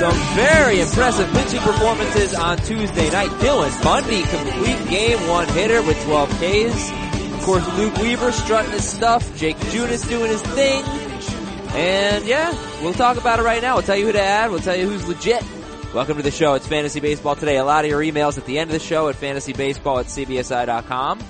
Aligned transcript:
Some 0.00 0.16
very 0.34 0.80
impressive 0.80 1.30
pitching 1.34 1.60
performances 1.60 2.32
on 2.32 2.56
Tuesday 2.56 3.10
night. 3.10 3.28
Dylan 3.32 3.84
Bundy 3.84 4.22
complete 4.22 4.88
game 4.88 5.28
one 5.28 5.46
hitter 5.48 5.82
with 5.82 6.02
12 6.04 6.30
Ks. 6.40 6.90
Of 7.34 7.42
course, 7.42 7.76
Luke 7.76 7.94
Weaver 7.98 8.32
strutting 8.32 8.70
his 8.70 8.88
stuff. 8.88 9.36
Jake 9.36 9.58
Junis 9.58 10.08
doing 10.08 10.30
his 10.30 10.40
thing. 10.40 10.82
And 11.74 12.24
yeah, 12.24 12.50
we'll 12.82 12.94
talk 12.94 13.18
about 13.18 13.40
it 13.40 13.42
right 13.42 13.60
now. 13.60 13.74
We'll 13.74 13.82
tell 13.82 13.98
you 13.98 14.06
who 14.06 14.12
to 14.12 14.22
add. 14.22 14.50
We'll 14.50 14.60
tell 14.60 14.74
you 14.74 14.88
who's 14.88 15.06
legit. 15.06 15.44
Welcome 15.92 16.16
to 16.16 16.22
the 16.22 16.30
show. 16.30 16.54
It's 16.54 16.66
Fantasy 16.66 17.00
Baseball 17.00 17.36
today. 17.36 17.58
A 17.58 17.64
lot 17.66 17.84
of 17.84 17.90
your 17.90 18.00
emails 18.00 18.38
at 18.38 18.46
the 18.46 18.58
end 18.58 18.70
of 18.70 18.72
the 18.72 18.78
show 18.78 19.10
at 19.10 19.16
fantasybaseball 19.16 20.00
at 20.00 20.06
cbsi.com. 20.06 21.20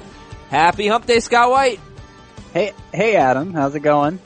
Happy 0.48 0.86
Hump 0.86 1.06
Day, 1.06 1.18
Scott 1.18 1.50
White. 1.50 1.80
Hey, 2.52 2.72
hey, 2.94 3.16
Adam, 3.16 3.52
how's 3.52 3.74
it 3.74 3.80
going? 3.80 4.20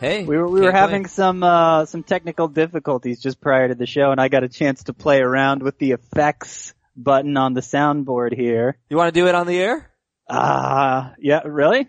Hey, 0.00 0.24
we 0.24 0.38
were 0.38 0.48
we 0.48 0.62
were 0.62 0.72
having 0.72 1.04
some 1.04 1.42
uh, 1.42 1.84
some 1.84 2.02
technical 2.02 2.48
difficulties 2.48 3.20
just 3.20 3.38
prior 3.38 3.68
to 3.68 3.74
the 3.74 3.84
show, 3.84 4.12
and 4.12 4.18
I 4.18 4.28
got 4.28 4.42
a 4.44 4.48
chance 4.48 4.84
to 4.84 4.94
play 4.94 5.20
around 5.20 5.62
with 5.62 5.76
the 5.76 5.92
effects 5.92 6.72
button 6.96 7.36
on 7.36 7.52
the 7.52 7.60
soundboard 7.60 8.34
here. 8.34 8.78
You 8.88 8.96
want 8.96 9.12
to 9.14 9.20
do 9.20 9.26
it 9.26 9.34
on 9.34 9.46
the 9.46 9.60
air? 9.60 9.90
Ah, 10.26 11.10
uh, 11.10 11.14
yeah, 11.18 11.40
really? 11.44 11.86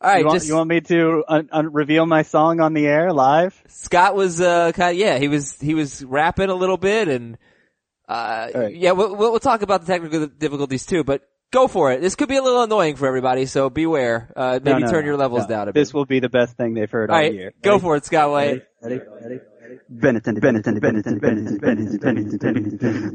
All 0.00 0.10
right, 0.10 0.18
you 0.18 0.26
want, 0.26 0.36
just 0.36 0.48
you 0.48 0.56
want 0.56 0.68
me 0.68 0.80
to 0.80 1.24
un- 1.28 1.48
un- 1.52 1.72
reveal 1.72 2.06
my 2.06 2.22
song 2.22 2.58
on 2.58 2.74
the 2.74 2.88
air 2.88 3.12
live? 3.12 3.54
Scott 3.68 4.16
was 4.16 4.40
uh 4.40 4.72
kind 4.72 4.90
of, 4.90 4.98
yeah, 4.98 5.18
he 5.18 5.28
was 5.28 5.60
he 5.60 5.74
was 5.74 6.04
rapping 6.04 6.48
a 6.50 6.56
little 6.56 6.76
bit 6.76 7.06
and 7.06 7.38
uh 8.08 8.48
right. 8.52 8.74
yeah, 8.74 8.90
we'll, 8.90 9.14
we'll 9.14 9.38
talk 9.38 9.62
about 9.62 9.82
the 9.82 9.86
technical 9.86 10.26
difficulties 10.26 10.86
too, 10.86 11.04
but 11.04 11.22
go 11.52 11.68
for 11.68 11.92
it. 11.92 12.00
This 12.00 12.16
could 12.16 12.28
be 12.28 12.36
a 12.36 12.42
little 12.42 12.62
annoying 12.62 12.96
for 12.96 13.06
everybody, 13.06 13.46
so 13.46 13.70
beware. 13.70 14.32
Uh 14.34 14.58
maybe 14.62 14.80
no, 14.80 14.86
no, 14.86 14.90
turn 14.90 15.04
your 15.04 15.16
levels 15.16 15.42
no. 15.42 15.48
down 15.48 15.68
a 15.68 15.72
bit. 15.72 15.80
This 15.80 15.94
will 15.94 16.06
be 16.06 16.18
the 16.18 16.28
best 16.28 16.56
thing 16.56 16.74
they've 16.74 16.90
heard 16.90 17.10
all, 17.10 17.16
all 17.16 17.22
right, 17.22 17.32
year. 17.32 17.52
Go 17.62 17.78
for 17.78 17.94
it, 17.96 18.04
Scott 18.04 18.30
White. 18.30 18.66
Ready? 18.82 19.00
Ready? 19.22 19.40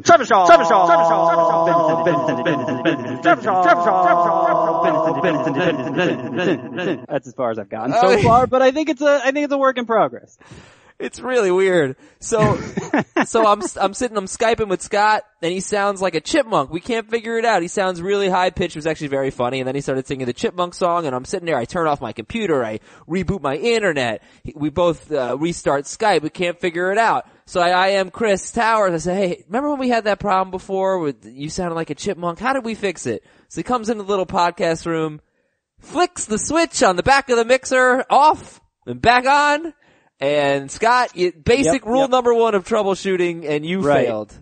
Travis 0.04 0.28
Shaw, 0.28 0.46
Travis 0.48 0.68
Shaw, 0.68 0.86
Travis 0.88 1.08
Shaw, 1.08 1.28
Travis 3.22 3.44
Shaw, 3.44 3.64
Travis 3.64 3.84
Shaw. 6.84 7.06
That's 7.08 7.28
as 7.28 7.34
far 7.34 7.52
as 7.52 7.60
I've 7.60 7.70
gotten 7.70 7.94
so 7.94 8.18
far, 8.24 8.48
but 8.48 8.62
I 8.62 8.72
think 8.72 8.90
it's 8.90 9.02
a 9.02 9.22
I 9.24 9.32
think 9.32 9.46
it's 9.46 9.54
a 9.54 9.58
work 9.58 9.78
in 9.78 9.86
progress. 9.86 10.38
It's 11.00 11.20
really 11.20 11.52
weird. 11.52 11.96
So, 12.20 12.60
so 13.26 13.46
I'm, 13.46 13.62
I'm 13.80 13.94
sitting, 13.94 14.18
I'm 14.18 14.26
Skyping 14.26 14.68
with 14.68 14.82
Scott 14.82 15.24
and 15.44 15.52
he 15.52 15.60
sounds 15.60 16.02
like 16.02 16.16
a 16.16 16.22
chipmunk. 16.22 16.72
We 16.72 16.80
can't 16.80 17.08
figure 17.08 17.38
it 17.38 17.46
out. 17.46 17.62
He 17.62 17.68
sounds 17.68 18.02
really 18.02 18.30
high 18.30 18.50
pitched. 18.50 18.76
It 18.76 18.80
was 18.80 18.88
actually 18.88 19.10
very 19.10 19.30
funny. 19.30 19.60
And 19.60 19.68
then 19.68 19.76
he 19.76 19.82
started 19.82 20.08
singing 20.08 20.26
the 20.26 20.34
chipmunk 20.34 20.74
song 20.74 21.06
and 21.06 21.16
I'm 21.16 21.26
sitting 21.26 21.46
there. 21.46 21.58
I 21.58 21.66
turn 21.66 21.86
off 21.86 22.02
my 22.02 22.14
computer. 22.14 22.66
I 22.66 22.80
reboot 23.08 23.42
my 23.42 23.56
internet. 23.56 24.24
We 24.56 24.70
both, 24.70 25.12
uh, 25.12 25.38
restart 25.38 25.86
Skype. 25.86 26.24
We 26.24 26.32
can't 26.32 26.60
figure 26.60 26.92
it 26.92 26.98
out. 26.98 27.28
So 27.46 27.62
I, 27.62 27.70
I 27.70 27.88
am 27.90 28.10
Chris 28.10 28.52
Towers. 28.52 28.94
I 28.94 28.98
say, 28.98 29.16
hey, 29.16 29.44
remember 29.46 29.70
when 29.70 29.80
we 29.80 29.90
had 29.90 30.06
that 30.06 30.20
problem 30.20 30.50
before 30.50 30.98
with 30.98 31.26
you 31.26 31.52
sounded 31.52 31.76
like 31.76 31.92
a 31.92 31.96
chipmunk? 31.96 32.40
How 32.40 32.54
did 32.54 32.66
we 32.66 32.74
fix 32.74 33.06
it? 33.06 33.24
So 33.50 33.60
he 33.60 33.64
comes 33.64 33.90
into 33.90 34.04
the 34.04 34.10
little 34.10 34.26
podcast 34.26 34.88
room, 34.88 35.22
flicks 35.80 36.26
the 36.26 36.40
switch 36.40 36.82
on 36.82 36.96
the 36.96 37.04
back 37.04 37.30
of 37.30 37.38
the 37.38 37.46
mixer 37.46 38.04
off 38.10 38.60
and 38.88 39.00
back 39.00 39.28
on. 39.28 39.74
And 40.20 40.72
Scott, 40.72 41.12
basic 41.16 41.66
Yep, 41.66 41.86
rule 41.86 42.02
yep. 42.02 42.10
number 42.10 42.34
one 42.34 42.56
of 42.56 42.68
troubleshooting, 42.68 43.48
and 43.48 43.66
you 43.66 43.82
Right. 43.82 44.08
failed. 44.08 44.34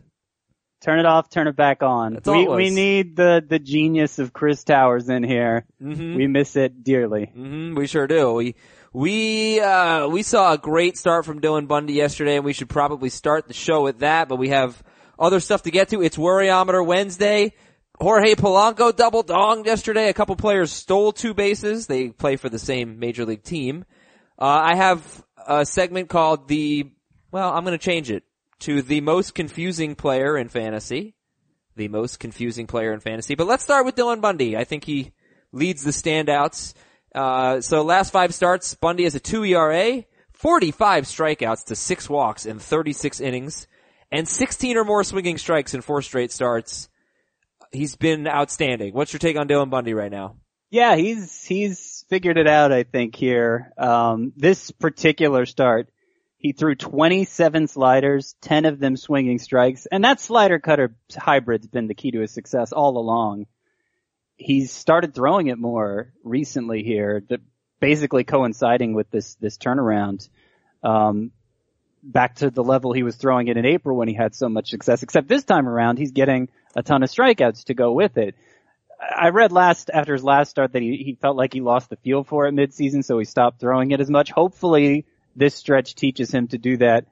Turn 0.82 1.00
it 1.00 1.06
off, 1.06 1.30
turn 1.30 1.48
it 1.48 1.56
back 1.56 1.82
on. 1.82 2.14
That's 2.14 2.30
we 2.30 2.48
we 2.48 2.70
need 2.70 3.16
the 3.16 3.44
the 3.48 3.58
genius 3.60 4.20
of 4.20 4.34
Chris 4.34 4.64
Towers 4.64 5.10
in 5.10 5.24
here. 5.24 5.66
hmm 5.82 6.16
We 6.16 6.28
miss 6.28 6.56
it 6.56 6.84
dearly. 6.84 7.26
hmm 7.34 7.74
We 7.76 7.88
sure 7.88 8.06
do. 8.08 8.34
We 8.34 8.56
we 8.94 9.60
uh 9.60 10.08
we 10.08 10.22
saw 10.22 10.54
a 10.54 10.58
great 10.58 10.96
start 10.98 11.26
from 11.26 11.42
Dylan 11.42 11.68
Bundy 11.68 11.94
yesterday, 11.94 12.36
and 12.36 12.46
we 12.46 12.54
should 12.54 12.70
probably 12.70 13.10
start 13.10 13.48
the 13.48 13.54
show 13.54 13.82
with 13.84 14.00
that. 14.00 14.30
But 14.30 14.36
we 14.38 14.50
have 14.50 14.82
other 15.18 15.40
stuff 15.40 15.64
to 15.64 15.72
get 15.72 15.90
to. 15.90 16.02
It's 16.04 16.18
Worryometer 16.18 16.86
Wednesday. 16.86 17.54
Jorge 18.00 18.36
Polanco 18.36 18.96
double 18.96 19.24
donged 19.24 19.66
yesterday. 19.66 20.10
A 20.10 20.14
couple 20.14 20.36
players 20.36 20.72
stole 20.72 21.12
two 21.14 21.34
bases. 21.34 21.88
They 21.88 22.10
play 22.10 22.36
for 22.36 22.50
the 22.50 22.60
same 22.60 23.00
major 23.00 23.26
league 23.26 23.44
team. 23.44 23.86
Uh, 24.38 24.46
I 24.46 24.76
have 24.76 25.25
a 25.46 25.66
segment 25.66 26.10
called 26.10 26.48
the, 26.48 26.92
well, 27.32 27.54
I'm 27.54 27.64
going 27.64 27.78
to 27.78 27.84
change 27.84 28.12
it 28.12 28.24
to 28.60 28.82
the 28.82 29.02
most 29.02 29.36
confusing 29.36 29.96
player 29.96 30.38
in 30.38 30.50
fantasy. 30.50 31.16
The 31.76 31.88
most 31.90 32.20
confusing 32.20 32.68
player 32.68 32.94
in 32.94 33.02
fantasy. 33.02 33.36
But 33.36 33.48
let's 33.48 33.64
start 33.64 33.86
with 33.86 33.96
Dylan 33.96 34.22
Bundy. 34.22 34.56
I 34.56 34.64
think 34.64 34.86
he 34.86 35.12
leads 35.52 35.84
the 35.84 35.92
standouts. 35.92 36.74
Uh, 37.14 37.62
so 37.62 37.82
last 37.82 38.12
five 38.12 38.34
starts, 38.34 38.76
Bundy 38.76 39.04
has 39.04 39.16
a 39.16 39.20
2 39.20 39.44
ERA, 39.46 40.04
45 40.34 41.06
strikeouts 41.06 41.66
to 41.66 41.76
6 41.76 42.10
walks 42.10 42.46
in 42.46 42.60
36 42.60 43.20
innings, 43.20 43.68
and 44.12 44.28
16 44.28 44.78
or 44.78 44.84
more 44.84 45.04
swinging 45.04 45.38
strikes 45.38 45.74
in 45.74 45.82
4 45.82 46.02
straight 46.02 46.32
starts. 46.32 46.90
He's 47.72 47.96
been 47.96 48.28
outstanding. 48.28 48.94
What's 48.94 49.14
your 49.14 49.20
take 49.20 49.38
on 49.38 49.48
Dylan 49.48 49.70
Bundy 49.70 49.94
right 49.94 50.12
now? 50.12 50.38
Yeah, 50.70 50.96
he's 50.96 51.46
he's 51.46 51.95
figured 52.10 52.38
it 52.38 52.48
out. 52.48 52.72
I 52.72 52.84
think 52.84 53.16
here. 53.16 53.72
Um, 53.78 54.34
this 54.36 54.72
particular 54.72 55.46
start, 55.46 55.90
he 56.38 56.52
threw 56.52 56.76
27 56.76 57.68
sliders, 57.68 58.36
10 58.42 58.66
of 58.66 58.80
them 58.80 58.98
swinging 58.98 59.40
strikes, 59.40 59.88
and 59.88 60.04
that 60.04 60.20
slider 60.20 60.60
cutter 60.60 60.96
hybrid's 61.16 61.68
been 61.68 61.88
the 61.88 61.96
key 61.96 62.12
to 62.12 62.20
his 62.22 62.32
success 62.32 62.72
all 62.72 62.98
along. 62.98 63.48
He's 64.38 64.72
started 64.72 65.16
throwing 65.16 65.48
it 65.48 65.58
more 65.58 66.14
recently 66.24 66.84
here, 66.84 67.24
basically 67.80 68.26
coinciding 68.26 68.94
with 68.94 69.10
this 69.10 69.36
this 69.36 69.58
turnaround. 69.58 70.28
Um, 70.84 71.32
back 72.04 72.36
to 72.36 72.52
the 72.52 72.64
level 72.64 72.94
he 72.94 73.04
was 73.04 73.16
throwing 73.16 73.48
it 73.48 73.58
in 73.58 73.66
April 73.66 73.98
when 73.98 74.08
he 74.08 74.14
had 74.14 74.36
so 74.36 74.48
much 74.48 74.70
success. 74.70 75.04
Except 75.04 75.28
this 75.28 75.44
time 75.44 75.68
around, 75.68 75.98
he's 75.98 76.12
getting 76.12 76.50
a 76.76 76.84
ton 76.84 77.02
of 77.02 77.10
strikeouts 77.10 77.66
to 77.66 77.74
go 77.74 77.92
with 77.92 78.18
it. 78.18 78.36
I 79.00 79.30
read 79.30 79.52
last 79.52 79.90
after 79.94 80.14
his 80.14 80.24
last 80.24 80.50
start 80.50 80.74
that 80.74 80.82
he, 80.82 80.98
he 80.98 81.16
felt 81.16 81.38
like 81.38 81.54
he 81.54 81.62
lost 81.62 81.90
the 81.90 81.98
feel 81.98 82.24
for 82.24 82.48
it 82.48 82.54
midseason, 82.54 83.04
so 83.04 83.20
he 83.20 83.26
stopped 83.26 83.60
throwing 83.60 83.92
it 83.92 84.00
as 84.00 84.10
much. 84.10 84.32
Hopefully, 84.32 85.06
this 85.36 85.56
stretch 85.56 85.96
teaches 85.96 86.32
him 86.32 86.48
to 86.50 86.58
do 86.58 86.78
that, 86.78 87.06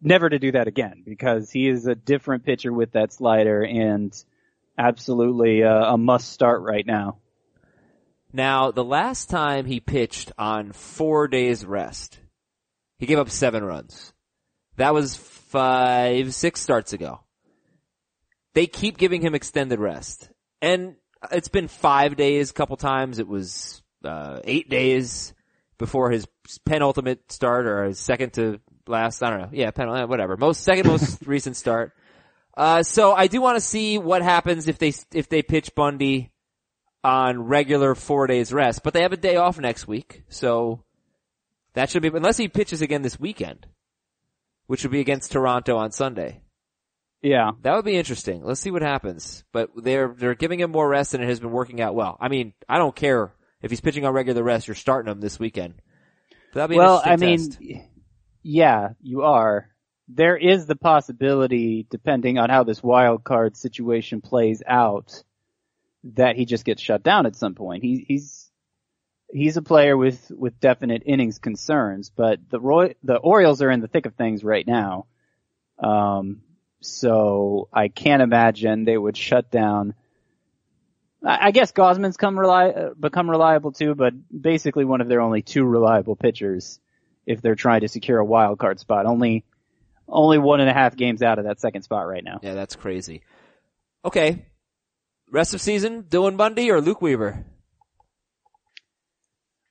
never 0.00 0.28
to 0.28 0.38
do 0.38 0.52
that 0.52 0.68
again, 0.68 1.02
because 1.04 1.50
he 1.50 1.68
is 1.68 1.86
a 1.86 1.94
different 1.94 2.44
pitcher 2.44 2.72
with 2.72 2.92
that 2.92 3.12
slider 3.12 3.62
and 3.62 4.14
absolutely 4.78 5.62
a, 5.62 5.74
a 5.74 5.98
must 5.98 6.32
start 6.32 6.62
right 6.62 6.86
now. 6.86 7.18
Now, 8.32 8.70
the 8.70 8.84
last 8.84 9.30
time 9.30 9.64
he 9.64 9.80
pitched 9.80 10.32
on 10.36 10.72
four 10.72 11.28
days 11.28 11.64
rest, 11.64 12.18
he 12.98 13.06
gave 13.06 13.18
up 13.18 13.30
seven 13.30 13.64
runs. 13.64 14.12
That 14.76 14.92
was 14.92 15.16
five, 15.16 16.34
six 16.34 16.60
starts 16.60 16.92
ago. 16.92 17.20
They 18.52 18.66
keep 18.66 18.98
giving 18.98 19.22
him 19.22 19.34
extended 19.34 19.78
rest. 19.78 20.28
And 20.60 20.96
it's 21.32 21.48
been 21.48 21.68
five 21.68 22.16
days 22.16 22.50
a 22.50 22.54
couple 22.54 22.76
times. 22.76 23.18
It 23.18 23.28
was, 23.28 23.82
uh, 24.04 24.40
eight 24.44 24.68
days 24.68 25.34
before 25.78 26.10
his 26.10 26.26
penultimate 26.64 27.30
start 27.30 27.66
or 27.66 27.84
his 27.84 27.98
second 27.98 28.32
to 28.34 28.60
last, 28.86 29.22
I 29.22 29.30
don't 29.30 29.40
know. 29.40 29.48
Yeah, 29.52 29.70
pen, 29.70 29.88
uh, 29.88 30.06
whatever. 30.06 30.36
Most, 30.36 30.62
second 30.62 30.86
most 30.86 31.22
recent 31.26 31.56
start. 31.56 31.92
Uh, 32.56 32.82
so 32.82 33.12
I 33.12 33.26
do 33.26 33.40
want 33.40 33.56
to 33.56 33.60
see 33.60 33.98
what 33.98 34.22
happens 34.22 34.68
if 34.68 34.78
they, 34.78 34.94
if 35.12 35.28
they 35.28 35.42
pitch 35.42 35.74
Bundy 35.74 36.30
on 37.04 37.44
regular 37.44 37.94
four 37.94 38.26
days 38.26 38.52
rest, 38.52 38.82
but 38.82 38.94
they 38.94 39.02
have 39.02 39.12
a 39.12 39.16
day 39.16 39.36
off 39.36 39.58
next 39.58 39.86
week, 39.86 40.22
so 40.28 40.82
that 41.74 41.90
should 41.90 42.02
be, 42.02 42.08
unless 42.08 42.36
he 42.36 42.48
pitches 42.48 42.82
again 42.82 43.02
this 43.02 43.20
weekend, 43.20 43.66
which 44.66 44.82
would 44.82 44.90
be 44.90 45.00
against 45.00 45.30
Toronto 45.30 45.76
on 45.76 45.92
Sunday. 45.92 46.40
Yeah. 47.22 47.52
That 47.62 47.74
would 47.74 47.84
be 47.84 47.96
interesting. 47.96 48.44
Let's 48.44 48.60
see 48.60 48.70
what 48.70 48.82
happens. 48.82 49.44
But 49.52 49.70
they're, 49.76 50.14
they're 50.16 50.34
giving 50.34 50.60
him 50.60 50.70
more 50.70 50.88
rest 50.88 51.14
and 51.14 51.22
it 51.22 51.28
has 51.28 51.40
been 51.40 51.50
working 51.50 51.80
out 51.80 51.94
well. 51.94 52.16
I 52.20 52.28
mean, 52.28 52.52
I 52.68 52.78
don't 52.78 52.94
care 52.94 53.32
if 53.62 53.70
he's 53.70 53.80
pitching 53.80 54.04
on 54.04 54.12
regular 54.12 54.42
rest, 54.42 54.68
you're 54.68 54.74
starting 54.74 55.10
him 55.10 55.20
this 55.20 55.38
weekend. 55.38 55.74
But 56.52 56.60
that'd 56.60 56.70
be 56.70 56.76
Well, 56.76 57.02
I 57.04 57.14
interesting 57.14 57.66
mean, 57.66 57.88
yeah, 58.42 58.90
you 59.02 59.22
are. 59.22 59.68
There 60.08 60.36
is 60.36 60.66
the 60.66 60.76
possibility, 60.76 61.84
depending 61.90 62.38
on 62.38 62.48
how 62.48 62.62
this 62.62 62.80
wild 62.80 63.24
card 63.24 63.56
situation 63.56 64.20
plays 64.20 64.62
out, 64.64 65.24
that 66.14 66.36
he 66.36 66.44
just 66.44 66.64
gets 66.64 66.80
shut 66.80 67.02
down 67.02 67.26
at 67.26 67.34
some 67.34 67.56
point. 67.56 67.82
He, 67.82 68.04
he's 68.06 68.48
he's 69.32 69.56
a 69.56 69.62
player 69.62 69.96
with 69.96 70.30
with 70.30 70.60
definite 70.60 71.02
innings 71.06 71.40
concerns, 71.40 72.10
but 72.10 72.38
the 72.48 72.60
Roy 72.60 72.94
the 73.02 73.16
Orioles 73.16 73.62
are 73.62 73.70
in 73.70 73.80
the 73.80 73.88
thick 73.88 74.06
of 74.06 74.14
things 74.14 74.44
right 74.44 74.64
now. 74.64 75.06
Um, 75.82 76.42
so 76.80 77.68
I 77.72 77.88
can't 77.88 78.22
imagine 78.22 78.84
they 78.84 78.96
would 78.96 79.16
shut 79.16 79.50
down. 79.50 79.94
I 81.24 81.46
I 81.46 81.50
guess 81.50 81.72
Gausman's 81.72 82.16
come 82.16 82.36
reli- 82.36 82.90
uh, 82.90 82.94
become 82.94 83.28
reliable 83.28 83.72
too, 83.72 83.94
but 83.94 84.14
basically 84.30 84.84
one 84.84 85.00
of 85.00 85.08
their 85.08 85.20
only 85.20 85.42
two 85.42 85.64
reliable 85.64 86.16
pitchers 86.16 86.80
if 87.26 87.42
they're 87.42 87.56
trying 87.56 87.80
to 87.80 87.88
secure 87.88 88.18
a 88.18 88.24
wild 88.24 88.58
card 88.58 88.78
spot. 88.78 89.06
Only 89.06 89.44
only 90.08 90.38
one 90.38 90.60
and 90.60 90.70
a 90.70 90.72
half 90.72 90.96
games 90.96 91.22
out 91.22 91.38
of 91.38 91.46
that 91.46 91.60
second 91.60 91.82
spot 91.82 92.06
right 92.06 92.22
now. 92.22 92.38
Yeah, 92.42 92.54
that's 92.54 92.76
crazy. 92.76 93.22
Okay. 94.04 94.46
Rest 95.30 95.54
of 95.54 95.60
season, 95.60 96.04
Dylan 96.04 96.36
Bundy 96.36 96.70
or 96.70 96.80
Luke 96.80 97.02
Weaver? 97.02 97.44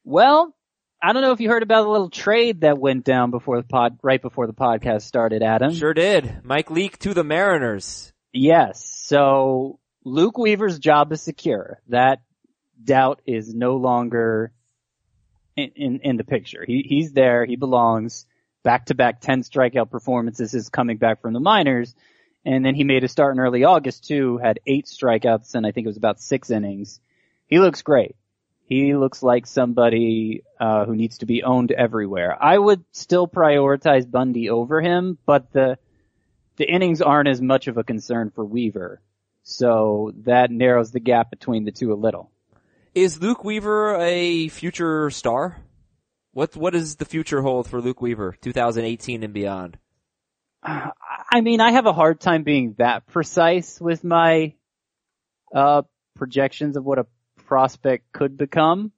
Well, 0.03 0.53
I 1.01 1.13
don't 1.13 1.21
know 1.21 1.31
if 1.31 1.39
you 1.39 1.49
heard 1.49 1.63
about 1.63 1.85
a 1.85 1.91
little 1.91 2.09
trade 2.09 2.61
that 2.61 2.77
went 2.77 3.03
down 3.03 3.31
before 3.31 3.57
the 3.57 3.67
pod, 3.67 3.99
right 4.01 4.21
before 4.21 4.47
the 4.47 4.53
podcast 4.53 5.03
started, 5.03 5.43
Adam. 5.43 5.73
Sure 5.73 5.93
did. 5.93 6.43
Mike 6.43 6.71
Leake 6.71 6.97
to 6.99 7.13
the 7.13 7.23
Mariners. 7.23 8.11
Yes. 8.33 8.83
So 9.05 9.79
Luke 10.03 10.37
Weaver's 10.37 10.79
job 10.79 11.11
is 11.11 11.21
secure. 11.21 11.81
That 11.89 12.21
doubt 12.83 13.21
is 13.25 13.53
no 13.53 13.75
longer 13.75 14.51
in, 15.55 15.71
in, 15.75 15.99
in 16.03 16.17
the 16.17 16.23
picture. 16.23 16.63
He, 16.65 16.85
he's 16.87 17.13
there. 17.13 17.45
He 17.45 17.55
belongs. 17.55 18.25
Back 18.63 18.87
to 18.87 18.95
back 18.95 19.21
10 19.21 19.43
strikeout 19.43 19.91
performances 19.91 20.53
is 20.55 20.69
coming 20.69 20.97
back 20.97 21.21
from 21.21 21.33
the 21.33 21.39
minors. 21.39 21.93
And 22.43 22.65
then 22.65 22.75
he 22.75 22.83
made 22.83 23.03
a 23.03 23.07
start 23.07 23.35
in 23.35 23.39
early 23.39 23.63
August 23.63 24.07
too, 24.07 24.37
had 24.37 24.59
eight 24.65 24.85
strikeouts 24.85 25.55
and 25.55 25.65
I 25.65 25.71
think 25.71 25.85
it 25.85 25.89
was 25.89 25.97
about 25.97 26.19
six 26.19 26.49
innings. 26.49 26.99
He 27.47 27.59
looks 27.59 27.81
great. 27.81 28.15
He 28.67 28.95
looks 28.95 29.21
like 29.21 29.45
somebody 29.45 30.43
uh, 30.59 30.85
who 30.85 30.95
needs 30.95 31.19
to 31.19 31.27
be 31.27 31.43
owned 31.43 31.71
everywhere. 31.71 32.35
I 32.41 32.57
would 32.57 32.83
still 32.91 33.27
prioritize 33.27 34.09
Bundy 34.09 34.49
over 34.49 34.81
him, 34.81 35.17
but 35.25 35.51
the 35.51 35.77
the 36.57 36.69
innings 36.69 37.01
aren't 37.01 37.27
as 37.27 37.41
much 37.41 37.67
of 37.67 37.77
a 37.77 37.83
concern 37.83 38.31
for 38.33 38.43
Weaver. 38.43 39.01
So 39.43 40.13
that 40.23 40.49
narrows 40.49 40.91
the 40.91 40.99
gap 40.99 41.29
between 41.29 41.65
the 41.65 41.71
two 41.71 41.93
a 41.93 41.95
little. 41.95 42.31
Is 42.95 43.21
Luke 43.21 43.43
Weaver 43.43 43.97
a 43.99 44.47
future 44.47 45.11
star? 45.11 45.57
What 46.31 46.55
what 46.55 46.73
does 46.73 46.95
the 46.95 47.05
future 47.05 47.41
hold 47.41 47.69
for 47.69 47.81
Luke 47.81 48.01
Weaver, 48.01 48.35
2018 48.41 49.21
and 49.21 49.33
beyond? 49.33 49.77
I 50.63 51.41
mean, 51.41 51.61
I 51.61 51.71
have 51.73 51.85
a 51.85 51.93
hard 51.93 52.19
time 52.19 52.43
being 52.43 52.75
that 52.79 53.05
precise 53.05 53.79
with 53.79 54.03
my 54.03 54.55
uh, 55.53 55.83
projections 56.15 56.77
of 56.77 56.83
what 56.83 56.97
a 56.97 57.05
prospect 57.45 58.11
could 58.11 58.37
become, 58.37 58.91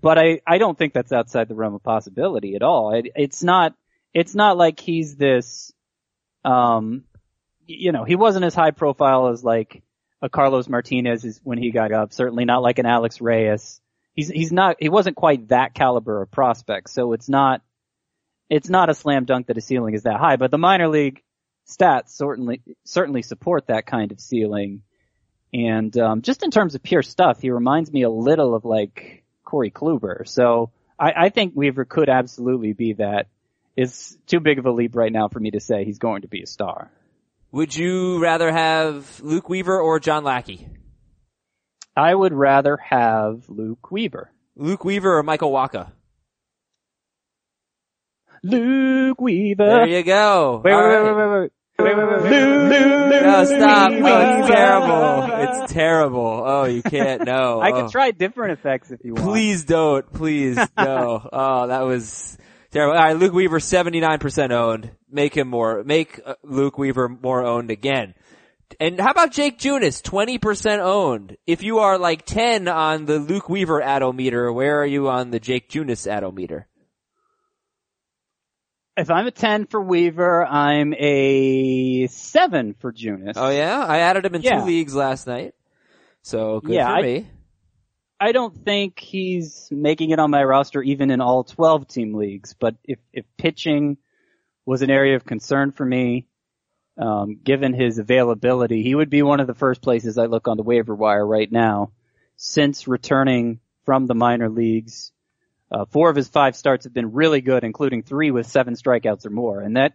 but 0.00 0.18
I 0.18 0.40
I 0.46 0.58
don't 0.58 0.76
think 0.76 0.92
that's 0.92 1.12
outside 1.12 1.48
the 1.48 1.54
realm 1.54 1.74
of 1.74 1.82
possibility 1.82 2.54
at 2.56 2.62
all. 2.62 2.92
It, 2.94 3.08
it's 3.14 3.42
not 3.42 3.74
it's 4.12 4.34
not 4.34 4.56
like 4.56 4.80
he's 4.80 5.16
this, 5.16 5.72
um, 6.44 7.04
you 7.66 7.92
know, 7.92 8.04
he 8.04 8.16
wasn't 8.16 8.44
as 8.44 8.54
high 8.54 8.72
profile 8.72 9.28
as 9.28 9.44
like 9.44 9.82
a 10.22 10.28
Carlos 10.28 10.68
Martinez 10.68 11.24
is 11.24 11.40
when 11.42 11.58
he 11.58 11.70
got 11.70 11.92
up. 11.92 12.12
Certainly 12.12 12.44
not 12.44 12.62
like 12.62 12.78
an 12.78 12.86
Alex 12.86 13.20
Reyes. 13.20 13.80
He's 14.14 14.28
he's 14.28 14.52
not 14.52 14.76
he 14.80 14.88
wasn't 14.88 15.16
quite 15.16 15.48
that 15.48 15.74
caliber 15.74 16.22
of 16.22 16.30
prospect. 16.30 16.90
So 16.90 17.12
it's 17.12 17.28
not 17.28 17.62
it's 18.48 18.68
not 18.68 18.90
a 18.90 18.94
slam 18.94 19.24
dunk 19.24 19.46
that 19.46 19.56
his 19.56 19.64
ceiling 19.64 19.94
is 19.94 20.02
that 20.02 20.18
high. 20.18 20.36
But 20.36 20.50
the 20.50 20.58
minor 20.58 20.88
league 20.88 21.22
stats 21.68 22.10
certainly 22.10 22.62
certainly 22.84 23.22
support 23.22 23.68
that 23.68 23.86
kind 23.86 24.12
of 24.12 24.20
ceiling. 24.20 24.82
And 25.52 25.96
um, 25.98 26.22
just 26.22 26.42
in 26.42 26.50
terms 26.50 26.74
of 26.74 26.82
pure 26.82 27.02
stuff, 27.02 27.40
he 27.40 27.50
reminds 27.50 27.92
me 27.92 28.02
a 28.02 28.10
little 28.10 28.54
of 28.54 28.64
like 28.64 29.24
Corey 29.44 29.70
Kluber. 29.70 30.26
So 30.28 30.70
I, 30.98 31.12
I 31.16 31.28
think 31.30 31.54
Weaver 31.56 31.84
could 31.84 32.08
absolutely 32.08 32.72
be 32.72 32.94
that. 32.94 33.26
It's 33.76 34.16
too 34.26 34.40
big 34.40 34.58
of 34.58 34.66
a 34.66 34.70
leap 34.70 34.94
right 34.94 35.12
now 35.12 35.28
for 35.28 35.40
me 35.40 35.52
to 35.52 35.60
say 35.60 35.84
he's 35.84 35.98
going 35.98 36.22
to 36.22 36.28
be 36.28 36.42
a 36.42 36.46
star. 36.46 36.90
Would 37.52 37.74
you 37.74 38.20
rather 38.22 38.52
have 38.52 39.20
Luke 39.20 39.48
Weaver 39.48 39.80
or 39.80 39.98
John 39.98 40.22
Lackey? 40.22 40.68
I 41.96 42.14
would 42.14 42.32
rather 42.32 42.76
have 42.76 43.48
Luke 43.48 43.90
Weaver. 43.90 44.30
Luke 44.54 44.84
Weaver 44.84 45.18
or 45.18 45.22
Michael 45.22 45.50
Wacha? 45.50 45.90
Luke 48.42 49.20
Weaver. 49.20 49.66
There 49.66 49.88
you 49.88 50.02
go. 50.02 50.60
Wait, 50.64 50.72
wait, 50.72 50.78
right. 50.78 51.02
wait, 51.02 51.12
wait, 51.12 51.26
wait, 51.26 51.40
wait. 51.40 51.52
Wait, 51.82 51.96
wait, 51.96 52.22
wait, 52.22 52.22
wait. 52.22 53.22
No, 53.22 53.44
stop. 53.44 53.92
Oh, 53.92 54.38
it's 54.38 54.48
terrible. 54.48 55.62
It's 55.62 55.72
terrible. 55.72 56.42
Oh, 56.46 56.64
you 56.64 56.82
can't. 56.82 57.24
No. 57.24 57.60
I 57.62 57.70
Oh. 57.70 57.82
could 57.82 57.90
try 57.92 58.10
different 58.10 58.52
effects 58.58 58.90
if 58.90 59.00
you 59.04 59.14
want. 59.14 59.26
Please 59.26 59.64
don't. 59.64 60.12
Please 60.12 60.56
no. 60.76 61.28
Oh, 61.32 61.66
that 61.68 61.82
was 61.82 62.36
terrible. 62.70 62.96
All 62.96 63.02
right, 63.04 63.16
Luke 63.16 63.32
Weaver, 63.32 63.58
79% 63.58 64.50
owned. 64.52 64.90
Make 65.10 65.36
him 65.36 65.48
more, 65.48 65.82
make 65.84 66.20
uh, 66.24 66.34
Luke 66.44 66.78
Weaver 66.78 67.08
more 67.08 67.44
owned 67.44 67.70
again. 67.70 68.14
And 68.78 69.00
how 69.00 69.10
about 69.10 69.32
Jake 69.32 69.58
Junis, 69.58 70.00
20% 70.00 70.78
owned? 70.78 71.36
If 71.46 71.64
you 71.64 71.80
are 71.80 71.98
like 71.98 72.24
10 72.24 72.68
on 72.68 73.04
the 73.04 73.18
Luke 73.18 73.48
Weaver 73.48 73.80
adometer, 73.80 74.52
where 74.52 74.80
are 74.80 74.86
you 74.86 75.08
on 75.08 75.30
the 75.32 75.40
Jake 75.40 75.68
Junis 75.68 76.06
adometer? 76.10 76.68
If 78.96 79.10
I'm 79.10 79.26
a 79.26 79.30
10 79.30 79.66
for 79.66 79.80
Weaver, 79.80 80.44
I'm 80.44 80.92
a 80.94 82.06
7 82.08 82.74
for 82.74 82.92
Junis. 82.92 83.34
Oh 83.36 83.48
yeah? 83.48 83.84
I 83.84 83.98
added 84.00 84.26
him 84.26 84.34
in 84.34 84.42
Yeah. 84.42 84.60
two 84.60 84.66
leagues 84.66 84.94
last 84.94 85.26
night. 85.26 85.54
So 86.22 86.60
good 86.60 86.74
Yeah, 86.74 86.86
for 86.88 86.92
I- 86.98 87.02
me. 87.02 87.26
I 88.22 88.32
don't 88.32 88.54
think 88.54 88.98
he's 88.98 89.68
making 89.70 90.10
it 90.10 90.18
on 90.18 90.30
my 90.30 90.44
roster 90.44 90.82
even 90.82 91.10
in 91.10 91.22
all 91.22 91.42
12 91.42 91.88
team 91.88 92.12
leagues, 92.14 92.52
but 92.52 92.76
if, 92.84 92.98
if 93.14 93.24
pitching 93.38 93.96
was 94.66 94.82
an 94.82 94.90
area 94.90 95.16
of 95.16 95.24
concern 95.24 95.72
for 95.72 95.86
me, 95.86 96.26
um, 96.98 97.38
given 97.42 97.72
his 97.72 97.98
availability, 97.98 98.82
he 98.82 98.94
would 98.94 99.08
be 99.08 99.22
one 99.22 99.40
of 99.40 99.46
the 99.46 99.54
first 99.54 99.80
places 99.80 100.18
I 100.18 100.26
look 100.26 100.48
on 100.48 100.58
the 100.58 100.62
waiver 100.62 100.94
wire 100.94 101.26
right 101.26 101.50
now. 101.50 101.92
Since 102.36 102.86
returning 102.86 103.60
from 103.86 104.06
the 104.06 104.14
minor 104.14 104.50
leagues, 104.50 105.12
uh, 105.70 105.84
four 105.86 106.10
of 106.10 106.16
his 106.16 106.28
five 106.28 106.56
starts 106.56 106.84
have 106.84 106.94
been 106.94 107.12
really 107.12 107.40
good, 107.40 107.64
including 107.64 108.02
three 108.02 108.30
with 108.30 108.46
seven 108.46 108.74
strikeouts 108.74 109.26
or 109.26 109.30
more, 109.30 109.60
and 109.60 109.76
that 109.76 109.94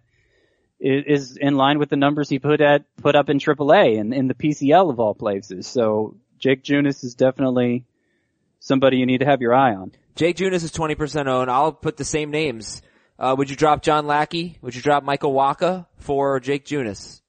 is 0.79 1.37
in 1.37 1.55
line 1.55 1.79
with 1.79 1.89
the 1.89 1.95
numbers 1.95 2.29
he 2.29 2.39
put 2.39 2.61
at 2.61 2.83
put 2.97 3.15
up 3.15 3.29
in 3.29 3.39
AAA 3.39 3.99
and 3.99 4.13
in 4.13 4.27
the 4.27 4.33
PCL 4.33 4.89
of 4.89 4.99
all 4.99 5.15
places. 5.15 5.67
So 5.67 6.17
Jake 6.37 6.63
Junis 6.63 7.03
is 7.03 7.15
definitely 7.15 7.85
somebody 8.59 8.97
you 8.97 9.05
need 9.05 9.19
to 9.19 9.25
have 9.25 9.41
your 9.41 9.53
eye 9.53 9.73
on. 9.73 9.93
Jake 10.15 10.37
Junis 10.37 10.63
is 10.63 10.71
20% 10.71 11.27
owned. 11.27 11.51
I'll 11.51 11.73
put 11.73 11.97
the 11.97 12.05
same 12.05 12.31
names. 12.31 12.81
Uh, 13.17 13.35
would 13.37 13.49
you 13.49 13.55
drop 13.55 13.81
John 13.81 14.07
Lackey? 14.07 14.57
Would 14.61 14.75
you 14.75 14.81
drop 14.81 15.03
Michael 15.03 15.33
Wacha 15.33 15.85
for 15.99 16.39
Jake 16.39 16.65
Junis? 16.65 17.21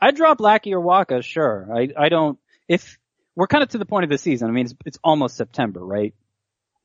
I'd 0.00 0.16
drop 0.16 0.40
Lackey 0.40 0.74
or 0.74 0.80
Wacha, 0.80 1.22
sure. 1.22 1.68
I, 1.74 1.88
I 1.96 2.08
don't, 2.08 2.38
if, 2.68 2.98
we're 3.36 3.46
kind 3.46 3.62
of 3.62 3.70
to 3.70 3.78
the 3.78 3.86
point 3.86 4.04
of 4.04 4.10
the 4.10 4.18
season. 4.18 4.48
I 4.48 4.52
mean, 4.52 4.66
it's, 4.66 4.74
it's 4.84 4.98
almost 5.02 5.36
September, 5.36 5.80
right? 5.84 6.14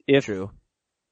If 0.05 0.25
True. 0.25 0.51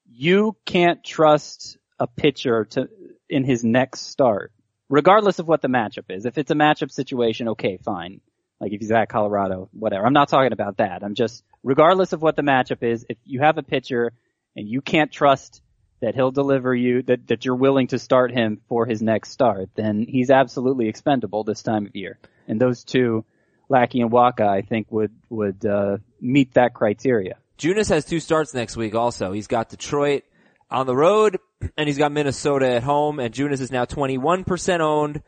You 0.05 0.55
can't 0.65 1.03
trust 1.03 1.77
a 1.99 2.07
pitcher 2.07 2.65
to, 2.65 2.89
in 3.29 3.43
his 3.43 3.63
next 3.63 4.01
start, 4.09 4.51
regardless 4.89 5.39
of 5.39 5.47
what 5.47 5.61
the 5.61 5.67
matchup 5.67 6.09
is. 6.09 6.25
If 6.25 6.37
it's 6.37 6.51
a 6.51 6.55
matchup 6.55 6.91
situation, 6.91 7.49
okay, 7.49 7.77
fine. 7.77 8.21
Like 8.59 8.71
if 8.71 8.79
he's 8.79 8.91
at 8.91 9.09
Colorado, 9.09 9.69
whatever. 9.73 10.05
I'm 10.05 10.13
not 10.13 10.29
talking 10.29 10.53
about 10.53 10.77
that. 10.77 11.03
I'm 11.03 11.15
just, 11.15 11.43
regardless 11.63 12.13
of 12.13 12.21
what 12.21 12.35
the 12.35 12.41
matchup 12.41 12.83
is, 12.83 13.05
if 13.09 13.17
you 13.25 13.41
have 13.41 13.57
a 13.57 13.63
pitcher 13.63 14.13
and 14.55 14.67
you 14.67 14.81
can't 14.81 15.11
trust 15.11 15.61
that 16.01 16.15
he'll 16.15 16.31
deliver 16.31 16.73
you, 16.73 17.01
that, 17.03 17.27
that 17.27 17.45
you're 17.45 17.55
willing 17.55 17.87
to 17.87 17.99
start 17.99 18.31
him 18.31 18.61
for 18.69 18.85
his 18.85 19.01
next 19.01 19.31
start, 19.31 19.69
then 19.75 20.05
he's 20.07 20.29
absolutely 20.29 20.87
expendable 20.87 21.43
this 21.43 21.63
time 21.63 21.85
of 21.85 21.95
year. 21.95 22.17
And 22.47 22.59
those 22.59 22.83
two, 22.83 23.25
Lackey 23.69 24.01
and 24.01 24.11
Wacha, 24.11 24.47
I 24.47 24.61
think 24.61 24.87
would, 24.91 25.11
would, 25.29 25.65
uh, 25.65 25.97
meet 26.21 26.53
that 26.53 26.73
criteria. 26.73 27.37
Junis 27.57 27.89
has 27.89 28.05
two 28.05 28.19
starts 28.19 28.53
next 28.53 28.75
week 28.75 28.95
also. 28.95 29.31
He's 29.31 29.47
got 29.47 29.69
Detroit 29.69 30.23
on 30.69 30.85
the 30.85 30.95
road 30.95 31.39
and 31.77 31.87
he's 31.87 31.97
got 31.97 32.11
Minnesota 32.11 32.69
at 32.69 32.83
home 32.83 33.19
and 33.19 33.33
Junis 33.33 33.61
is 33.61 33.71
now 33.71 33.85
21% 33.85 34.79
owned. 34.79 35.21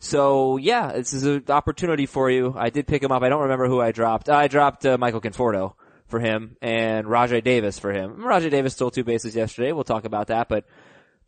So 0.00 0.56
yeah, 0.56 0.92
this 0.92 1.12
is 1.12 1.24
an 1.24 1.44
opportunity 1.48 2.06
for 2.06 2.30
you. 2.30 2.54
I 2.56 2.70
did 2.70 2.86
pick 2.86 3.02
him 3.02 3.12
up. 3.12 3.22
I 3.22 3.28
don't 3.28 3.42
remember 3.42 3.68
who 3.68 3.80
I 3.80 3.92
dropped. 3.92 4.28
I 4.28 4.48
dropped 4.48 4.86
uh, 4.86 4.96
Michael 4.98 5.20
Conforto 5.20 5.74
for 6.06 6.20
him 6.20 6.56
and 6.62 7.06
Rajai 7.06 7.42
Davis 7.42 7.78
for 7.78 7.92
him. 7.92 8.18
Rajai 8.18 8.50
Davis 8.50 8.74
stole 8.74 8.90
two 8.90 9.04
bases 9.04 9.34
yesterday. 9.34 9.72
We'll 9.72 9.84
talk 9.84 10.04
about 10.04 10.28
that, 10.28 10.48
but 10.48 10.64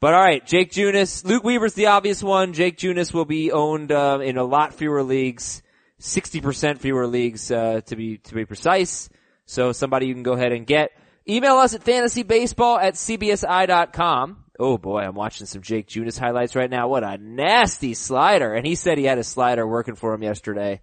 but 0.01 0.15
all 0.15 0.21
right, 0.21 0.45
Jake 0.47 0.73
Junis, 0.73 1.27
Luke 1.27 1.45
Weaver's 1.45 1.75
the 1.75 1.89
obvious 1.89 2.23
one. 2.23 2.55
Jake 2.55 2.79
Junis 2.79 3.13
will 3.13 3.27
be 3.27 3.53
owned 3.53 3.93
uh, 3.93 4.21
in 4.23 4.39
a 4.39 4.45
lot 4.45 4.73
fewer 4.73 5.03
leagues, 5.03 5.63
60% 6.01 6.79
fewer 6.79 7.07
leagues 7.07 7.51
uh, 7.51 7.83
to 7.85 7.97
be 7.97 8.17
to 8.17 8.35
be 8.35 8.47
precise. 8.47 9.11
So 9.51 9.73
somebody 9.73 10.07
you 10.07 10.15
can 10.15 10.23
go 10.23 10.35
ahead 10.35 10.53
and 10.53 10.65
get. 10.65 10.93
Email 11.29 11.57
us 11.57 11.75
at 11.75 11.85
fantasybaseball 11.85 12.81
at 12.81 12.95
cbsi.com. 12.95 14.45
Oh 14.61 14.79
boy, 14.79 15.01
I'm 15.01 15.17
watching 15.17 15.45
some 15.49 15.61
Jake 15.61 15.89
Junis 15.89 16.17
highlights 16.17 16.55
right 16.55 16.71
now. 16.71 16.87
What 16.87 17.03
a 17.03 17.19
nasty 17.19 17.95
slider. 17.95 18.55
And 18.55 18.65
he 18.65 18.77
said 18.77 18.97
he 18.97 19.07
had 19.07 19.19
a 19.19 19.25
slider 19.25 19.67
working 19.67 19.97
for 19.97 20.15
him 20.15 20.23
yesterday. 20.23 20.83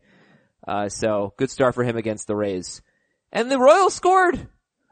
Uh, 0.68 0.90
so 0.90 1.34
good 1.38 1.50
start 1.50 1.76
for 1.76 1.86
him 1.86 1.96
against 1.96 2.28
the 2.28 2.36
Rays. 2.36 2.82
And 3.32 3.50
the 3.50 3.58
Royals 3.58 3.94
scored. 3.94 4.50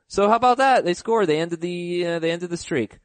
So 0.08 0.30
how 0.30 0.38
about 0.38 0.60
that? 0.60 0.86
They 0.86 0.94
scored. 0.94 1.28
They 1.28 1.42
ended 1.42 1.60
the, 1.60 2.08
uh, 2.08 2.20
they 2.20 2.32
ended 2.32 2.52
the 2.52 2.56
streak. 2.56 3.00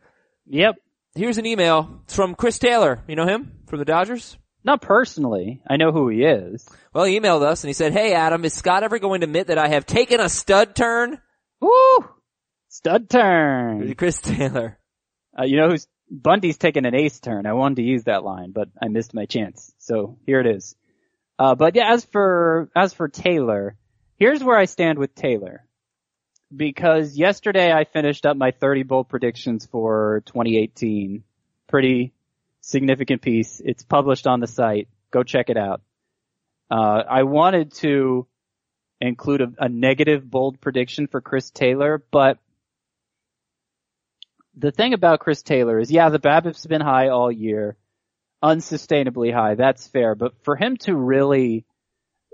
Yep. 0.47 0.77
Here's 1.17 1.39
an 1.39 1.47
email. 1.47 2.03
It's 2.05 2.15
from 2.15 2.37
Chris 2.37 2.61
Taylor. 2.61 3.03
You 3.09 3.17
know 3.17 3.27
him? 3.27 3.59
From 3.67 3.81
the 3.81 3.85
Dodgers? 3.85 4.39
Not 4.63 4.83
personally. 4.83 5.63
I 5.69 5.77
know 5.77 5.91
who 5.93 6.09
he 6.09 6.23
is. 6.23 6.69
Well, 6.93 7.05
he 7.05 7.19
emailed 7.19 7.43
us 7.43 7.65
and 7.65 7.69
he 7.69 7.73
said, 7.75 7.93
Hey 7.93 8.13
Adam, 8.15 8.45
is 8.45 8.53
Scott 8.55 8.83
ever 8.83 8.99
going 8.99 9.21
to 9.23 9.27
admit 9.27 9.47
that 9.47 9.59
I 9.59 9.69
have 9.69 9.87
taken 9.87 10.21
a 10.21 10.29
stud 10.29 10.75
turn? 10.77 11.19
Woo! 11.61 11.99
Stud 12.69 13.09
turn. 13.09 13.95
Chris 13.95 14.21
Taylor. 14.21 14.79
Uh, 15.39 15.45
you 15.45 15.57
know 15.57 15.69
who's 15.71 15.87
Bundy's 16.11 16.59
taking 16.59 16.87
an 16.87 16.95
ace 16.95 17.21
turn. 17.21 17.47
I 17.47 17.53
wanted 17.53 17.77
to 17.77 17.83
use 17.83 18.05
that 18.05 18.25
line, 18.25 18.51
but 18.53 18.69
I 18.83 18.89
missed 18.89 19.15
my 19.15 19.27
chance. 19.27 19.73
So 19.79 20.19
here 20.27 20.41
it 20.41 20.47
is. 20.47 20.75
Uh, 21.39 21.55
but 21.55 21.75
yeah, 21.75 21.93
as 21.93 22.05
for 22.05 22.69
as 22.77 22.93
for 22.93 23.09
Taylor, 23.09 23.77
here's 24.19 24.43
where 24.45 24.59
I 24.59 24.67
stand 24.67 24.99
with 24.99 25.15
Taylor. 25.15 25.65
because 26.55 27.17
yesterday 27.17 27.73
I 27.73 27.85
finished 27.85 28.27
up 28.27 28.37
my 28.37 28.51
30 28.51 28.83
bold 28.83 29.09
predictions 29.09 29.67
for 29.67 30.23
2018. 30.27 31.23
Pretty 31.69 32.13
significant 32.61 33.23
piece. 33.23 33.61
It's 33.65 33.83
published 33.83 34.27
on 34.27 34.41
the 34.41 34.47
site. 34.47 34.89
Go 35.11 35.23
check 35.23 35.51
it 35.51 35.57
out. 35.57 35.83
Uh, 36.71 37.03
I 37.09 37.25
wanted 37.25 37.73
to 37.75 38.27
include 39.01 39.41
a, 39.41 39.53
a 39.59 39.69
negative 39.69 40.29
bold 40.31 40.61
prediction 40.61 41.07
for 41.07 41.21
Chris 41.21 41.51
Taylor, 41.51 42.03
but 42.11 42.39
the 44.57 44.71
thing 44.71 44.95
about 44.95 45.21
Chris 45.21 45.43
Taylor 45.43 45.79
is, 45.79 45.91
yeah, 45.91 46.11
the 46.11 46.19
BABIP's 46.19 46.67
been 46.67 46.81
high 46.81 47.09
all 47.09 47.33
year, 47.33 47.77
unsustainably 48.43 49.33
high. 49.33 49.55
That's 49.55 49.87
fair, 49.89 50.15
but 50.15 50.35
for 50.45 50.55
him 50.55 50.77
to 50.79 50.95
really 50.95 51.65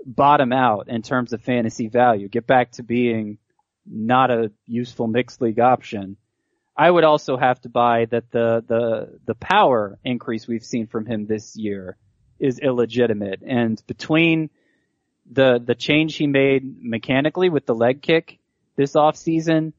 bottom 0.05 0.53
out 0.53 0.89
in 0.89 1.01
terms 1.01 1.33
of 1.33 1.41
fantasy 1.41 1.87
value, 1.87 2.27
get 2.27 2.45
back 2.45 2.71
to 2.73 2.83
being 2.83 3.37
not 3.85 4.29
a 4.29 4.51
useful 4.65 5.07
mixed 5.07 5.41
league 5.41 5.59
option, 5.59 6.17
I 6.77 6.89
would 6.89 7.03
also 7.03 7.37
have 7.37 7.59
to 7.61 7.69
buy 7.69 8.05
that 8.05 8.29
the 8.31 8.63
the 8.67 9.19
the 9.25 9.35
power 9.35 9.97
increase 10.03 10.47
we've 10.47 10.63
seen 10.63 10.87
from 10.87 11.05
him 11.05 11.25
this 11.25 11.55
year 11.55 11.97
is 12.39 12.59
illegitimate. 12.59 13.41
And 13.45 13.81
between 13.87 14.49
the 15.31 15.59
the 15.63 15.75
change 15.75 16.15
he 16.15 16.27
made 16.27 16.63
mechanically 16.83 17.49
with 17.49 17.65
the 17.65 17.75
leg 17.75 18.01
kick 18.01 18.37
this 18.75 18.93
offseason, 18.93 19.73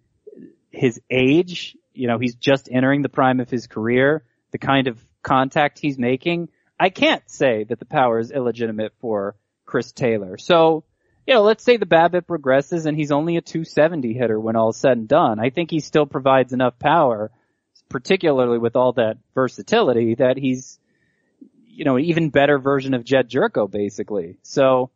his 0.71 1.01
age, 1.09 1.77
you 1.95 2.09
know, 2.09 2.19
he's 2.19 2.35
just 2.35 2.69
entering 2.71 3.03
the 3.03 3.09
prime 3.09 3.39
of 3.39 3.49
his 3.49 3.69
career, 3.69 4.25
the 4.51 4.59
kind 4.59 4.89
of 4.89 5.03
contact 5.23 5.79
he's 5.79 5.99
making, 5.99 6.49
I 6.81 6.91
can't 6.91 7.29
say 7.29 7.65
that 7.65 7.79
the 7.79 7.85
power 7.85 8.19
is 8.19 8.31
illegitimate 8.31 8.93
for 9.01 9.35
Chris 9.67 9.93
Taylor. 9.93 10.39
So, 10.39 10.85
you 11.29 11.35
know, 11.35 11.43
let's 11.43 11.63
say 11.63 11.77
the 11.77 11.85
BABIP 11.85 12.25
regresses 12.25 12.87
and 12.87 12.97
he's 12.97 13.13
only 13.13 13.37
a 13.37 13.43
270 13.43 14.15
hitter 14.15 14.41
when 14.41 14.57
all 14.57 14.71
is 14.71 14.79
said 14.79 14.97
and 14.97 15.07
done. 15.07 15.39
I 15.39 15.51
think 15.51 15.71
he 15.71 15.81
still 15.81 16.07
provides 16.07 16.55
enough 16.55 16.79
power, 16.79 17.31
particularly 17.91 18.57
with 18.57 18.77
all 18.77 18.95
that 18.95 19.19
versatility, 19.35 20.15
that 20.15 20.39
he's, 20.39 20.81
you 21.67 21.85
know, 21.85 21.97
an 21.97 22.05
even 22.05 22.31
better 22.31 22.59
version 22.59 22.95
of 22.95 23.05
Jedd 23.05 23.29
Gyorko, 23.29 23.71
basically. 23.71 24.39
So, 24.43 24.89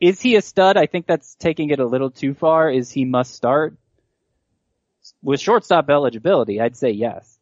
is 0.00 0.18
he 0.18 0.36
a 0.36 0.42
stud? 0.42 0.78
I 0.78 0.86
think 0.86 1.06
that's 1.06 1.34
taking 1.34 1.68
it 1.68 1.78
a 1.78 1.86
little 1.86 2.10
too 2.10 2.32
far. 2.32 2.70
Is 2.70 2.90
he 2.90 3.04
must 3.04 3.34
start? 3.34 3.76
With 5.22 5.40
shortstop 5.40 5.90
eligibility, 5.90 6.58
I'd 6.58 6.76
say 6.78 6.92
yes. 6.92 7.38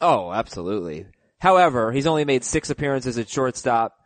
Oh, 0.00 0.32
absolutely. 0.32 1.06
However, 1.38 1.92
he's 1.92 2.08
only 2.08 2.24
made 2.24 2.42
six 2.42 2.68
appearances 2.68 3.16
at 3.16 3.28
shortstop 3.28 3.96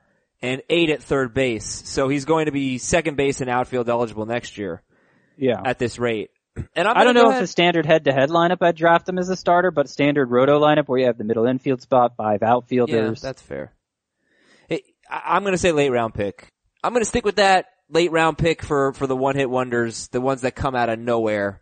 and 0.42 0.62
eight 0.68 0.90
at 0.90 1.02
third 1.02 1.32
base. 1.32 1.82
So 1.88 2.08
he's 2.08 2.24
going 2.24 2.46
to 2.46 2.52
be 2.52 2.78
second 2.78 3.16
base 3.16 3.40
and 3.40 3.48
outfield 3.48 3.88
eligible 3.88 4.26
next 4.26 4.58
year. 4.58 4.82
Yeah. 5.36 5.60
At 5.64 5.78
this 5.78 5.98
rate. 5.98 6.30
And 6.76 6.86
I'm 6.86 6.98
I 6.98 7.04
don't 7.04 7.14
know 7.14 7.30
ahead. 7.30 7.42
if 7.42 7.44
a 7.44 7.46
standard 7.46 7.86
head-to-head 7.86 8.28
lineup 8.28 8.58
I'd 8.60 8.76
draft 8.76 9.08
him 9.08 9.18
as 9.18 9.30
a 9.30 9.36
starter, 9.36 9.70
but 9.70 9.88
standard 9.88 10.30
roto 10.30 10.60
lineup 10.60 10.86
where 10.86 10.98
you 10.98 11.06
have 11.06 11.16
the 11.16 11.24
middle 11.24 11.46
infield 11.46 11.80
spot, 11.80 12.12
five 12.18 12.42
outfielders. 12.42 13.22
Yeah, 13.22 13.28
that's 13.28 13.40
fair. 13.40 13.72
Hey, 14.68 14.82
I- 15.08 15.22
I'm 15.28 15.44
going 15.44 15.54
to 15.54 15.58
say 15.58 15.72
late 15.72 15.88
round 15.88 16.12
pick. 16.12 16.48
I'm 16.84 16.92
going 16.92 17.00
to 17.02 17.08
stick 17.08 17.24
with 17.24 17.36
that 17.36 17.66
late 17.88 18.12
round 18.12 18.36
pick 18.36 18.62
for 18.62 18.92
for 18.92 19.06
the 19.06 19.16
one 19.16 19.34
hit 19.34 19.48
wonders, 19.48 20.08
the 20.08 20.20
ones 20.20 20.42
that 20.42 20.54
come 20.54 20.74
out 20.74 20.90
of 20.90 20.98
nowhere. 20.98 21.58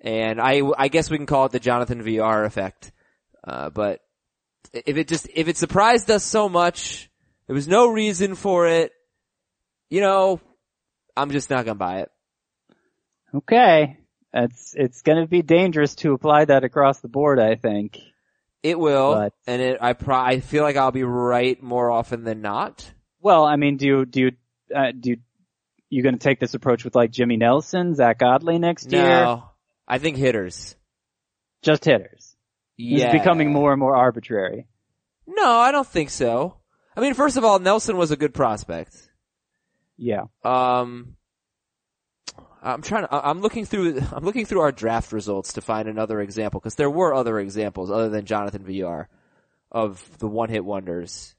And 0.00 0.40
I 0.40 0.62
I 0.78 0.88
guess 0.88 1.10
we 1.10 1.18
can 1.18 1.26
call 1.26 1.44
it 1.44 1.52
the 1.52 1.60
Jonathan 1.60 2.00
Villar 2.02 2.44
effect. 2.44 2.92
Uh, 3.46 3.68
but 3.68 4.00
if 4.72 4.96
it 4.96 5.06
just 5.06 5.28
if 5.34 5.48
it 5.48 5.58
surprised 5.58 6.10
us 6.10 6.24
so 6.24 6.48
much, 6.48 7.09
there 7.50 7.56
was 7.56 7.66
no 7.66 7.88
reason 7.88 8.36
for 8.36 8.68
it. 8.68 8.92
You 9.88 10.00
know, 10.00 10.40
I'm 11.16 11.32
just 11.32 11.50
not 11.50 11.66
to 11.66 11.74
buy 11.74 12.02
it. 12.02 12.08
Okay. 13.34 13.96
It's, 14.32 14.72
it's 14.76 15.02
gonna 15.02 15.26
be 15.26 15.42
dangerous 15.42 15.96
to 15.96 16.12
apply 16.12 16.44
that 16.44 16.62
across 16.62 17.00
the 17.00 17.08
board, 17.08 17.40
I 17.40 17.56
think. 17.56 17.98
It 18.62 18.78
will, 18.78 19.14
But- 19.14 19.32
and 19.48 19.60
it 19.60 19.78
I 19.80 19.94
pro- 19.94 20.14
I 20.14 20.38
feel 20.38 20.62
like 20.62 20.76
I'll 20.76 20.92
be 20.92 21.02
right 21.02 21.60
more 21.60 21.90
often 21.90 22.22
than 22.22 22.40
not. 22.40 22.88
Well, 23.20 23.44
I 23.44 23.56
mean, 23.56 23.78
do 23.78 23.86
you, 23.88 24.06
do 24.06 24.20
you, 24.20 24.30
uh, 24.72 24.92
do 24.92 25.10
you, 25.10 25.16
you 25.88 26.04
gonna 26.04 26.18
take 26.18 26.38
this 26.38 26.54
approach 26.54 26.84
with 26.84 26.94
like 26.94 27.10
Jimmy 27.10 27.36
Nelson, 27.36 27.96
Zack 27.96 28.20
Godley 28.20 28.60
next 28.60 28.92
year? 28.92 29.02
No, 29.02 29.50
I 29.88 29.98
think 29.98 30.18
hitters. 30.18 30.76
Just 31.62 31.84
hitters. 31.84 32.36
Yeah, 32.76 33.06
It's 33.06 33.12
becoming 33.24 33.52
more 33.52 33.72
and 33.72 33.80
more 33.80 33.96
arbitrary. 33.96 34.68
No, 35.26 35.50
I 35.50 35.72
don't 35.72 35.84
think 35.88 36.10
so. 36.10 36.59
I 37.00 37.02
mean, 37.02 37.14
first 37.14 37.38
of 37.38 37.44
all, 37.46 37.58
Nelson 37.58 37.96
was 37.96 38.10
a 38.10 38.16
good 38.16 38.34
prospect. 38.34 38.94
Yeah. 39.96 40.24
Um, 40.44 41.16
I'm 42.62 42.82
trying 42.82 43.04
to, 43.06 43.14
I'm 43.26 43.40
looking 43.40 43.64
through, 43.64 44.02
I'm 44.12 44.22
looking 44.24 44.44
through 44.44 44.60
our 44.60 44.70
draft 44.70 45.10
results 45.12 45.54
to 45.54 45.62
find 45.62 45.88
another 45.88 46.20
example, 46.20 46.60
because 46.60 46.74
there 46.74 46.90
were 46.90 47.14
other 47.14 47.38
examples 47.40 47.90
other 47.90 48.10
than 48.10 48.26
Jonathan 48.26 48.64
Villar 48.64 49.08
of 49.72 50.18
the 50.18 50.26
one 50.28 50.50
hit 50.50 50.62
wonders. 50.62 51.34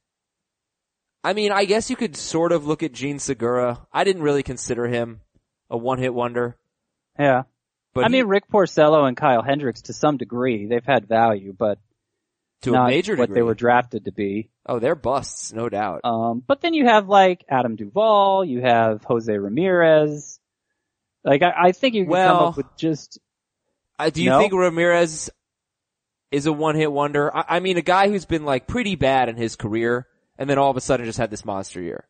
I 1.23 1.33
mean, 1.33 1.51
I 1.51 1.65
guess 1.65 1.91
you 1.91 1.95
could 1.95 2.15
sort 2.17 2.51
of 2.51 2.65
look 2.65 2.81
at 2.81 2.91
Jean 2.91 3.19
Segura. 3.19 3.85
I 3.93 4.03
didn't 4.03 4.23
really 4.23 4.41
consider 4.41 4.87
him 4.87 5.21
a 5.69 5.77
one 5.77 5.99
hit 5.99 6.11
wonder, 6.13 6.57
Yeah. 7.19 7.43
but 7.93 8.05
I 8.05 8.07
he- 8.07 8.13
mean, 8.13 8.25
Rick 8.25 8.45
Porcello 8.51 9.07
and 9.07 9.15
Kyle 9.15 9.43
Hendricks 9.43 9.83
to 9.83 9.93
some 9.93 10.17
degree, 10.17 10.65
they've 10.65 10.83
had 10.83 11.07
value, 11.07 11.53
but 11.55 11.77
to 12.61 12.71
not 12.71 12.87
a 12.87 12.89
major 12.89 13.15
what 13.15 13.25
degree. 13.27 13.35
they 13.35 13.41
were 13.43 13.55
drafted 13.55 14.05
to 14.05 14.11
be. 14.11 14.49
oh, 14.65 14.79
they're 14.79 14.95
busts, 14.95 15.51
no 15.53 15.69
doubt. 15.69 16.01
Um, 16.03 16.43
but 16.45 16.61
then 16.61 16.73
you 16.73 16.85
have 16.85 17.07
like 17.07 17.43
Adam 17.49 17.75
Duvall, 17.75 18.45
you 18.45 18.61
have 18.61 19.03
Jose 19.03 19.31
Ramirez. 19.35 20.39
Like 21.23 21.41
I, 21.43 21.53
I 21.67 21.71
think 21.71 21.95
you 21.95 22.05
can 22.05 22.13
come 22.13 22.37
up 22.37 22.57
with 22.57 22.65
just 22.77 23.19
Uh, 23.99 24.09
do 24.09 24.23
you 24.23 24.29
No. 24.29 24.39
think 24.39 24.53
Ramirez 24.53 25.29
is 26.31 26.45
a 26.45 26.53
one 26.53 26.75
hit 26.75 26.91
wonder? 26.91 27.35
I, 27.35 27.57
I 27.57 27.59
mean, 27.59 27.77
a 27.77 27.81
guy 27.81 28.09
who's 28.09 28.25
been 28.25 28.45
like 28.45 28.67
pretty 28.67 28.95
bad 28.95 29.29
in 29.29 29.35
his 29.35 29.55
career 29.55 30.07
and 30.37 30.49
then 30.49 30.57
all 30.57 30.71
of 30.71 30.77
a 30.77 30.81
sudden 30.81 31.05
just 31.05 31.19
had 31.19 31.29
this 31.29 31.45
monster 31.45 31.81
year. 31.81 32.07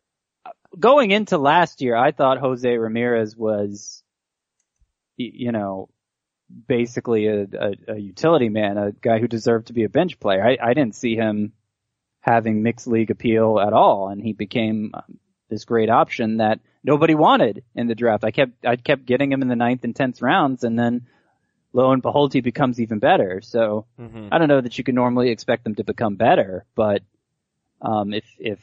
going 0.80 1.12
into 1.12 1.38
last 1.38 1.82
year. 1.82 1.96
I 1.96 2.12
thought 2.12 2.38
Jose 2.40 2.78
Ramirez 2.78 3.36
was, 3.36 4.04
you 5.18 5.52
know, 5.52 5.90
basically 6.68 7.28
a, 7.28 7.42
a, 7.44 7.94
a 7.96 7.98
utility 7.98 8.50
man, 8.50 8.78
a 8.78 8.92
guy 8.92 9.20
who 9.20 9.28
deserved 9.28 9.68
to 9.68 9.74
be 9.74 9.84
a 9.84 9.90
bench 9.90 10.20
player. 10.20 10.44
I, 10.44 10.58
I 10.62 10.74
didn't 10.74 10.96
see 10.96 11.16
him 11.16 11.54
having 12.20 12.64
mixed 12.64 12.88
league 12.88 13.12
appeal 13.12 13.60
at 13.60 13.74
all, 13.74 14.10
and 14.10 14.22
he 14.22 14.34
became 14.34 14.92
um, 14.94 15.20
this 15.50 15.66
great 15.66 15.90
option 15.90 16.38
that 16.38 16.60
nobody 16.84 17.16
wanted 17.16 17.64
in 17.76 17.88
the 17.88 17.96
draft. 17.96 18.24
I 18.24 18.32
kept 18.32 18.66
I 18.66 18.76
kept 18.76 19.06
getting 19.06 19.32
him 19.32 19.42
in 19.42 19.48
the 19.48 19.56
ninth 19.56 19.84
and 19.84 19.96
tenth 19.96 20.22
rounds, 20.22 20.64
and 20.64 20.78
then 20.78 21.08
lo 21.74 21.92
and 21.92 22.02
behold, 22.02 22.34
he 22.34 22.42
becomes 22.42 22.80
even 22.80 23.00
better. 23.00 23.42
So 23.42 23.86
Mm-hmm. 24.00 24.30
I 24.32 24.38
don't 24.38 24.48
know 24.48 24.62
that 24.62 24.78
you 24.78 24.84
can 24.84 24.96
normally 24.96 25.30
expect 25.30 25.64
them 25.64 25.76
to 25.76 25.84
become 25.84 26.16
better, 26.16 26.66
but 26.76 27.02
um, 27.82 28.14
if 28.14 28.26
if 28.38 28.60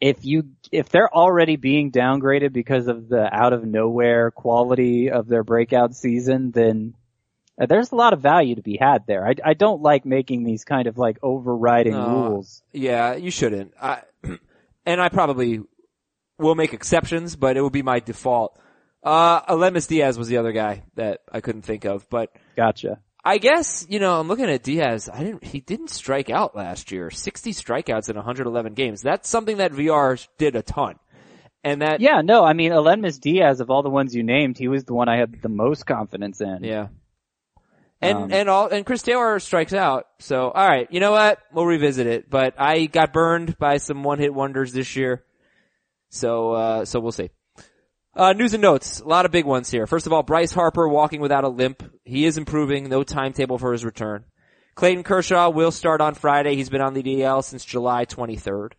if 0.00 0.24
you 0.24 0.50
if 0.70 0.88
they're 0.90 1.12
already 1.12 1.56
being 1.56 1.90
downgraded 1.90 2.52
because 2.52 2.86
of 2.86 3.08
the 3.08 3.28
out 3.34 3.52
of 3.52 3.64
nowhere 3.64 4.30
quality 4.30 5.10
of 5.10 5.26
their 5.28 5.42
breakout 5.44 5.94
season, 5.94 6.50
then 6.52 6.94
uh, 7.60 7.66
there's 7.66 7.90
a 7.90 7.96
lot 7.96 8.12
of 8.12 8.20
value 8.20 8.54
to 8.54 8.62
be 8.62 8.76
had 8.80 9.06
there. 9.06 9.26
I, 9.26 9.34
I 9.44 9.54
don't 9.54 9.82
like 9.82 10.04
making 10.06 10.44
these 10.44 10.64
kind 10.64 10.86
of 10.86 10.98
like 10.98 11.18
overriding 11.22 11.94
No. 11.94 12.06
rules. 12.28 12.62
Yeah, 12.72 13.14
you 13.14 13.30
shouldn't. 13.30 13.74
I, 13.80 14.02
and 14.86 15.00
I 15.00 15.08
probably 15.08 15.60
will 16.38 16.54
make 16.54 16.72
exceptions, 16.72 17.34
but 17.34 17.56
it 17.56 17.60
will 17.60 17.70
be 17.70 17.82
my 17.82 17.98
default. 17.98 18.56
Uh, 19.02 19.40
Aledmys 19.52 19.88
Diaz 19.88 20.16
was 20.18 20.28
the 20.28 20.36
other 20.36 20.52
guy 20.52 20.82
that 20.94 21.22
I 21.32 21.40
couldn't 21.40 21.62
think 21.62 21.84
of, 21.84 22.08
but 22.10 22.30
Gotcha. 22.56 23.00
I 23.24 23.38
guess, 23.38 23.86
you 23.88 23.98
know, 23.98 24.18
I'm 24.20 24.28
looking 24.28 24.48
at 24.48 24.62
Diaz. 24.62 25.08
I 25.12 25.22
didn't, 25.22 25.44
he 25.44 25.60
didn't 25.60 25.90
strike 25.90 26.30
out 26.30 26.56
last 26.56 26.92
year. 26.92 27.10
60 27.10 27.52
strikeouts 27.52 28.08
in 28.08 28.16
111 28.16 28.74
games. 28.74 29.02
That's 29.02 29.28
something 29.28 29.58
that 29.58 29.72
Villar 29.72 30.16
did 30.38 30.56
a 30.56 30.62
ton. 30.62 30.96
And 31.64 31.82
that, 31.82 32.00
Yeah, 32.00 32.22
no, 32.22 32.44
I 32.44 32.52
mean, 32.52 32.70
Aledmys 32.72 33.20
Diaz, 33.20 33.60
of 33.60 33.70
all 33.70 33.82
the 33.82 33.90
ones 33.90 34.14
you 34.14 34.22
named, 34.22 34.56
he 34.56 34.68
was 34.68 34.84
the 34.84 34.94
one 34.94 35.08
I 35.08 35.18
had 35.18 35.42
the 35.42 35.48
most 35.48 35.84
confidence 35.86 36.40
in. 36.40 36.60
Yeah. 36.62 36.88
And 38.00 38.16
Um, 38.16 38.32
and 38.32 38.48
all 38.48 38.68
and 38.68 38.86
Chris 38.86 39.02
Taylor 39.02 39.40
strikes 39.40 39.72
out. 39.72 40.06
So 40.20 40.50
all 40.50 40.68
right, 40.68 40.86
you 40.92 41.00
know 41.00 41.10
what? 41.10 41.40
We'll 41.52 41.66
revisit 41.66 42.06
it. 42.06 42.30
But 42.30 42.54
I 42.56 42.86
got 42.86 43.12
burned 43.12 43.58
by 43.58 43.78
some 43.78 44.04
one 44.04 44.20
hit 44.20 44.32
wonders 44.32 44.72
this 44.72 44.94
year. 44.94 45.24
So 46.08 46.52
uh 46.52 46.84
so 46.84 47.00
we'll 47.00 47.10
see. 47.10 47.30
Uh 48.18 48.32
news 48.32 48.52
and 48.52 48.60
notes. 48.60 48.98
A 48.98 49.06
lot 49.06 49.26
of 49.26 49.30
big 49.30 49.44
ones 49.44 49.70
here. 49.70 49.86
First 49.86 50.08
of 50.08 50.12
all, 50.12 50.24
Bryce 50.24 50.50
Harper 50.50 50.88
walking 50.88 51.20
without 51.20 51.44
a 51.44 51.48
limp. 51.48 51.84
He 52.04 52.24
is 52.24 52.36
improving. 52.36 52.88
No 52.88 53.04
timetable 53.04 53.58
for 53.58 53.72
his 53.72 53.84
return. 53.84 54.24
Clayton 54.74 55.04
Kershaw 55.04 55.50
will 55.50 55.70
start 55.70 56.00
on 56.00 56.14
Friday. 56.14 56.56
He's 56.56 56.68
been 56.68 56.80
on 56.80 56.94
the 56.94 57.02
DL 57.04 57.44
since 57.44 57.64
July 57.64 58.06
23rd. 58.06 58.72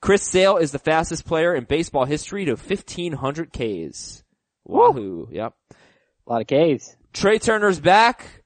Chris 0.00 0.22
Sale 0.22 0.58
is 0.58 0.70
the 0.70 0.78
fastest 0.78 1.26
player 1.26 1.52
in 1.52 1.64
baseball 1.64 2.04
history 2.04 2.44
to 2.44 2.52
1500 2.52 3.52
Ks. 3.52 4.22
Wahoo. 4.64 5.26
Yep. 5.32 5.52
A 5.72 6.32
lot 6.32 6.42
of 6.42 6.46
K's. 6.46 6.96
Trea 7.12 7.40
Turner's 7.40 7.80
back. 7.80 8.44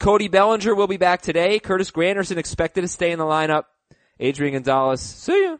Cody 0.00 0.28
Bellinger 0.28 0.74
will 0.74 0.86
be 0.86 0.96
back 0.96 1.20
today. 1.20 1.58
Curtis 1.58 1.90
Granderson 1.90 2.38
expected 2.38 2.80
to 2.80 2.88
stay 2.88 3.10
in 3.10 3.18
the 3.18 3.26
lineup. 3.26 3.64
Adrian 4.18 4.54
Gonzalez, 4.54 5.02
see 5.02 5.44
ya. 5.44 5.58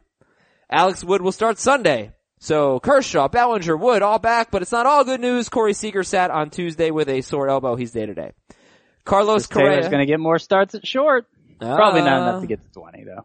Alex 0.70 1.04
Wood 1.04 1.20
will 1.20 1.32
start 1.32 1.58
Sunday. 1.58 2.12
So 2.46 2.78
Kershaw, 2.78 3.26
Bellinger, 3.26 3.76
Wood, 3.76 4.02
all 4.02 4.20
back, 4.20 4.52
but 4.52 4.62
it's 4.62 4.70
not 4.70 4.86
all 4.86 5.04
good 5.04 5.20
news. 5.20 5.48
Corey 5.48 5.72
Seager 5.72 6.04
sat 6.04 6.30
on 6.30 6.50
Tuesday 6.50 6.92
with 6.92 7.08
a 7.08 7.20
sore 7.20 7.48
elbow. 7.48 7.74
He's 7.74 7.90
day 7.90 8.06
to 8.06 8.14
day. 8.14 8.34
Carlos 9.04 9.48
Taylor's 9.48 9.74
Correa. 9.78 9.90
going 9.90 9.98
to 9.98 10.06
get 10.06 10.20
more 10.20 10.38
starts 10.38 10.76
at 10.76 10.86
short. 10.86 11.26
Probably 11.58 12.02
not 12.02 12.12
Ah. 12.22 12.28
enough 12.28 12.40
to 12.42 12.46
get 12.46 12.62
to 12.64 12.70
20 12.70 13.02
though. 13.02 13.24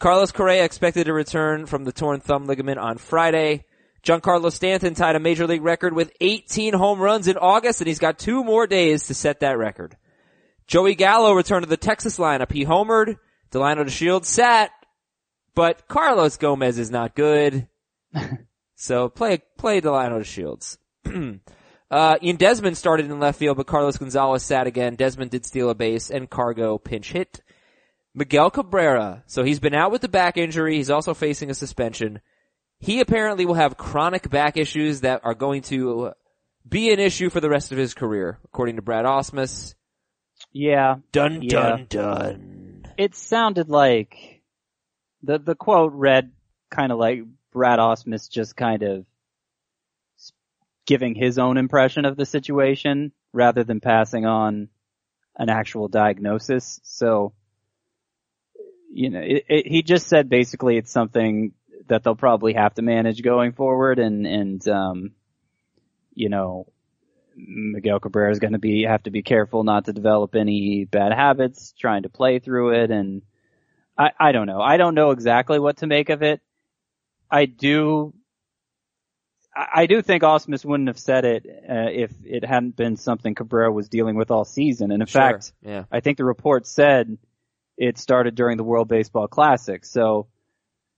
Carlos 0.00 0.32
Correa 0.32 0.64
expected 0.64 1.04
to 1.04 1.12
return 1.12 1.66
from 1.66 1.84
the 1.84 1.92
torn 1.92 2.18
thumb 2.18 2.46
ligament 2.46 2.80
on 2.80 2.98
Friday. 2.98 3.64
Giancarlo 4.02 4.50
Stanton 4.50 4.94
tied 4.94 5.14
a 5.14 5.20
major 5.20 5.46
league 5.46 5.62
record 5.62 5.92
with 5.94 6.10
18 6.20 6.74
home 6.74 6.98
runs 6.98 7.28
in 7.28 7.36
August, 7.36 7.80
and 7.80 7.86
he's 7.86 8.00
got 8.00 8.18
two 8.18 8.42
more 8.42 8.66
days 8.66 9.06
to 9.06 9.14
set 9.14 9.38
that 9.38 9.56
record. 9.56 9.96
Joey 10.66 10.96
Gallo 10.96 11.32
returned 11.32 11.62
to 11.62 11.70
the 11.70 11.76
Texas 11.76 12.18
lineup. 12.18 12.50
He 12.50 12.64
homered. 12.64 13.18
Delino 13.52 13.84
DeShields 13.84 14.24
sat, 14.24 14.72
but 15.54 15.86
Carlos 15.86 16.36
Gomez 16.38 16.76
is 16.76 16.90
not 16.90 17.14
good. 17.14 17.68
so 18.80 19.08
play 19.08 19.42
play 19.56 19.80
Delino 19.80 20.20
DeShields. 20.20 20.78
uh, 21.90 22.16
Ian 22.22 22.36
Desmond 22.36 22.76
started 22.78 23.06
in 23.06 23.18
left 23.18 23.38
field, 23.38 23.56
but 23.56 23.66
Carlos 23.66 23.96
Gonzalez 23.98 24.44
sat 24.44 24.68
again. 24.68 24.94
Desmond 24.94 25.32
did 25.32 25.44
steal 25.44 25.68
a 25.68 25.74
base, 25.74 26.10
and 26.10 26.30
Cargo 26.30 26.78
pinch 26.78 27.10
hit. 27.12 27.42
Miguel 28.14 28.50
Cabrera. 28.50 29.24
So 29.26 29.42
he's 29.42 29.58
been 29.60 29.74
out 29.74 29.90
with 29.90 30.00
the 30.02 30.08
back 30.08 30.36
injury. 30.36 30.76
He's 30.76 30.90
also 30.90 31.12
facing 31.12 31.50
a 31.50 31.54
suspension. 31.54 32.20
He 32.78 33.00
apparently 33.00 33.46
will 33.46 33.54
have 33.54 33.76
chronic 33.76 34.30
back 34.30 34.56
issues 34.56 35.00
that 35.00 35.22
are 35.24 35.34
going 35.34 35.62
to 35.62 36.12
be 36.68 36.92
an 36.92 37.00
issue 37.00 37.30
for 37.30 37.40
the 37.40 37.50
rest 37.50 37.72
of 37.72 37.78
his 37.78 37.94
career, 37.94 38.38
according 38.44 38.76
to 38.76 38.82
Brad 38.82 39.04
Ausmus. 39.04 39.74
Yeah. 40.52 40.96
Dun 41.10 41.42
Yeah. 41.42 41.50
dun 41.50 41.86
dun. 41.88 42.86
It 42.96 43.14
sounded 43.16 43.68
like 43.68 44.42
the, 45.22 45.38
the 45.38 45.54
quote 45.56 45.92
read 45.92 46.30
kind 46.70 46.92
of 46.92 46.98
like 46.98 47.22
Brad 47.58 47.80
Ausmus 47.80 48.30
just 48.30 48.54
kind 48.54 48.84
of 48.84 49.04
giving 50.86 51.16
his 51.16 51.40
own 51.40 51.56
impression 51.56 52.04
of 52.04 52.16
the 52.16 52.24
situation 52.24 53.10
rather 53.32 53.64
than 53.64 53.80
passing 53.80 54.24
on 54.24 54.68
an 55.36 55.48
actual 55.48 55.88
diagnosis. 55.88 56.78
So, 56.84 57.32
you 58.92 59.10
know, 59.10 59.18
it, 59.18 59.44
it, 59.48 59.66
he 59.66 59.82
just 59.82 60.06
said 60.06 60.28
basically 60.28 60.76
it's 60.76 60.92
something 60.92 61.52
that 61.88 62.04
they'll 62.04 62.14
probably 62.14 62.52
have 62.52 62.74
to 62.74 62.82
manage 62.82 63.24
going 63.24 63.50
forward 63.50 63.98
and, 63.98 64.24
and, 64.24 64.68
um, 64.68 65.10
you 66.14 66.28
know, 66.28 66.68
Miguel 67.34 67.98
Cabrera 67.98 68.30
is 68.30 68.38
going 68.38 68.52
to 68.52 68.60
be, 68.60 68.84
have 68.84 69.02
to 69.02 69.10
be 69.10 69.22
careful 69.22 69.64
not 69.64 69.86
to 69.86 69.92
develop 69.92 70.36
any 70.36 70.84
bad 70.84 71.12
habits, 71.12 71.74
trying 71.76 72.04
to 72.04 72.08
play 72.08 72.38
through 72.38 72.84
it. 72.84 72.92
And 72.92 73.22
I, 73.98 74.10
I 74.16 74.30
don't 74.30 74.46
know. 74.46 74.60
I 74.60 74.76
don't 74.76 74.94
know 74.94 75.10
exactly 75.10 75.58
what 75.58 75.78
to 75.78 75.88
make 75.88 76.08
of 76.08 76.22
it. 76.22 76.40
I 77.30 77.44
do, 77.46 78.14
I 79.54 79.86
do 79.86 80.02
think 80.02 80.22
Ausmus 80.22 80.64
wouldn't 80.64 80.88
have 80.88 80.98
said 80.98 81.24
it 81.24 81.46
uh, 81.46 81.90
if 81.90 82.12
it 82.24 82.44
hadn't 82.44 82.76
been 82.76 82.96
something 82.96 83.34
Cabrera 83.34 83.72
was 83.72 83.88
dealing 83.88 84.16
with 84.16 84.30
all 84.30 84.44
season. 84.44 84.90
And 84.92 85.02
in 85.02 85.06
Sure. 85.06 85.20
fact, 85.20 85.52
yeah. 85.62 85.84
I 85.90 86.00
think 86.00 86.16
the 86.16 86.24
report 86.24 86.66
said 86.66 87.18
it 87.76 87.98
started 87.98 88.34
during 88.34 88.56
the 88.56 88.64
World 88.64 88.88
Baseball 88.88 89.28
Classic. 89.28 89.84
So, 89.84 90.26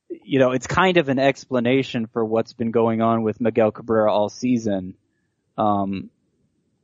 you 0.08 0.38
know, 0.38 0.52
it's 0.52 0.66
kind 0.66 0.96
of 0.96 1.08
an 1.08 1.18
explanation 1.18 2.06
for 2.06 2.24
what's 2.24 2.52
been 2.52 2.70
going 2.70 3.00
on 3.00 3.22
with 3.22 3.40
Miguel 3.40 3.70
Cabrera 3.70 4.12
all 4.12 4.28
season. 4.28 4.94
Um, 5.56 6.10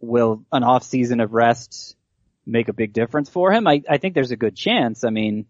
will 0.01 0.45
an 0.53 0.63
off 0.63 0.83
season 0.85 1.21
of 1.21 1.33
rest 1.33 1.97
make 2.45 2.69
a 2.69 2.73
big 2.73 2.93
difference 2.93 3.29
for 3.29 3.53
him? 3.53 3.67
I, 3.67 3.83
I 3.89 3.99
think 3.99 4.15
there's 4.15 4.31
a 4.31 4.37
good 4.37 4.55
chance. 4.55 5.03
I 5.05 5.11
mean, 5.11 5.47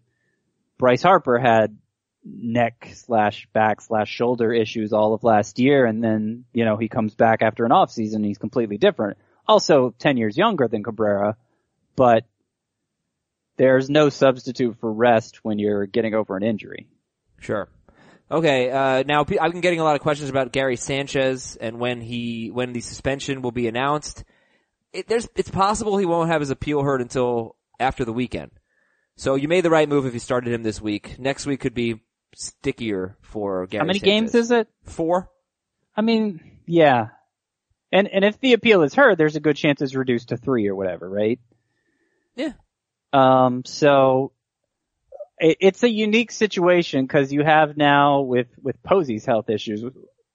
Bryce 0.77 1.03
Harper 1.03 1.37
had 1.37 1.77
neck 2.23 2.89
slash 2.93 3.47
back 3.53 3.81
slash 3.81 4.09
shoulder 4.09 4.53
issues 4.53 4.93
all 4.93 5.13
of 5.13 5.23
last 5.23 5.59
year 5.59 5.85
and 5.85 6.03
then, 6.03 6.45
you 6.53 6.65
know, 6.65 6.77
he 6.77 6.89
comes 6.89 7.15
back 7.15 7.41
after 7.41 7.65
an 7.65 7.71
off 7.71 7.91
season 7.91 8.17
and 8.17 8.25
he's 8.25 8.37
completely 8.37 8.77
different. 8.77 9.17
Also 9.47 9.93
10 9.99 10.17
years 10.17 10.37
younger 10.37 10.67
than 10.67 10.83
Cabrera, 10.83 11.37
but 11.95 12.25
there's 13.57 13.89
no 13.89 14.09
substitute 14.09 14.77
for 14.79 14.91
rest 14.91 15.43
when 15.43 15.57
you're 15.57 15.85
getting 15.85 16.13
over 16.13 16.35
an 16.35 16.43
injury. 16.43 16.87
Sure. 17.39 17.69
Okay, 18.29 18.69
uh, 18.69 19.03
now 19.03 19.21
I've 19.21 19.51
been 19.53 19.61
getting 19.61 19.79
a 19.79 19.85
lot 19.85 19.95
of 19.95 20.01
questions 20.01 20.29
about 20.29 20.51
Gary 20.51 20.75
Sanchez 20.75 21.55
and 21.55 21.79
when 21.79 22.01
he, 22.01 22.51
when 22.51 22.73
the 22.73 22.81
suspension 22.81 23.41
will 23.41 23.53
be 23.53 23.67
announced. 23.67 24.25
It, 24.91 25.07
there's, 25.07 25.29
it's 25.35 25.49
possible 25.49 25.97
he 25.97 26.05
won't 26.05 26.29
have 26.29 26.41
his 26.41 26.49
appeal 26.49 26.83
heard 26.83 27.01
until 27.01 27.55
after 27.79 28.03
the 28.03 28.13
weekend. 28.13 28.51
So 29.15 29.35
you 29.35 29.47
made 29.47 29.63
the 29.63 29.69
right 29.69 29.87
move 29.87 30.05
if 30.05 30.13
you 30.13 30.19
started 30.19 30.53
him 30.53 30.61
this 30.61 30.81
week. 30.81 31.17
Next 31.17 31.45
week 31.45 31.61
could 31.61 31.73
be 31.73 32.01
stickier 32.37 33.17
for 33.21 33.65
Gary 33.67 33.79
How 33.79 33.85
many 33.85 33.99
Sanchez. 33.99 34.05
games 34.05 34.35
is 34.35 34.51
it? 34.51 34.67
Four? 34.83 35.29
I 35.95 36.01
mean, 36.01 36.39
yeah. 36.67 37.07
And, 37.91 38.07
and 38.07 38.23
if 38.23 38.39
the 38.39 38.53
appeal 38.53 38.83
is 38.83 38.93
heard, 38.93 39.17
there's 39.17 39.35
a 39.35 39.39
good 39.39 39.55
chance 39.55 39.81
it's 39.81 39.95
reduced 39.95 40.29
to 40.29 40.37
three 40.37 40.67
or 40.67 40.75
whatever, 40.75 41.09
right? 41.09 41.39
Yeah. 42.35 42.53
Um, 43.11 43.63
so 43.65 44.33
it, 45.39 45.57
it's 45.61 45.83
a 45.83 45.89
unique 45.89 46.31
situation 46.31 47.05
because 47.05 47.33
you 47.33 47.43
have 47.43 47.75
now 47.75 48.21
with, 48.21 48.47
with 48.61 48.83
Posey's 48.83 49.25
health 49.25 49.49
issues, 49.49 49.83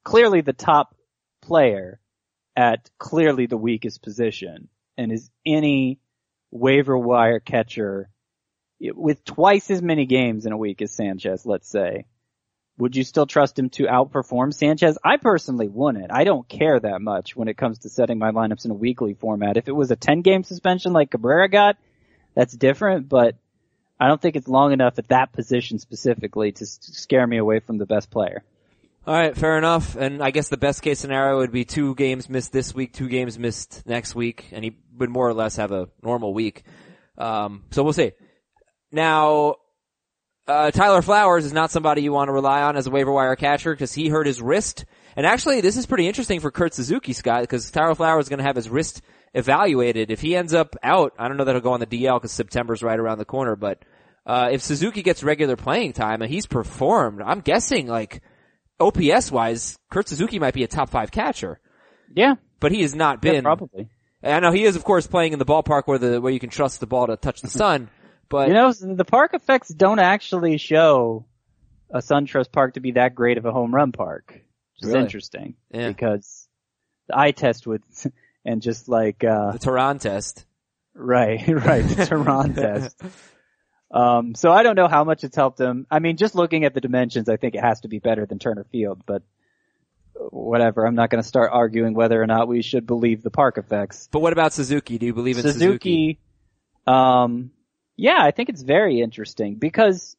clearly 0.03 0.41
the 0.41 0.53
top 0.53 0.97
player 1.41 2.01
at 2.57 2.91
clearly 2.99 3.47
the 3.47 3.57
weakest 3.57 4.03
position 4.03 4.69
and 4.99 5.12
is 5.12 5.31
any 5.47 6.01
waiver 6.51 6.99
wire 6.99 7.41
catcher 7.41 8.11
with 8.95 9.25
twice 9.25 9.71
as 9.71 9.83
many 9.83 10.07
games 10.07 10.47
in 10.47 10.53
a 10.53 10.57
week 10.57 10.83
as 10.83 10.92
Sanchez, 10.92 11.47
let's 11.47 11.68
say. 11.68 12.07
Would 12.79 12.97
you 12.97 13.05
still 13.05 13.27
trust 13.27 13.59
him 13.59 13.68
to 13.71 13.85
outperform 13.85 14.53
Sanchez? 14.53 14.99
I 15.05 15.18
personally 15.18 15.68
wouldn't. 15.68 16.11
I 16.11 16.25
don't 16.25 16.49
care 16.49 16.81
that 16.81 17.03
much 17.03 17.37
when 17.37 17.49
it 17.49 17.57
comes 17.57 17.81
to 17.81 17.90
setting 17.90 18.18
my 18.18 18.33
lineups 18.33 18.64
in 18.64 18.71
a 18.71 18.75
weekly 18.75 19.14
format. 19.14 19.57
If 19.57 19.68
it 19.68 19.77
was 19.77 19.90
a 19.90 19.97
10 19.97 20.23
game 20.23 20.42
suspension 20.42 20.92
like 20.92 21.11
Cabrera 21.11 21.49
got, 21.49 21.77
that's 22.35 22.55
different, 22.55 23.09
but 23.09 23.37
I 24.01 24.09
don't 24.09 24.21
think 24.21 24.37
it's 24.37 24.49
long 24.49 24.73
enough 24.73 24.99
at 24.99 25.09
that 25.09 25.33
position 25.33 25.79
specifically 25.79 26.53
to 26.53 26.66
scare 26.66 27.27
me 27.27 27.37
away 27.37 27.61
from 27.61 27.79
the 27.79 27.87
best 27.87 28.11
player. 28.11 28.42
All 29.07 29.14
right, 29.14 29.37
fair 29.37 29.59
enough. 29.59 29.97
And 29.97 30.23
I 30.23 30.31
guess 30.31 30.49
the 30.49 30.57
best 30.57 30.81
case 30.81 30.99
scenario 30.99 31.38
would 31.38 31.53
be 31.53 31.64
two 31.64 31.95
games 31.95 32.29
missed 32.29 32.53
this 32.53 32.75
week, 32.75 32.92
two 32.92 33.09
games 33.09 33.38
missed 33.38 33.87
next 33.87 34.14
week, 34.14 34.47
and 34.53 34.64
he 34.64 34.77
would 34.97 35.11
more 35.11 35.29
or 35.29 35.35
less 35.35 35.57
have 35.57 35.73
a 35.73 35.88
normal 36.03 36.33
week. 36.33 36.64
Um, 37.18 37.64
so 37.71 37.83
we'll 37.83 37.92
see. 37.92 38.12
Now, 38.93 39.57
uh, 40.47 40.71
Tyler 40.71 41.03
Flowers 41.03 41.45
is 41.45 41.53
not 41.53 41.71
somebody 41.71 42.03
you 42.03 42.13
want 42.13 42.29
to 42.29 42.33
rely 42.33 42.63
on 42.63 42.77
as 42.77 42.87
a 42.87 42.91
waiver 42.91 43.11
wire 43.13 43.37
catcher 43.37 43.73
because 43.73 43.93
he 43.93 44.09
hurt 44.09 44.27
his 44.27 44.41
wrist. 44.43 44.85
And 45.17 45.27
actually, 45.27 45.61
this 45.61 45.77
is 45.77 45.87
pretty 45.87 46.07
interesting 46.07 46.41
for 46.41 46.51
Kurt 46.51 46.75
Suzuki, 46.75 47.13
Scott, 47.13 47.43
because 47.43 47.71
Tyler 47.71 47.95
Flowers 47.95 48.27
is 48.27 48.29
going 48.29 48.39
to 48.39 48.45
have 48.45 48.57
his 48.57 48.69
wrist 48.69 49.03
evaluated. 49.35 50.11
If 50.11 50.21
he 50.21 50.37
ends 50.37 50.53
up 50.55 50.77
out, 50.83 51.15
I 51.19 51.29
don't 51.29 51.37
know 51.37 51.45
that 51.45 51.55
he'll 51.55 51.61
go 51.63 51.73
on 51.73 51.81
the 51.81 51.87
DL 51.87 52.17
because 52.19 52.33
September's 52.33 52.83
right 52.83 52.99
around 52.99 53.19
the 53.19 53.25
corner, 53.25 53.57
but 53.57 53.83
uh, 54.27 54.51
if 54.53 54.63
Suzuki 54.63 55.03
gets 55.03 55.23
regular 55.23 55.57
playing 55.57 55.95
time 55.95 56.23
and 56.23 56.31
he's 56.31 56.47
performed, 56.47 57.23
I'm 57.23 57.41
guessing 57.41 57.87
like 57.87 58.23
OPS 58.81 59.31
wise, 59.33 59.79
Kurt 59.91 60.09
Suzuki 60.09 60.39
might 60.39 60.55
be 60.55 60.65
a 60.65 60.69
top 60.69 60.91
five 60.91 61.11
catcher, 61.11 61.61
Yeah, 62.15 62.35
but 62.61 62.73
he 62.73 62.83
has 62.83 62.95
not 62.95 63.25
yeah 63.25 63.33
been. 63.33 63.45
probably. 63.45 63.89
I 64.25 64.39
know 64.41 64.53
he 64.53 64.65
is, 64.65 64.77
of 64.77 64.85
course, 64.85 65.07
playing 65.07 65.33
in 65.33 65.39
the 65.41 65.45
ballpark 65.45 65.83
where 65.87 65.99
the 65.99 66.21
where 66.21 66.33
you 66.33 66.39
can 66.39 66.51
trust 66.51 66.79
the 66.81 66.87
ball 66.87 67.09
to 67.09 67.17
touch 67.17 67.41
the 67.41 67.49
sun. 67.49 67.91
But 68.33 68.49
You 68.49 68.55
know, 68.55 68.73
the 68.73 69.05
park 69.05 69.35
effects 69.35 69.68
don't 69.68 69.99
actually 70.01 70.57
show 70.57 71.27
a 71.90 71.99
SunTrust 71.99 72.51
park 72.51 72.75
to 72.75 72.81
be 72.81 72.92
that 72.92 73.14
great 73.14 73.37
of 73.38 73.45
a 73.45 73.53
home 73.53 73.75
run 73.75 73.92
park. 73.92 74.33
Which 74.33 74.83
is 74.83 74.88
Really? 74.88 75.01
interesting 75.01 75.55
Yeah. 75.71 75.88
because 75.88 76.49
the 77.09 77.18
eye 77.18 77.33
test 77.33 77.66
would, 77.66 77.83
and 78.45 78.62
just 78.62 78.88
like, 78.88 79.23
uh, 79.23 79.53
the 79.53 79.59
Teheran 79.59 80.01
test. 80.01 80.47
right, 80.95 81.38
right, 81.47 81.83
the 81.87 81.95
Teheran 82.07 82.55
test. 82.64 83.01
Um, 83.90 84.35
so 84.35 84.51
I 84.51 84.62
don't 84.62 84.77
know 84.77 84.88
how 84.88 85.05
much 85.05 85.23
it's 85.25 85.37
helped 85.37 85.61
him. 85.61 85.87
I 85.90 85.99
mean, 85.99 86.16
just 86.16 86.35
looking 86.35 86.64
at 86.64 86.73
the 86.73 86.81
dimensions, 86.81 87.29
I 87.29 87.37
think 87.37 87.55
it 87.55 87.61
has 87.62 87.81
to 87.83 87.88
be 87.88 87.99
better 87.99 88.25
than 88.25 88.38
Turner 88.38 88.64
Field, 88.73 89.03
but 89.05 89.23
whatever. 90.31 90.87
I'm 90.87 90.95
not 90.95 91.11
going 91.11 91.23
to 91.23 91.29
start 91.29 91.51
arguing 91.53 91.92
whether 91.92 92.21
or 92.23 92.27
not 92.27 92.49
we 92.49 92.62
should 92.62 92.87
believe 92.87 93.23
the 93.23 93.31
park 93.31 93.59
effects. 93.59 94.09
But 94.11 94.21
what 94.21 94.33
about 94.33 94.55
Suzuki? 94.55 94.97
Do 94.97 95.05
you 95.05 95.12
believe 95.12 95.37
in 95.37 95.42
Suzuki? 95.42 95.59
Suzuki, 95.66 96.18
um, 96.87 97.51
yeah, 98.03 98.19
I 98.19 98.33
think 98.33 98.49
it's 98.49 98.62
very 98.62 99.01
interesting 99.01 99.55
because 99.55 100.17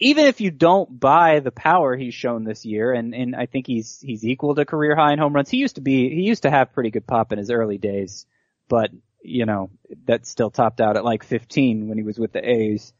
even 0.00 0.24
if 0.24 0.40
you 0.40 0.50
don't 0.50 0.98
buy 0.98 1.38
the 1.38 1.52
power 1.52 1.96
he's 1.96 2.12
shown 2.12 2.42
this 2.42 2.64
year, 2.64 2.92
and, 2.92 3.14
and 3.14 3.36
I 3.36 3.46
think 3.46 3.68
he's, 3.68 4.00
he's 4.00 4.26
equal 4.26 4.56
to 4.56 4.64
career 4.64 4.96
high 4.96 5.12
in 5.12 5.20
home 5.20 5.32
runs. 5.32 5.48
He 5.48 5.58
used 5.58 5.76
to 5.76 5.80
be, 5.80 6.12
he 6.12 6.22
used 6.22 6.42
to 6.42 6.50
have 6.50 6.72
pretty 6.72 6.90
good 6.90 7.06
pop 7.06 7.30
in 7.30 7.38
his 7.38 7.52
early 7.52 7.78
days, 7.78 8.26
but 8.68 8.90
you 9.22 9.46
know, 9.46 9.70
that 10.06 10.26
still 10.26 10.50
topped 10.50 10.80
out 10.80 10.96
at 10.96 11.04
like 11.04 11.22
15 11.22 11.86
when 11.86 11.98
he 11.98 12.02
was 12.02 12.18
with 12.18 12.32
the 12.32 12.44
A's. 12.44 12.92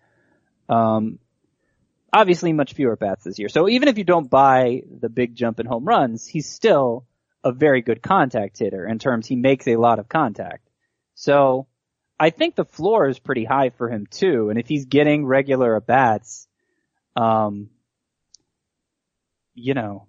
Um, 0.68 1.18
obviously 2.12 2.52
much 2.52 2.74
fewer 2.74 2.94
bats 2.94 3.24
this 3.24 3.40
year. 3.40 3.48
So 3.48 3.68
even 3.68 3.88
if 3.88 3.98
you 3.98 4.04
don't 4.04 4.30
buy 4.30 4.84
the 5.00 5.08
big 5.08 5.34
jump 5.34 5.58
in 5.58 5.66
home 5.66 5.86
runs, 5.86 6.24
he's 6.24 6.48
still 6.48 7.04
a 7.42 7.50
very 7.50 7.82
good 7.82 8.00
contact 8.00 8.60
hitter 8.60 8.86
in 8.86 9.00
terms 9.00 9.26
he 9.26 9.34
makes 9.34 9.66
a 9.66 9.74
lot 9.74 9.98
of 9.98 10.08
contact. 10.08 10.68
So 11.16 11.66
I 12.20 12.28
think 12.28 12.54
the 12.54 12.66
floor 12.66 13.08
is 13.08 13.18
pretty 13.18 13.46
high 13.46 13.70
for 13.70 13.88
him 13.88 14.06
too. 14.06 14.50
And 14.50 14.58
if 14.58 14.68
he's 14.68 14.84
getting 14.84 15.24
regular 15.24 15.74
at 15.74 15.86
bats, 15.86 16.46
um, 17.16 17.70
you 19.54 19.72
know, 19.72 20.06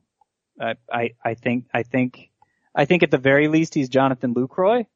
I, 0.60 0.74
I, 0.92 1.10
I 1.24 1.34
think, 1.36 1.68
I 1.74 1.84
think, 1.84 2.30
I 2.76 2.84
think 2.84 3.04
at 3.04 3.12
the 3.12 3.18
very 3.18 3.48
least 3.48 3.74
he's 3.74 3.88
Jonathan 3.88 4.36
Lucroy. 4.36 4.88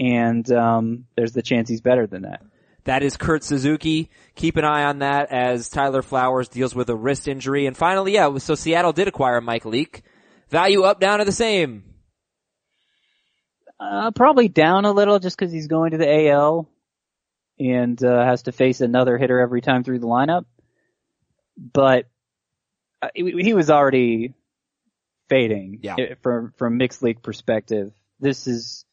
And, 0.00 0.50
um, 0.50 1.06
there's 1.16 1.32
the 1.32 1.42
chance 1.42 1.68
he's 1.68 1.80
better 1.80 2.08
than 2.08 2.22
that. 2.22 2.42
That 2.84 3.04
is 3.04 3.16
Kurt 3.16 3.44
Suzuki. 3.44 4.10
Keep 4.34 4.56
an 4.56 4.64
eye 4.64 4.84
on 4.84 4.98
that 5.00 5.30
as 5.30 5.68
Tyler 5.68 6.02
Flowers 6.02 6.48
deals 6.48 6.74
with 6.74 6.90
a 6.90 6.96
wrist 6.96 7.28
injury. 7.28 7.66
And 7.66 7.76
finally, 7.76 8.14
yeah, 8.14 8.36
so 8.38 8.56
Seattle 8.56 8.92
did 8.92 9.06
acquire 9.06 9.40
Mike 9.40 9.64
Leake. 9.64 10.02
Value 10.48 10.82
up, 10.82 10.98
down, 10.98 11.20
or 11.20 11.24
the 11.24 11.30
same? 11.30 11.89
Uh, 13.80 14.10
probably 14.10 14.48
down 14.48 14.84
a 14.84 14.92
little 14.92 15.18
just 15.18 15.38
because 15.38 15.52
he's 15.52 15.66
going 15.66 15.92
to 15.92 15.96
the 15.98 16.28
AL 16.28 16.68
and 17.58 18.02
uh, 18.04 18.24
has 18.24 18.42
to 18.42 18.52
face 18.52 18.80
another 18.82 19.16
hitter 19.16 19.40
every 19.40 19.62
time 19.62 19.82
through 19.84 19.98
the 19.98 20.06
lineup. 20.06 20.44
But 21.56 22.06
uh, 23.00 23.08
he, 23.14 23.30
he 23.42 23.54
was 23.54 23.70
already 23.70 24.34
fading 25.28 25.78
Yeah. 25.82 25.96
from 26.22 26.52
from 26.58 26.76
mixed 26.76 27.02
league 27.02 27.22
perspective. 27.22 27.92
This 28.18 28.46
is 28.46 28.84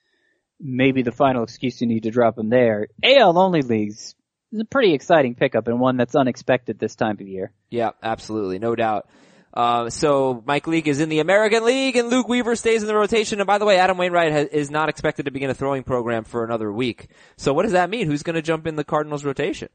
maybe 0.59 1.01
the 1.01 1.11
final 1.11 1.43
excuse 1.43 1.81
you 1.81 1.87
need 1.87 2.03
to 2.03 2.11
drop 2.11 2.37
him 2.37 2.49
there. 2.49 2.87
AL 3.03 3.37
only 3.37 3.61
leagues 3.61 4.15
is 4.53 4.59
a 4.61 4.65
pretty 4.65 4.93
exciting 4.93 5.35
pickup 5.35 5.67
and 5.67 5.79
one 5.79 5.97
that's 5.97 6.15
unexpected 6.15 6.79
this 6.79 6.95
time 6.95 7.17
of 7.19 7.27
year. 7.27 7.51
Yeah, 7.69 7.91
absolutely, 8.01 8.59
no 8.59 8.73
doubt. 8.75 9.07
Uh, 9.53 9.89
so 9.89 10.43
Mike 10.45 10.67
Leake 10.67 10.87
is 10.87 10.99
in 10.99 11.09
the 11.09 11.19
American 11.19 11.65
League, 11.65 11.95
and 11.95 12.09
Luke 12.09 12.27
Weaver 12.27 12.55
stays 12.55 12.81
in 12.83 12.87
the 12.87 12.95
rotation. 12.95 13.39
And 13.39 13.47
by 13.47 13.57
the 13.57 13.65
way, 13.65 13.77
Adam 13.79 13.97
Wainwright 13.97 14.31
ha- 14.31 14.47
is 14.51 14.69
not 14.69 14.89
expected 14.89 15.25
to 15.25 15.31
begin 15.31 15.49
a 15.49 15.53
throwing 15.55 15.83
program 15.83 16.23
for 16.23 16.43
another 16.43 16.71
week. 16.71 17.07
So 17.37 17.53
what 17.53 17.63
does 17.63 17.71
that 17.71 17.89
mean? 17.89 18.05
Who's 18.07 18.23
going 18.23 18.35
to 18.35 18.41
jump 18.41 18.67
in 18.67 18.75
the 18.75 18.83
Cardinals 18.83 19.25
rotation? 19.25 19.69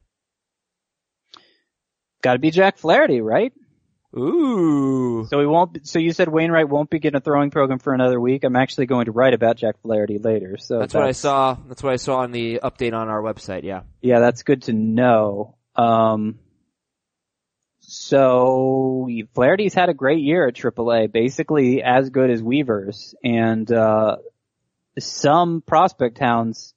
Got 2.23 2.35
to 2.35 2.39
be 2.39 2.51
Jack 2.51 2.79
Flaherty, 2.79 3.21
right? 3.21 3.53
Ooh, 4.17 5.27
So 5.31 5.39
we 5.39 5.47
won't. 5.47 5.87
So 5.89 5.99
you 5.99 6.13
said 6.13 6.29
Wainwright 6.29 6.69
won't 6.69 6.91
begin 6.91 7.15
a 7.17 7.21
throwing 7.21 7.51
program 7.51 7.79
for 7.79 7.95
another 7.95 8.21
week. 8.21 8.45
I'm 8.45 8.57
actually 8.57 8.85
going 8.87 9.07
to 9.07 9.13
write 9.13 9.33
about 9.33 9.57
Jack 9.57 9.81
Flaherty 9.83 10.19
later. 10.19 10.59
So 10.59 10.81
that's 10.81 10.93
what 10.93 11.05
I 11.05 11.13
saw. 11.13 11.57
That's 11.67 11.83
what 11.83 11.95
I 11.95 11.97
saw 11.97 12.19
on 12.19 12.31
the 12.31 12.61
update 12.63 12.93
on 12.93 13.09
our 13.09 13.23
website. 13.23 13.63
Yeah. 13.63 13.83
Yeah, 14.03 14.21
that's 14.21 14.43
good 14.43 14.63
to 14.65 14.75
know. 14.75 15.57
Um, 15.77 16.39
so 17.83 19.09
Flaherty's 19.35 19.75
had 19.75 19.89
a 19.89 19.95
great 19.95 20.21
year 20.21 20.47
at 20.47 20.55
AAA, 20.55 21.13
basically 21.13 21.83
as 21.83 22.11
good 22.11 22.31
as 22.31 22.43
Weaver's, 22.43 23.15
and 23.23 23.71
uh, 23.71 24.17
some 24.99 25.61
prospect 25.61 26.19
hounds 26.19 26.75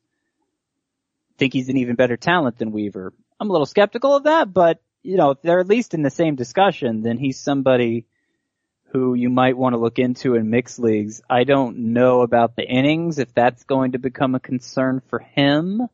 think 1.38 1.54
he's 1.54 1.70
an 1.70 1.78
even 1.78 1.96
better 1.96 2.18
talent 2.18 2.58
than 2.58 2.72
Weaver. 2.72 3.14
I'm 3.40 3.50
a 3.50 3.52
little 3.52 3.66
skeptical 3.66 4.16
of 4.16 4.24
that, 4.24 4.54
but 4.54 4.82
you 5.04 5.18
know, 5.18 5.32
if 5.32 5.42
they're 5.42 5.60
at 5.60 5.68
least 5.68 5.94
in 5.94 6.02
the 6.02 6.10
same 6.10 6.36
discussion, 6.36 7.02
then 7.02 7.18
he's 7.18 7.40
somebody 7.40 8.06
who 8.88 9.14
you 9.14 9.30
might 9.30 9.58
want 9.58 9.74
to 9.74 9.80
look 9.80 10.00
into 10.00 10.36
in 10.36 10.50
mixed 10.50 10.80
leagues. 10.80 11.22
I 11.30 11.44
don't 11.44 11.94
know 11.94 12.22
about 12.22 12.56
the 12.56 12.64
innings, 12.64 13.20
if 13.20 13.34
that's 13.34 13.64
going 13.66 13.92
to 13.92 14.00
become 14.00 14.36
a 14.36 14.40
concern 14.40 15.02
for 15.10 15.20
him. 15.20 15.88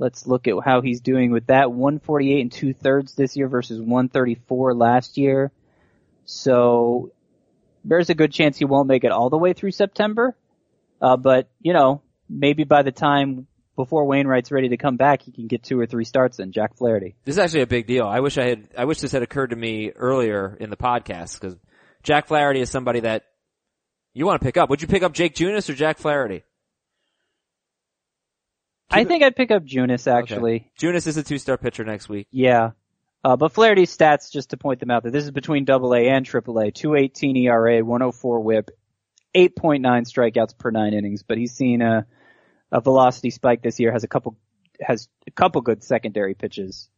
Let's 0.00 0.26
look 0.26 0.48
at 0.48 0.54
how 0.64 0.80
he's 0.80 1.02
doing 1.02 1.30
with 1.30 1.48
that. 1.48 1.70
148 1.70 2.40
and 2.40 2.50
two 2.50 2.72
thirds 2.72 3.14
this 3.14 3.36
year 3.36 3.48
versus 3.48 3.78
134 3.78 4.74
last 4.74 5.18
year. 5.18 5.52
So 6.24 7.12
there's 7.84 8.08
a 8.08 8.14
good 8.14 8.32
chance 8.32 8.56
he 8.56 8.64
won't 8.64 8.88
make 8.88 9.04
it 9.04 9.12
all 9.12 9.28
the 9.28 9.36
way 9.36 9.52
through 9.52 9.72
September. 9.72 10.34
Uh, 11.02 11.18
but 11.18 11.50
you 11.60 11.74
know, 11.74 12.00
maybe 12.30 12.64
by 12.64 12.80
the 12.80 12.92
time 12.92 13.46
before 13.76 14.06
Wainwright's 14.06 14.50
ready 14.50 14.70
to 14.70 14.78
come 14.78 14.96
back, 14.96 15.20
he 15.20 15.32
can 15.32 15.48
get 15.48 15.62
two 15.62 15.78
or 15.78 15.86
three 15.86 16.06
starts 16.06 16.38
in 16.38 16.52
Jack 16.52 16.78
Flaherty. 16.78 17.14
This 17.26 17.34
is 17.34 17.38
actually 17.38 17.62
a 17.62 17.66
big 17.66 17.86
deal. 17.86 18.06
I 18.06 18.20
wish 18.20 18.38
I 18.38 18.48
had, 18.48 18.68
I 18.78 18.86
wish 18.86 19.00
this 19.00 19.12
had 19.12 19.22
occurred 19.22 19.50
to 19.50 19.56
me 19.56 19.90
earlier 19.90 20.56
in 20.58 20.70
the 20.70 20.78
podcast 20.78 21.38
because 21.38 21.58
Jack 22.02 22.26
Flaherty 22.26 22.60
is 22.60 22.70
somebody 22.70 23.00
that 23.00 23.24
you 24.14 24.24
want 24.24 24.40
to 24.40 24.44
pick 24.44 24.56
up. 24.56 24.70
Would 24.70 24.80
you 24.80 24.88
pick 24.88 25.02
up 25.02 25.12
Jake 25.12 25.34
Junis 25.34 25.68
or 25.68 25.74
Jack 25.74 25.98
Flaherty? 25.98 26.42
I 28.90 29.04
think 29.04 29.22
I'd 29.22 29.36
pick 29.36 29.50
up 29.50 29.64
Junis 29.64 30.10
actually. 30.10 30.70
Junis 30.78 31.06
is 31.06 31.16
a 31.16 31.22
two-star 31.22 31.56
pitcher 31.58 31.84
next 31.84 32.08
week. 32.08 32.26
Yeah. 32.30 32.70
Uh, 33.22 33.36
but 33.36 33.52
Flaherty's 33.52 33.94
stats, 33.94 34.30
just 34.32 34.50
to 34.50 34.56
point 34.56 34.80
them 34.80 34.90
out, 34.90 35.02
that 35.02 35.12
this 35.12 35.24
is 35.24 35.30
between 35.30 35.64
double 35.64 35.94
A 35.94 36.08
and 36.08 36.24
triple 36.24 36.58
A. 36.58 36.70
218 36.70 37.36
ERA, 37.36 37.84
104 37.84 38.40
whip, 38.40 38.70
8.9 39.34 39.80
strikeouts 39.82 40.56
per 40.56 40.70
nine 40.70 40.94
innings, 40.94 41.22
but 41.22 41.36
he's 41.36 41.52
seen 41.52 41.82
a, 41.82 42.06
a 42.72 42.80
velocity 42.80 43.30
spike 43.30 43.62
this 43.62 43.78
year, 43.78 43.92
has 43.92 44.04
a 44.04 44.08
couple, 44.08 44.36
has 44.80 45.08
a 45.26 45.30
couple 45.30 45.60
good 45.60 45.84
secondary 45.84 46.34
pitches 46.34 46.88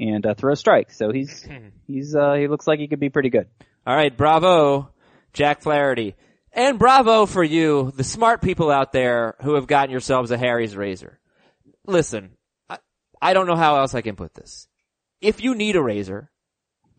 and 0.00 0.26
uh, 0.26 0.34
throw 0.34 0.54
strikes. 0.54 0.96
So 0.96 1.12
he's, 1.12 1.46
he's, 1.86 2.16
uh, 2.16 2.34
he 2.34 2.48
looks 2.48 2.66
like 2.66 2.80
he 2.80 2.88
could 2.88 3.00
be 3.00 3.10
pretty 3.10 3.30
good. 3.30 3.46
All 3.86 3.94
right, 3.94 4.14
bravo, 4.14 4.90
Jack 5.32 5.62
Flaherty. 5.62 6.16
And 6.52 6.80
bravo 6.80 7.26
for 7.26 7.44
you, 7.44 7.92
the 7.94 8.02
smart 8.02 8.42
people 8.42 8.72
out 8.72 8.92
there 8.92 9.36
who 9.42 9.54
have 9.54 9.68
gotten 9.68 9.92
yourselves 9.92 10.32
a 10.32 10.36
Harry's 10.36 10.74
razor. 10.74 11.20
Listen, 11.86 12.30
I, 12.68 12.78
I 13.20 13.32
don't 13.32 13.46
know 13.46 13.56
how 13.56 13.76
else 13.76 13.94
I 13.94 14.00
can 14.00 14.16
put 14.16 14.34
this. 14.34 14.68
If 15.20 15.42
you 15.42 15.54
need 15.54 15.76
a 15.76 15.82
razor, 15.82 16.30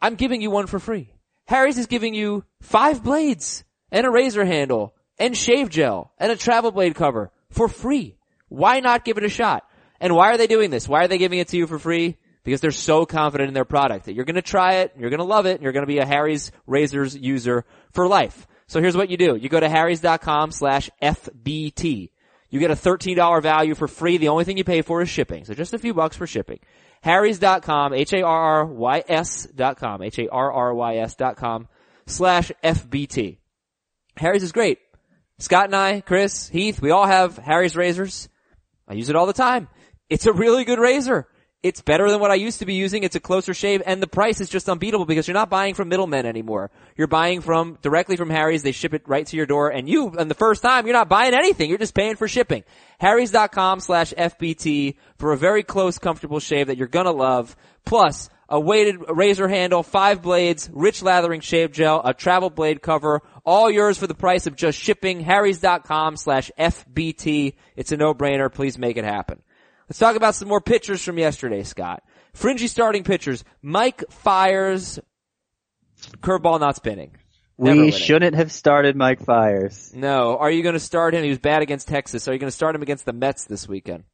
I'm 0.01 0.15
giving 0.15 0.41
you 0.41 0.51
one 0.51 0.67
for 0.67 0.79
free. 0.79 1.13
Harry's 1.47 1.77
is 1.77 1.87
giving 1.87 2.13
you 2.13 2.45
five 2.61 3.03
blades 3.03 3.63
and 3.91 4.05
a 4.05 4.11
razor 4.11 4.45
handle 4.45 4.95
and 5.19 5.35
shave 5.35 5.69
gel 5.69 6.13
and 6.17 6.31
a 6.31 6.35
travel 6.35 6.71
blade 6.71 6.95
cover 6.95 7.31
for 7.49 7.67
free. 7.67 8.17
Why 8.47 8.79
not 8.79 9.05
give 9.05 9.17
it 9.17 9.23
a 9.23 9.29
shot? 9.29 9.63
And 9.99 10.15
why 10.15 10.31
are 10.31 10.37
they 10.37 10.47
doing 10.47 10.71
this? 10.71 10.87
Why 10.87 11.03
are 11.03 11.07
they 11.07 11.17
giving 11.17 11.39
it 11.39 11.49
to 11.49 11.57
you 11.57 11.67
for 11.67 11.77
free? 11.77 12.17
Because 12.43 12.59
they're 12.59 12.71
so 12.71 13.05
confident 13.05 13.49
in 13.49 13.53
their 13.53 13.65
product 13.65 14.05
that 14.05 14.13
you're 14.13 14.25
gonna 14.25 14.41
try 14.41 14.77
it, 14.77 14.93
you're 14.97 15.11
gonna 15.11 15.23
love 15.23 15.45
it, 15.45 15.55
and 15.55 15.63
you're 15.63 15.73
gonna 15.73 15.85
be 15.85 15.99
a 15.99 16.05
Harry's 16.05 16.51
Razors 16.65 17.15
user 17.15 17.65
for 17.91 18.07
life. 18.07 18.47
So 18.65 18.81
here's 18.81 18.97
what 18.97 19.09
you 19.09 19.17
do. 19.17 19.35
You 19.35 19.49
go 19.49 19.59
to 19.59 19.69
harrys.com 19.69 20.51
slash 20.51 20.89
FBT. 21.01 22.09
You 22.51 22.59
get 22.59 22.69
a 22.69 22.75
$13 22.75 23.41
value 23.41 23.73
for 23.75 23.87
free. 23.87 24.17
The 24.17 24.27
only 24.27 24.43
thing 24.43 24.57
you 24.57 24.65
pay 24.65 24.81
for 24.81 25.01
is 25.01 25.09
shipping. 25.09 25.45
So 25.45 25.53
just 25.53 25.73
a 25.73 25.79
few 25.79 25.93
bucks 25.93 26.17
for 26.17 26.27
shipping. 26.27 26.59
Harrys.com, 27.01 27.93
H-A-R-R-Y-S 27.93 29.47
dot 29.55 29.77
com, 29.77 30.03
H-A-R-R-Y-S 30.03 31.15
dot 31.15 31.37
com 31.37 31.67
slash 32.05 32.51
FBT. 32.63 33.37
Harry's 34.17 34.43
is 34.43 34.51
great. 34.51 34.79
Scott 35.39 35.65
and 35.65 35.75
I, 35.75 36.01
Chris, 36.01 36.49
Heath, 36.49 36.81
we 36.81 36.91
all 36.91 37.07
have 37.07 37.37
Harry's 37.37 37.75
razors. 37.75 38.29
I 38.87 38.93
use 38.93 39.09
it 39.09 39.15
all 39.15 39.25
the 39.25 39.33
time. 39.33 39.69
It's 40.09 40.25
a 40.25 40.33
really 40.33 40.65
good 40.65 40.77
razor. 40.77 41.27
It's 41.63 41.79
better 41.81 42.09
than 42.09 42.19
what 42.19 42.31
I 42.31 42.35
used 42.35 42.59
to 42.59 42.65
be 42.65 42.73
using. 42.73 43.03
It's 43.03 43.15
a 43.15 43.19
closer 43.19 43.53
shave 43.53 43.83
and 43.85 44.01
the 44.01 44.07
price 44.07 44.41
is 44.41 44.49
just 44.49 44.67
unbeatable 44.67 45.05
because 45.05 45.27
you're 45.27 45.35
not 45.35 45.51
buying 45.51 45.75
from 45.75 45.89
middlemen 45.89 46.25
anymore. 46.25 46.71
You're 46.97 47.05
buying 47.05 47.41
from 47.41 47.77
directly 47.83 48.15
from 48.15 48.31
Harry's. 48.31 48.63
They 48.63 48.71
ship 48.71 48.95
it 48.95 49.03
right 49.07 49.27
to 49.27 49.37
your 49.37 49.45
door 49.45 49.69
and 49.69 49.87
you, 49.87 50.09
and 50.09 50.29
the 50.29 50.35
first 50.35 50.63
time, 50.63 50.87
you're 50.87 50.95
not 50.95 51.07
buying 51.07 51.35
anything. 51.35 51.69
You're 51.69 51.77
just 51.77 51.93
paying 51.93 52.15
for 52.15 52.27
shipping. 52.27 52.63
Harry's.com 52.99 53.79
slash 53.79 54.11
FBT 54.13 54.95
for 55.19 55.33
a 55.33 55.37
very 55.37 55.61
close, 55.61 55.99
comfortable 55.99 56.39
shave 56.39 56.67
that 56.67 56.77
you're 56.77 56.87
gonna 56.87 57.11
love. 57.11 57.55
Plus, 57.85 58.29
a 58.49 58.59
weighted 58.59 58.97
razor 59.07 59.47
handle, 59.47 59.83
five 59.83 60.21
blades, 60.23 60.67
rich 60.73 61.01
lathering 61.01 61.41
shave 61.41 61.71
gel, 61.71 62.01
a 62.03 62.13
travel 62.13 62.49
blade 62.49 62.81
cover, 62.81 63.21
all 63.45 63.69
yours 63.69 63.97
for 63.97 64.07
the 64.07 64.15
price 64.15 64.47
of 64.47 64.55
just 64.55 64.79
shipping. 64.79 65.21
Harry's.com 65.21 66.17
slash 66.17 66.51
FBT. 66.59 67.53
It's 67.75 67.91
a 67.91 67.97
no-brainer. 67.97 68.51
Please 68.51 68.77
make 68.77 68.97
it 68.97 69.05
happen. 69.05 69.41
Let's 69.91 69.99
talk 69.99 70.15
about 70.15 70.35
some 70.35 70.47
more 70.47 70.61
pitchers 70.61 71.03
from 71.03 71.17
yesterday, 71.17 71.63
Scott. 71.63 72.01
Fringy 72.33 72.67
starting 72.67 73.03
pitchers. 73.03 73.43
Mike 73.61 74.05
Fiers. 74.09 74.99
Curveball 76.21 76.61
not 76.61 76.77
spinning. 76.77 77.11
Never 77.57 77.75
we 77.75 77.79
winning. 77.87 77.99
shouldn't 77.99 78.35
have 78.37 78.53
started 78.53 78.95
Mike 78.95 79.21
Fiers. 79.21 79.91
No. 79.93 80.37
Are 80.37 80.49
you 80.49 80.63
going 80.63 80.75
to 80.75 80.79
start 80.79 81.13
him? 81.13 81.25
He 81.25 81.29
was 81.29 81.39
bad 81.39 81.61
against 81.61 81.89
Texas. 81.89 82.29
Are 82.29 82.31
you 82.31 82.39
going 82.39 82.47
to 82.47 82.55
start 82.55 82.73
him 82.73 82.81
against 82.81 83.03
the 83.05 83.11
Mets 83.11 83.43
this 83.43 83.67
weekend? 83.67 84.05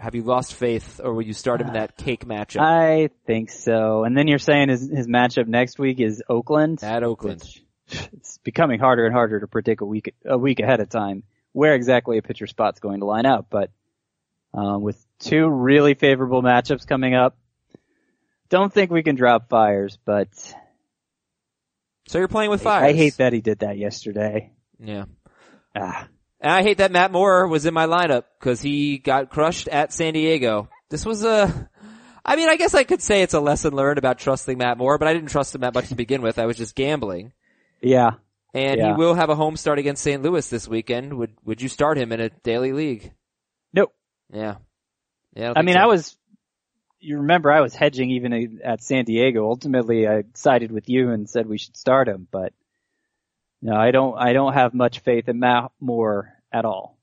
Have 0.00 0.16
you 0.16 0.24
lost 0.24 0.54
faith, 0.54 1.00
or 1.00 1.14
will 1.14 1.22
you 1.22 1.32
start 1.32 1.60
him 1.60 1.68
in 1.68 1.74
that 1.74 1.96
cake 1.96 2.24
matchup 2.24 2.62
I 2.62 3.10
think 3.24 3.52
so. 3.52 4.02
And 4.02 4.18
then 4.18 4.26
you're 4.26 4.40
saying 4.40 4.68
his, 4.68 4.90
his 4.90 5.06
matchup 5.06 5.46
next 5.46 5.78
week 5.78 6.00
is 6.00 6.24
Oakland? 6.28 6.82
at 6.82 7.04
Oakland? 7.04 7.44
it's 7.88 8.38
becoming 8.38 8.80
harder 8.80 9.06
and 9.06 9.14
harder 9.14 9.38
to 9.38 9.46
predict 9.46 9.80
a 9.80 9.84
week 9.84 10.12
a 10.24 10.36
week 10.36 10.58
ahead 10.58 10.80
of 10.80 10.88
time 10.88 11.22
where 11.56 11.74
exactly 11.74 12.18
a 12.18 12.22
pitcher 12.22 12.46
spot's 12.46 12.80
going 12.80 13.00
to 13.00 13.06
line 13.06 13.24
up. 13.24 13.46
But 13.48 13.70
um, 14.52 14.82
with 14.82 15.02
two 15.18 15.48
really 15.48 15.94
favorable 15.94 16.42
matchups 16.42 16.86
coming 16.86 17.14
up, 17.14 17.34
don't 18.50 18.70
think 18.70 18.90
we 18.90 19.02
can 19.02 19.16
drop 19.16 19.48
Fiers. 19.48 19.98
But 20.04 20.28
So 22.08 22.18
you're 22.18 22.28
playing 22.28 22.50
with 22.50 22.60
I, 22.60 22.64
Fiers. 22.64 22.94
I 22.94 22.96
hate 22.96 23.16
that 23.16 23.32
he 23.32 23.40
did 23.40 23.60
that 23.60 23.78
yesterday. 23.78 24.52
Yeah. 24.78 25.06
Ah, 25.74 26.08
And 26.42 26.52
I 26.52 26.62
hate 26.62 26.76
that 26.78 26.92
Matt 26.92 27.10
Moore 27.10 27.46
was 27.46 27.64
in 27.64 27.72
my 27.72 27.86
lineup 27.86 28.24
because 28.38 28.60
he 28.60 28.98
got 28.98 29.30
crushed 29.30 29.66
at 29.66 29.94
San 29.94 30.12
Diego. 30.12 30.68
This 30.90 31.06
was 31.06 31.24
a, 31.24 31.70
I 32.22 32.36
mean, 32.36 32.50
I 32.50 32.56
guess 32.56 32.74
I 32.74 32.84
could 32.84 33.00
say 33.00 33.22
it's 33.22 33.32
a 33.32 33.40
lesson 33.40 33.72
learned 33.74 33.96
about 33.96 34.18
trusting 34.18 34.58
Matt 34.58 34.76
Moore, 34.76 34.98
but 34.98 35.08
I 35.08 35.14
didn't 35.14 35.30
trust 35.30 35.54
him 35.54 35.62
that 35.62 35.72
much 35.72 35.88
to 35.88 35.94
begin 35.94 36.20
with. 36.20 36.38
I 36.38 36.44
was 36.44 36.58
just 36.58 36.74
gambling. 36.74 37.32
yeah. 37.80 38.10
And 38.56 38.78
Yeah. 38.78 38.88
he 38.88 38.92
will 38.94 39.14
have 39.14 39.30
a 39.30 39.34
home 39.34 39.56
start 39.56 39.78
against 39.78 40.02
St. 40.02 40.22
Louis 40.22 40.48
this 40.48 40.66
weekend. 40.66 41.14
Would, 41.14 41.32
would 41.44 41.60
you 41.62 41.68
start 41.68 41.98
him 41.98 42.12
in 42.12 42.20
a 42.20 42.30
daily 42.30 42.72
league? 42.72 43.12
Nope. 43.72 43.94
Yeah. 44.32 44.56
Yeah. 45.34 45.52
I 45.54 45.62
mean, 45.62 45.76
I 45.76 45.86
was 45.86 46.16
you 46.98 47.18
remember 47.18 47.52
I 47.52 47.60
was 47.60 47.74
hedging 47.74 48.10
even 48.10 48.60
at 48.64 48.82
San 48.82 49.04
Diego. 49.04 49.48
Ultimately, 49.48 50.08
I 50.08 50.24
sided 50.34 50.72
with 50.72 50.88
you 50.88 51.10
and 51.10 51.28
said 51.28 51.46
we 51.46 51.58
should 51.58 51.76
start 51.76 52.08
him, 52.08 52.26
but 52.30 52.52
no, 53.62 53.74
I 53.74 53.90
don't. 53.90 54.16
I 54.18 54.32
don't 54.32 54.54
have 54.54 54.74
much 54.74 55.00
faith 55.00 55.28
in 55.28 55.38
Matt 55.38 55.70
Moore 55.80 56.32
at 56.52 56.64
all. 56.64 56.98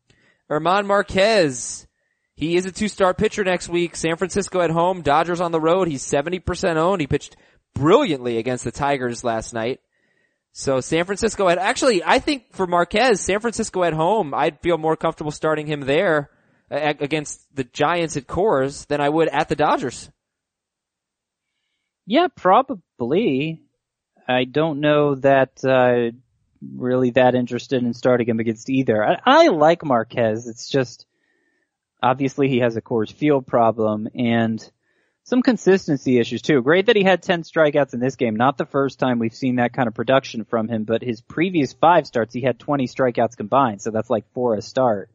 German 0.49 0.87
Marquez. 0.87 1.87
He 2.35 2.55
is 2.55 2.65
a 2.65 2.71
two-star 2.71 3.13
pitcher 3.13 3.43
next 3.43 3.69
week. 3.69 3.95
San 3.95 4.17
Francisco 4.17 4.59
at 4.61 4.71
home, 4.71 5.03
Dodgers 5.03 5.39
on 5.39 5.51
the 5.51 5.59
road. 5.61 5.87
He's 5.87 6.03
70% 6.03 6.77
owned. 6.77 6.99
He 6.99 7.07
pitched 7.07 7.35
brilliantly 7.75 8.37
against 8.39 8.63
the 8.63 8.71
Tigers 8.71 9.23
last 9.23 9.53
night. 9.53 9.81
So 10.55 10.81
San 10.81 11.05
Francisco 11.05 11.47
at, 11.49 11.57
actually, 11.57 12.03
I 12.03 12.19
think 12.19 12.53
for 12.53 12.67
Marquez, 12.67 13.19
San 13.21 13.39
Francisco 13.39 13.83
at 13.83 13.93
home, 13.93 14.35
I'd 14.35 14.59
feel 14.59 14.77
more 14.77 14.95
comfortable 14.95 15.31
starting 15.31 15.65
him 15.65 15.81
there 15.81 16.29
against 16.69 17.43
the 17.55 17.63
Giants 17.63 18.17
at 18.17 18.27
Coors 18.27 18.85
than 18.85 19.01
I 19.01 19.09
would 19.09 19.29
at 19.29 19.49
the 19.49 19.55
Dodgers. 19.55 20.11
Yeah, 22.05 22.27
probably. 22.35 23.63
I 24.27 24.43
don't 24.43 24.79
know 24.79 25.15
that, 25.15 25.63
uh, 25.65 26.15
really 26.61 27.09
that 27.11 27.33
interested 27.33 27.83
in 27.83 27.93
starting 27.93 28.29
him 28.29 28.39
against 28.39 28.69
either. 28.69 29.03
I, 29.03 29.19
I 29.25 29.47
like 29.47 29.83
Marquez. 29.83 30.47
It's 30.47 30.69
just, 30.69 31.07
obviously 32.01 32.47
he 32.47 32.59
has 32.59 32.75
a 32.75 32.81
Coors 32.81 33.11
Field 33.11 33.47
problem 33.47 34.07
and 34.13 34.71
some 35.23 35.41
consistency 35.41 36.19
issues 36.19 36.41
too. 36.41 36.61
Great 36.61 36.87
that 36.87 36.95
he 36.95 37.03
had 37.03 37.23
10 37.23 37.43
strikeouts 37.43 37.93
in 37.93 37.99
this 37.99 38.17
game. 38.17 38.35
Not 38.35 38.57
the 38.57 38.65
first 38.65 38.99
time 38.99 39.19
we've 39.19 39.33
seen 39.33 39.55
that 39.55 39.73
kind 39.73 39.87
of 39.87 39.93
production 39.93 40.43
from 40.43 40.67
him, 40.67 40.83
but 40.83 41.01
his 41.01 41.21
previous 41.21 41.73
five 41.73 42.05
starts, 42.05 42.33
he 42.33 42.41
had 42.41 42.59
20 42.59 42.87
strikeouts 42.87 43.37
combined. 43.37 43.81
So 43.81 43.91
that's 43.91 44.09
like 44.09 44.25
four 44.33 44.55
a 44.55 44.61
start. 44.61 45.09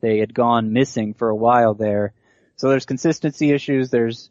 They 0.00 0.18
had 0.18 0.32
gone 0.32 0.72
missing 0.72 1.14
for 1.14 1.28
a 1.28 1.36
while 1.36 1.74
there. 1.74 2.12
So 2.56 2.68
there's 2.68 2.86
consistency 2.86 3.50
issues. 3.50 3.90
There's 3.90 4.30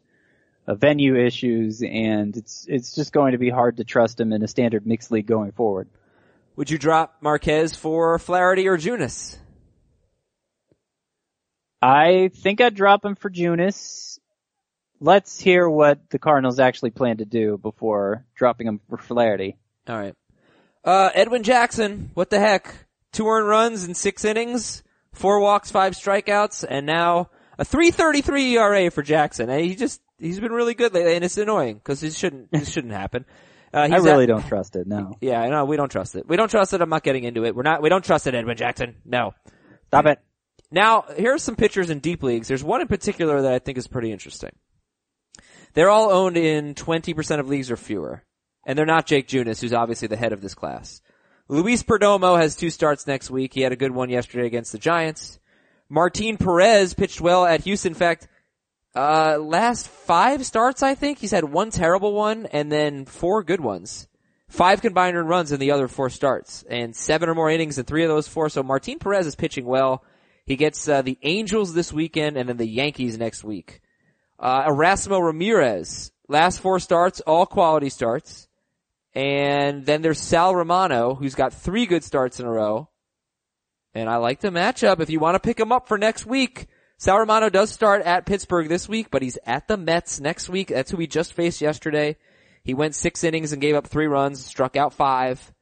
uh, 0.66 0.74
venue 0.74 1.16
issues 1.16 1.82
and 1.82 2.34
it's, 2.34 2.66
it's 2.66 2.94
just 2.94 3.12
going 3.12 3.32
to 3.32 3.38
be 3.38 3.50
hard 3.50 3.76
to 3.78 3.84
trust 3.84 4.18
him 4.18 4.32
in 4.32 4.42
a 4.42 4.48
standard 4.48 4.86
mixed 4.86 5.10
league 5.10 5.26
going 5.26 5.52
forward. 5.52 5.88
Would 6.56 6.70
you 6.70 6.78
drop 6.78 7.18
Marquez 7.20 7.76
for 7.76 8.18
Flaherty 8.18 8.66
or 8.66 8.78
Junis? 8.78 9.36
I 11.80 12.30
think 12.34 12.60
I'd 12.60 12.74
drop 12.74 13.04
him 13.04 13.14
for 13.14 13.30
Junis. 13.30 14.18
Let's 15.00 15.40
hear 15.40 15.68
what 15.68 16.10
the 16.10 16.18
Cardinals 16.18 16.58
actually 16.58 16.90
plan 16.90 17.18
to 17.18 17.24
do 17.24 17.56
before 17.58 18.24
dropping 18.34 18.66
him 18.66 18.80
for 18.88 18.96
Flaherty. 18.96 19.56
All 19.88 19.96
right. 19.98 20.14
Uh, 20.84 21.10
Edwin 21.14 21.42
Jackson, 21.42 22.10
what 22.14 22.30
the 22.30 22.38
heck? 22.40 22.74
Two 23.12 23.28
earned 23.28 23.48
runs 23.48 23.84
in 23.84 23.94
six 23.94 24.24
innings, 24.24 24.82
four 25.12 25.40
walks, 25.40 25.70
five 25.70 25.94
strikeouts, 25.94 26.64
and 26.68 26.86
now 26.86 27.30
a 27.58 27.64
3.33 27.64 28.52
ERA 28.52 28.90
for 28.90 29.02
Jackson. 29.02 29.50
And 29.50 29.60
he 29.60 29.74
just 29.74 30.00
he's 30.18 30.40
been 30.40 30.52
really 30.52 30.74
good 30.74 30.94
lately, 30.94 31.14
and 31.14 31.24
it's 31.24 31.38
annoying 31.38 31.76
because 31.76 32.02
it 32.02 32.14
shouldn't 32.14 32.50
this 32.50 32.68
shouldn't 32.72 32.92
happen. 32.92 33.24
Uh, 33.72 33.88
I 33.90 33.96
really 33.96 34.24
at, 34.24 34.28
don't 34.28 34.46
trust 34.46 34.76
it. 34.76 34.86
No. 34.86 35.16
Yeah, 35.20 35.46
no, 35.48 35.64
we 35.64 35.76
don't 35.76 35.90
trust 35.90 36.16
it. 36.16 36.26
We 36.26 36.36
don't 36.36 36.50
trust 36.50 36.72
it. 36.72 36.80
I'm 36.80 36.88
not 36.88 37.02
getting 37.02 37.24
into 37.24 37.44
it. 37.44 37.54
We're 37.54 37.62
not. 37.62 37.82
We 37.82 37.88
don't 37.88 38.04
trust 38.04 38.26
it, 38.26 38.34
Edwin 38.34 38.56
Jackson. 38.56 38.96
No. 39.04 39.34
Stop 39.88 40.06
it. 40.06 40.20
Now, 40.70 41.04
here 41.16 41.34
are 41.34 41.38
some 41.38 41.56
pitchers 41.56 41.88
in 41.88 42.00
deep 42.00 42.22
leagues. 42.22 42.48
There's 42.48 42.64
one 42.64 42.80
in 42.80 42.88
particular 42.88 43.42
that 43.42 43.52
I 43.52 43.58
think 43.58 43.78
is 43.78 43.86
pretty 43.86 44.12
interesting. 44.12 44.50
They're 45.74 45.90
all 45.90 46.10
owned 46.10 46.36
in 46.36 46.74
20% 46.74 47.40
of 47.40 47.48
leagues 47.48 47.70
or 47.70 47.76
fewer. 47.76 48.24
And 48.66 48.78
they're 48.78 48.86
not 48.86 49.06
Jake 49.06 49.28
Junis, 49.28 49.60
who's 49.60 49.72
obviously 49.72 50.08
the 50.08 50.16
head 50.16 50.32
of 50.32 50.40
this 50.40 50.54
class. 50.54 51.00
Luis 51.48 51.82
Perdomo 51.82 52.38
has 52.38 52.56
two 52.56 52.68
starts 52.68 53.06
next 53.06 53.30
week. 53.30 53.54
He 53.54 53.62
had 53.62 53.72
a 53.72 53.76
good 53.76 53.92
one 53.92 54.10
yesterday 54.10 54.46
against 54.46 54.72
the 54.72 54.78
Giants. 54.78 55.38
Martin 55.88 56.36
Perez 56.36 56.92
pitched 56.92 57.20
well 57.20 57.46
at 57.46 57.62
Houston. 57.62 57.92
In 57.92 57.98
fact, 57.98 58.28
uh, 58.94 59.38
last 59.38 59.88
five 59.88 60.44
starts, 60.44 60.82
I 60.82 60.94
think 60.94 61.18
he's 61.18 61.30
had 61.30 61.44
one 61.44 61.70
terrible 61.70 62.12
one 62.12 62.46
and 62.46 62.70
then 62.70 63.06
four 63.06 63.42
good 63.42 63.60
ones. 63.60 64.08
Five 64.48 64.80
combined 64.82 65.16
earned 65.16 65.28
runs 65.28 65.52
in 65.52 65.60
the 65.60 65.70
other 65.70 65.88
four 65.88 66.10
starts 66.10 66.64
and 66.68 66.96
seven 66.96 67.28
or 67.28 67.34
more 67.34 67.50
innings 67.50 67.78
in 67.78 67.84
three 67.84 68.02
of 68.02 68.08
those 68.08 68.28
four. 68.28 68.48
So 68.48 68.62
Martin 68.62 68.98
Perez 68.98 69.26
is 69.26 69.34
pitching 69.34 69.66
well. 69.66 70.04
He 70.44 70.56
gets 70.56 70.88
uh, 70.88 71.02
the 71.02 71.18
Angels 71.22 71.74
this 71.74 71.92
weekend 71.92 72.36
and 72.36 72.48
then 72.48 72.56
the 72.56 72.66
Yankees 72.66 73.18
next 73.18 73.44
week. 73.44 73.82
Uh, 74.38 74.68
Erasmo 74.68 75.24
Ramirez, 75.24 76.12
last 76.28 76.60
four 76.60 76.78
starts, 76.78 77.20
all 77.20 77.46
quality 77.46 77.88
starts. 77.88 78.48
And 79.14 79.84
then 79.84 80.02
there's 80.02 80.20
Sal 80.20 80.54
Romano, 80.54 81.14
who's 81.14 81.34
got 81.34 81.52
three 81.52 81.86
good 81.86 82.04
starts 82.04 82.38
in 82.38 82.46
a 82.46 82.50
row. 82.50 82.88
And 83.94 84.08
I 84.08 84.16
like 84.16 84.40
the 84.40 84.50
matchup. 84.50 85.00
If 85.00 85.10
you 85.10 85.18
want 85.18 85.34
to 85.34 85.40
pick 85.40 85.58
him 85.58 85.72
up 85.72 85.88
for 85.88 85.98
next 85.98 86.24
week, 86.24 86.68
Sal 86.98 87.18
Romano 87.18 87.48
does 87.48 87.70
start 87.70 88.02
at 88.02 88.26
Pittsburgh 88.26 88.68
this 88.68 88.88
week, 88.88 89.08
but 89.10 89.22
he's 89.22 89.38
at 89.46 89.66
the 89.66 89.76
Mets 89.76 90.20
next 90.20 90.48
week. 90.48 90.68
That's 90.68 90.90
who 90.90 90.98
he 90.98 91.06
just 91.06 91.32
faced 91.32 91.60
yesterday. 91.60 92.16
He 92.62 92.74
went 92.74 92.94
six 92.94 93.24
innings 93.24 93.52
and 93.52 93.62
gave 93.62 93.74
up 93.74 93.86
three 93.86 94.06
runs, 94.06 94.44
struck 94.44 94.76
out 94.76 94.92
five. 94.92 95.52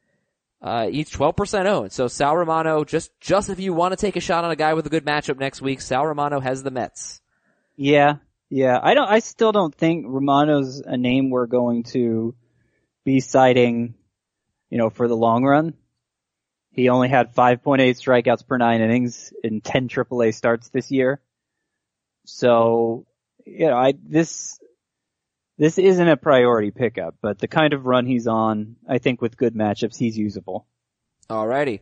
Uh, 0.61 0.89
each 0.91 1.17
12% 1.17 1.67
owned. 1.67 1.93
So 1.93 2.09
Sal 2.09 2.37
Romano, 2.37 2.85
just, 2.85 3.13
just 3.21 3.51
if 3.51 3.61
you 3.61 3.73
want 3.73 3.93
to 3.93 3.97
take 3.97 4.17
a 4.17 4.21
shot 4.21 4.45
on 4.45 4.51
a 4.51 4.57
guy 4.57 4.75
with 4.75 4.87
a 4.87 4.91
good 4.91 5.05
matchup 5.05 5.39
next 5.39 5.63
week, 5.63 5.81
Sal 5.81 6.07
Romano 6.07 6.41
has 6.41 6.63
the 6.63 6.71
Mets. 6.71 7.21
Yeah. 7.77 8.17
Yeah. 8.51 8.79
I 8.83 8.95
don't, 8.95 9.09
I 9.09 9.19
still 9.19 9.53
don't 9.53 9.75
think 9.75 10.07
Romano's 10.09 10.81
a 10.81 10.97
name 10.97 11.31
we're 11.31 11.47
going 11.47 11.85
to 11.85 12.35
be 13.05 13.21
citing, 13.21 13.95
you 14.71 14.79
know, 14.79 14.91
for 14.91 15.09
the 15.09 15.17
long 15.17 15.45
run. 15.45 15.75
He 16.71 16.89
only 16.91 17.09
had 17.09 17.35
5.8 17.35 17.81
strikeouts 17.81 18.47
per 18.47 18.59
nine 18.59 18.83
innings 18.83 19.33
in 19.43 19.63
10 19.63 19.89
AAA 19.89 20.35
starts 20.35 20.69
this 20.69 20.91
year. 20.91 21.21
So, 22.27 23.07
you 23.47 23.69
know, 23.69 23.77
I, 23.77 23.95
this, 24.03 24.59
this 25.57 25.79
isn't 25.79 26.09
a 26.09 26.17
priority 26.17 26.71
pickup, 26.71 27.17
but 27.23 27.39
the 27.39 27.49
kind 27.49 27.73
of 27.73 27.87
run 27.87 28.05
he's 28.05 28.27
on, 28.27 28.77
I 28.87 28.99
think 28.99 29.23
with 29.23 29.39
good 29.39 29.55
matchups, 29.55 29.97
he's 29.97 30.19
usable. 30.19 30.67
Alrighty. 31.31 31.81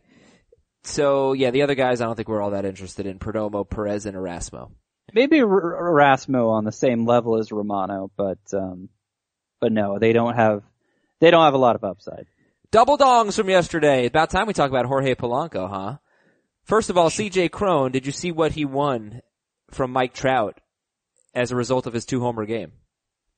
So 0.84 1.32
yeah, 1.32 1.50
the 1.50 1.62
other 1.62 1.74
guys 1.74 2.00
I 2.00 2.04
don't 2.04 2.14
think 2.14 2.28
we're 2.28 2.42
all 2.42 2.50
that 2.50 2.66
interested 2.66 3.06
in. 3.06 3.18
Perdomo, 3.18 3.68
Perez, 3.68 4.06
and 4.06 4.16
Erasmo. 4.16 4.70
Maybe 5.12 5.40
R- 5.40 5.46
Erasmo 5.48 6.50
on 6.50 6.64
the 6.64 6.72
same 6.72 7.06
level 7.06 7.36
as 7.38 7.52
Romano, 7.52 8.10
but, 8.16 8.38
um, 8.52 8.88
but 9.60 9.72
no, 9.72 9.98
they 9.98 10.12
don't 10.12 10.34
have, 10.34 10.62
they 11.20 11.30
don't 11.30 11.44
have 11.44 11.54
a 11.54 11.58
lot 11.58 11.76
of 11.76 11.84
upside. 11.84 12.26
Double 12.70 12.98
dongs 12.98 13.36
from 13.36 13.48
yesterday. 13.48 14.06
About 14.06 14.30
time 14.30 14.46
we 14.46 14.52
talk 14.52 14.70
about 14.70 14.86
Jorge 14.86 15.14
Polanco, 15.14 15.68
huh? 15.70 15.98
First 16.64 16.90
of 16.90 16.98
all, 16.98 17.10
CJ 17.10 17.50
Cron, 17.50 17.92
did 17.92 18.06
you 18.06 18.12
see 18.12 18.32
what 18.32 18.52
he 18.52 18.64
won 18.64 19.20
from 19.70 19.92
Mike 19.92 20.14
Trout 20.14 20.60
as 21.34 21.50
a 21.50 21.56
result 21.56 21.86
of 21.86 21.92
his 21.92 22.06
two 22.06 22.20
homer 22.20 22.46
game? 22.46 22.72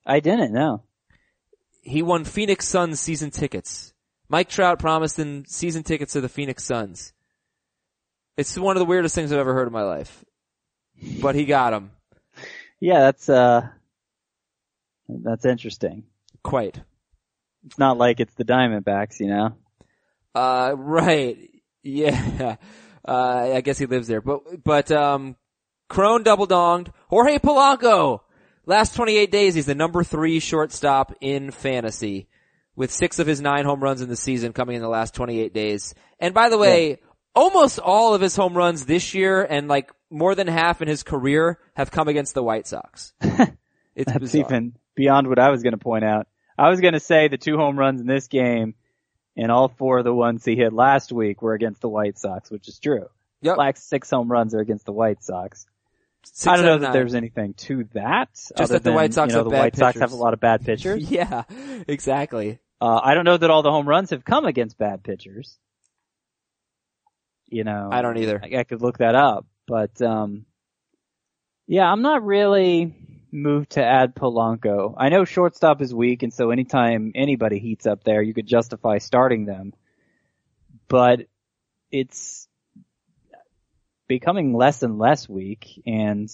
I 0.07 0.21
didn't 0.21 0.53
know. 0.53 0.85
He 1.83 2.03
won 2.03 2.25
Phoenix 2.25 2.67
Suns 2.67 3.01
season 3.01 3.31
tickets. 3.31 3.93
Mike 4.29 4.49
Trout 4.49 4.79
promised 4.79 5.19
him 5.19 5.45
season 5.47 5.83
tickets 5.83 6.13
to 6.15 6.21
the 6.21 6.29
Phoenix 6.29 6.65
Suns. 6.65 7.13
It's 8.37 8.57
one 8.57 8.77
of 8.77 8.81
the 8.81 8.87
weirdest 8.87 9.15
things 9.15 9.33
I've 9.33 9.39
ever 9.39 9.55
heard 9.55 9.67
in 9.67 9.73
my 9.73 9.83
life. 9.83 10.25
But 11.21 11.35
he 11.35 11.45
got 11.45 11.73
him. 11.73 11.91
Yeah, 12.81 13.01
that's, 13.01 13.29
uh, 13.29 13.69
that's 15.09 15.45
interesting. 15.45 16.05
Quite. 16.43 16.81
It's 17.67 17.79
not 17.79 17.99
like 17.99 18.21
it's 18.21 18.35
the 18.35 18.45
Diamondbacks, 18.45 19.21
you 19.21 19.29
know? 19.29 19.57
Uh, 20.35 20.75
right. 20.77 21.39
Yeah. 21.83 22.57
Uh, 23.09 23.53
I 23.55 23.61
guess 23.61 23.79
he 23.79 23.87
lives 23.87 24.09
there. 24.09 24.21
But, 24.21 24.65
but, 24.65 24.91
um, 24.91 25.37
Cron 25.89 26.25
double 26.25 26.49
donged. 26.49 26.89
Jorge 27.09 27.39
Polanco! 27.39 28.21
Last 28.67 28.97
28 28.97 29.31
days, 29.31 29.55
he's 29.55 29.67
the 29.67 29.77
number 29.77 30.03
three 30.03 30.41
shortstop 30.41 31.15
in 31.21 31.53
fantasy 31.53 32.27
with 32.75 32.91
six 32.91 33.21
of 33.21 33.27
his 33.27 33.41
nine 33.41 33.65
home 33.65 33.81
runs 33.81 34.03
in 34.03 34.09
the 34.09 34.17
season 34.17 34.53
coming 34.53 34.75
in 34.75 34.83
the 34.83 34.89
last 34.89 35.15
28 35.15 35.55
days. 35.55 35.95
And 36.19 36.35
by 36.35 36.49
the 36.49 36.59
way, 36.59 36.91
yeah. 36.91 36.97
Almost 37.37 37.79
all 37.79 38.15
of 38.15 38.21
his 38.21 38.35
home 38.35 38.57
runs 38.57 38.87
this 38.87 39.15
year 39.15 39.45
and 39.45 39.69
like 39.69 39.93
more 40.11 40.35
than 40.35 40.49
half 40.49 40.83
in 40.83 40.89
his 40.89 41.03
career 41.03 41.61
have 41.75 41.91
come 41.91 42.09
against 42.09 42.35
the 42.35 42.43
White 42.43 42.67
Sox. 42.67 43.13
It's 43.97 44.13
That's 44.13 44.31
bizarre. 44.31 44.45
even 44.45 44.77
beyond 44.95 45.27
what 45.27 45.39
I 45.39 45.49
was 45.51 45.63
going 45.63 45.73
to 45.73 45.79
point 45.79 46.05
out. 46.05 46.29
I 46.59 46.69
was 46.69 46.83
going 46.83 46.93
to 46.93 47.01
say 47.01 47.29
the 47.29 47.39
two 47.39 47.57
home 47.57 47.79
runs 47.79 47.99
in 47.99 48.07
this 48.07 48.29
game 48.29 48.75
and 49.37 49.51
all 49.51 49.69
four 49.69 49.99
of 49.99 50.05
the 50.05 50.13
ones 50.13 50.45
he 50.45 50.55
hit 50.55 50.75
last 50.75 51.13
week 51.13 51.41
were 51.41 51.55
against 51.55 51.81
the 51.81 51.89
White 51.89 52.19
Sox, 52.19 52.51
which 52.51 52.69
is 52.69 52.79
true. 52.79 53.07
Yep. 53.41 53.57
Black's 53.57 53.83
six 53.83 54.11
home 54.11 54.31
runs 54.31 54.55
are 54.55 54.61
against 54.61 54.85
the 54.85 54.93
White 54.93 55.23
Sox. 55.23 55.67
Six 56.25 56.47
I 56.47 56.57
don't 56.57 56.67
know 56.67 56.79
that 56.79 56.93
there's 56.93 57.15
anything 57.15 57.55
to 57.55 57.89
that. 57.95 58.29
Just 58.35 58.57
that 58.57 58.69
the 58.69 58.91
than, 58.91 58.95
White 58.95 59.15
Sox 59.15 59.33
you 59.33 59.39
know, 59.39 59.45
the 59.45 59.51
White 59.51 59.73
pitchers. 59.73 59.95
Sox 59.95 60.01
have 60.01 60.13
a 60.13 60.17
lot 60.17 60.35
of 60.35 60.41
bad 60.41 60.63
pitchers. 60.63 61.03
yeah, 61.11 61.45
exactly. 61.89 62.59
Uh, 62.81 63.01
I 63.03 63.15
don't 63.15 63.25
know 63.25 63.37
that 63.37 63.49
all 63.51 63.63
the 63.63 63.71
home 63.71 63.89
runs 63.89 64.11
have 64.11 64.25
come 64.25 64.45
against 64.45 64.77
bad 64.77 65.03
pitchers. 65.03 65.59
You 67.49 67.65
know, 67.65 67.91
I 67.93 68.03
don't 68.03 68.19
either. 68.19 68.41
I, 68.43 68.59
I 68.59 68.65
could 68.65 68.83
look 68.83 68.99
that 68.99 69.15
up, 69.15 69.47
but 69.67 70.01
um, 70.03 70.47
yeah, 71.67 71.91
I'm 71.91 72.03
not 72.03 72.25
really 72.25 72.95
moved 73.31 73.71
to 73.73 73.85
add 73.85 74.15
Polanco. 74.15 74.95
I 74.97 75.09
know 75.09 75.25
shortstop 75.25 75.81
is 75.83 75.95
weak, 75.95 76.23
and 76.23 76.33
so 76.33 76.51
anytime 76.51 77.13
anybody 77.15 77.59
heats 77.59 77.87
up 77.87 78.03
there, 78.05 78.23
you 78.23 78.35
could 78.35 78.47
justify 78.47 78.99
starting 78.99 79.45
them. 79.45 79.73
But 80.89 81.27
it's 81.91 82.49
becoming 84.09 84.55
less 84.55 84.83
and 84.83 84.99
less 84.99 85.29
weak, 85.29 85.83
and 85.87 86.31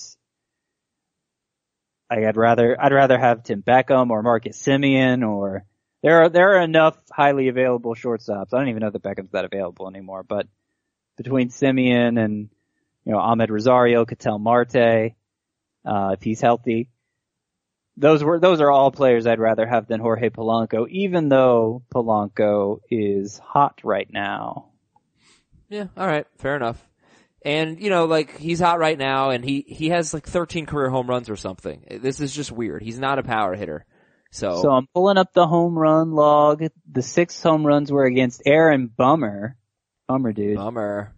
I'd 2.10 2.36
rather 2.36 2.76
I'd 2.80 2.92
rather 2.92 3.18
have 3.18 3.42
Tim 3.42 3.62
Beckham 3.62 4.10
or 4.10 4.22
Marcus 4.22 4.60
Semien 4.60 5.26
or 5.26 5.64
there 6.02 6.22
are 6.22 6.28
there 6.28 6.54
are 6.56 6.62
enough 6.62 6.96
highly 7.10 7.48
available 7.48 7.94
shortstops. 7.94 8.52
I 8.52 8.58
don't 8.58 8.68
even 8.68 8.80
know 8.80 8.90
that 8.90 9.02
Beckham's 9.02 9.32
that 9.32 9.44
available 9.44 9.88
anymore, 9.88 10.22
but 10.22 10.46
between 11.16 11.48
Semien 11.48 12.22
and 12.22 12.48
you 13.04 13.12
know 13.12 13.18
Amed 13.18 13.50
Rosario, 13.50 14.04
Ketel 14.04 14.38
Marte, 14.38 15.14
uh, 15.84 16.10
if 16.14 16.22
he's 16.22 16.40
healthy, 16.40 16.88
those 17.96 18.24
were 18.24 18.40
those 18.40 18.60
are 18.60 18.70
all 18.70 18.90
players 18.90 19.26
I'd 19.26 19.38
rather 19.38 19.66
have 19.66 19.86
than 19.86 20.00
Jorge 20.00 20.30
Polanco, 20.30 20.88
even 20.88 21.28
though 21.28 21.82
Polanco 21.94 22.80
is 22.90 23.38
hot 23.38 23.80
right 23.84 24.08
now. 24.10 24.70
Yeah, 25.68 25.86
all 25.96 26.06
right, 26.06 26.26
fair 26.38 26.56
enough. 26.56 26.82
And 27.44 27.80
you 27.80 27.90
know, 27.90 28.04
like 28.04 28.38
he's 28.38 28.60
hot 28.60 28.78
right 28.78 28.98
now, 28.98 29.30
and 29.30 29.44
he 29.44 29.64
he 29.66 29.88
has 29.88 30.14
like 30.14 30.26
13 30.26 30.66
career 30.66 30.88
home 30.90 31.08
runs 31.08 31.28
or 31.28 31.36
something. 31.36 31.84
This 32.00 32.20
is 32.20 32.32
just 32.32 32.52
weird. 32.52 32.82
He's 32.82 32.98
not 32.98 33.18
a 33.18 33.22
power 33.22 33.54
hitter. 33.54 33.84
So, 34.30 34.62
So 34.62 34.70
I'm 34.70 34.86
pulling 34.94 35.18
up 35.18 35.34
the 35.34 35.46
home 35.46 35.78
run 35.78 36.12
log. 36.12 36.64
The 36.90 37.02
six 37.02 37.42
home 37.42 37.66
runs 37.66 37.92
were 37.92 38.04
against 38.04 38.42
Aaron 38.46 38.86
Bummer. 38.86 39.56
Bummer 40.12 40.32
dude. 40.32 40.56
bummer. 40.56 41.14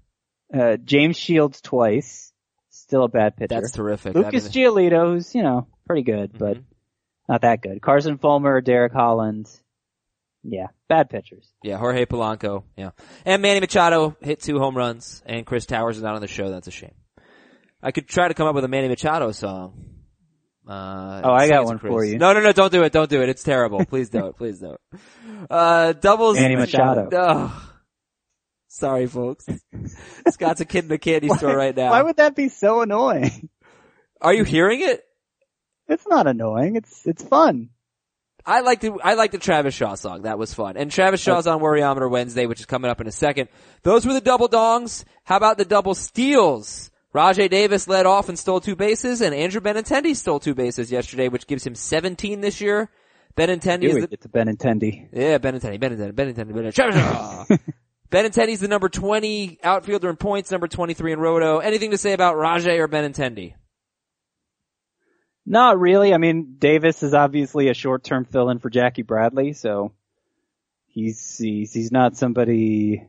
Uh, 0.53 0.77
James 0.77 1.17
Shields 1.17 1.61
twice. 1.61 2.33
Still 2.71 3.05
a 3.05 3.09
bad 3.09 3.37
pitcher. 3.37 3.55
That's 3.61 3.73
terrific. 3.73 4.15
Lucas 4.15 4.45
I 4.45 4.59
mean, 4.59 4.67
Giolito, 4.69 5.13
who's, 5.15 5.35
you 5.35 5.43
know, 5.43 5.67
pretty 5.87 6.03
good, 6.03 6.37
but 6.39 6.57
Mhm. 6.59 6.65
not 7.29 7.41
that 7.43 7.61
good. 7.63 7.81
Carson 7.83 8.19
Fulmer, 8.19 8.61
Derek 8.61 8.93
Holland. 8.93 9.49
Yeah, 10.43 10.67
bad 10.89 11.09
pitchers. 11.09 11.51
yeah, 11.63 11.79
Jorge 11.79 12.05
Polanco. 12.05 12.65
Yeah, 12.77 12.91
and 13.25 13.41
Manny 13.41 13.61
Machado 13.61 14.15
hit 14.21 14.41
two 14.41 14.59
home 14.59 14.77
runs, 14.77 15.23
and 15.25 15.47
Chris 15.47 15.65
Towers 15.67 15.97
is 15.97 16.03
not 16.03 16.15
on 16.15 16.21
the 16.21 16.29
show. 16.29 16.51
That's 16.51 16.67
a 16.69 16.71
shame. 16.71 16.95
I 17.83 17.93
could 17.93 18.07
try 18.09 18.29
to 18.29 18.35
come 18.35 18.47
up 18.47 18.55
with 18.55 18.65
a 18.65 18.69
Manny 18.69 18.89
Machado 18.89 19.31
song. 19.33 19.87
Uh, 20.69 21.21
Oh, 21.25 21.33
I 21.33 21.49
got 21.49 21.65
one 21.65 21.79
Chris. 21.79 21.91
for 21.91 22.05
you. 22.05 22.19
No, 22.19 22.33
no, 22.35 22.41
no! 22.41 22.53
Don't 22.53 22.73
do 22.73 22.83
it! 22.85 22.93
Don't 22.93 23.09
do 23.11 23.23
it! 23.23 23.29
It's 23.31 23.43
terrible. 23.43 23.85
Please 23.87 24.09
don't. 24.11 24.37
Please 24.37 24.59
don't. 24.61 24.81
Uh, 25.51 25.93
doubles. 25.93 26.39
Manny 26.39 26.57
Machado. 26.57 27.09
Oh. 27.13 27.71
Sorry, 28.75 29.07
folks. 29.07 29.47
Scott's 30.31 30.61
a 30.61 30.65
kid 30.65 30.85
in 30.85 30.89
the 30.89 30.99
candy 30.99 31.29
store 31.37 31.57
right 31.57 31.77
now. 31.77 31.91
Why 31.91 32.03
would 32.03 32.17
that 32.17 32.35
be 32.35 32.49
so 32.49 32.81
annoying? 32.81 33.49
Are 34.21 34.35
you 34.35 34.43
hearing 34.43 34.81
it? 34.81 35.05
It's 35.87 36.09
not 36.09 36.27
annoying. 36.27 36.75
It's, 36.75 37.07
it's 37.07 37.23
fun. 37.23 37.69
I 38.45 38.63
like 38.63 38.81
the 38.81 38.99
I 39.03 39.15
like 39.15 39.31
the 39.31 39.39
Travis 39.39 39.75
Shaw 39.75 39.95
song. 39.95 40.23
That 40.23 40.39
was 40.39 40.53
fun. 40.53 40.77
And 40.77 40.91
Travis 40.91 41.21
Shaw's 41.21 41.47
on 41.47 41.61
Worryometer 41.61 42.11
Wednesday, 42.11 42.47
which 42.47 42.59
is 42.61 42.67
coming 42.67 42.91
up 42.91 43.01
in 43.01 43.07
a 43.07 43.13
second. 43.13 43.49
Those 43.85 44.05
were 44.05 44.13
the 44.13 44.21
double 44.21 44.49
dongs. 44.49 45.05
How 45.23 45.37
about 45.37 45.57
the 45.57 45.65
double 45.65 45.95
steals? 45.95 46.91
Rajai 47.15 47.49
Davis 47.49 47.87
led 47.87 48.07
off 48.07 48.29
and 48.29 48.37
stole 48.37 48.61
two 48.61 48.75
bases, 48.75 49.21
and 49.21 49.35
Andrew 49.35 49.61
Benintendi 49.61 50.17
stole 50.17 50.41
two 50.41 50.55
bases 50.55 50.91
yesterday, 50.91 51.29
which 51.29 51.47
gives 51.47 51.65
him 51.65 51.77
17 51.77 52.41
this 52.41 52.61
year. 52.61 52.91
Benintendi 53.37 53.83
Here 53.83 53.97
is 53.99 54.03
the, 54.03 54.09
get 54.09 54.21
to 54.23 54.29
Benintendi. 54.29 55.09
yeah, 55.13 55.39
Benintendi, 55.39 55.79
Benintendi, 55.79 56.13
Benintendi, 56.13 56.53
Benintendi, 56.53 56.75
Travis 56.75 56.97
Shaw. 56.97 57.45
Benintendi's 58.15 58.61
the 58.61 58.69
number 58.69 58.89
20 58.89 59.59
outfielder 59.65 60.09
in 60.09 60.15
points, 60.15 60.53
number 60.53 60.69
23 60.69 61.15
in 61.15 61.19
roto. 61.19 61.59
Anything 61.59 61.91
to 61.91 61.99
say 61.99 62.13
about 62.13 62.37
Rajai 62.37 62.79
or 62.79 62.87
Benintendi? 62.87 63.55
Not 65.45 65.81
really. 65.81 66.15
I 66.15 66.19
mean, 66.19 66.55
Davis 66.61 67.03
is 67.03 67.13
obviously 67.13 67.69
a 67.69 67.75
short-term 67.75 68.25
fill-in 68.25 68.61
for 68.61 68.71
Jackie 68.71 69.03
Bradley, 69.03 69.53
so 69.53 69.95
he's 70.87 71.39
he's 71.39 71.73
he's 71.73 71.91
not 71.91 72.17
somebody, 72.17 73.05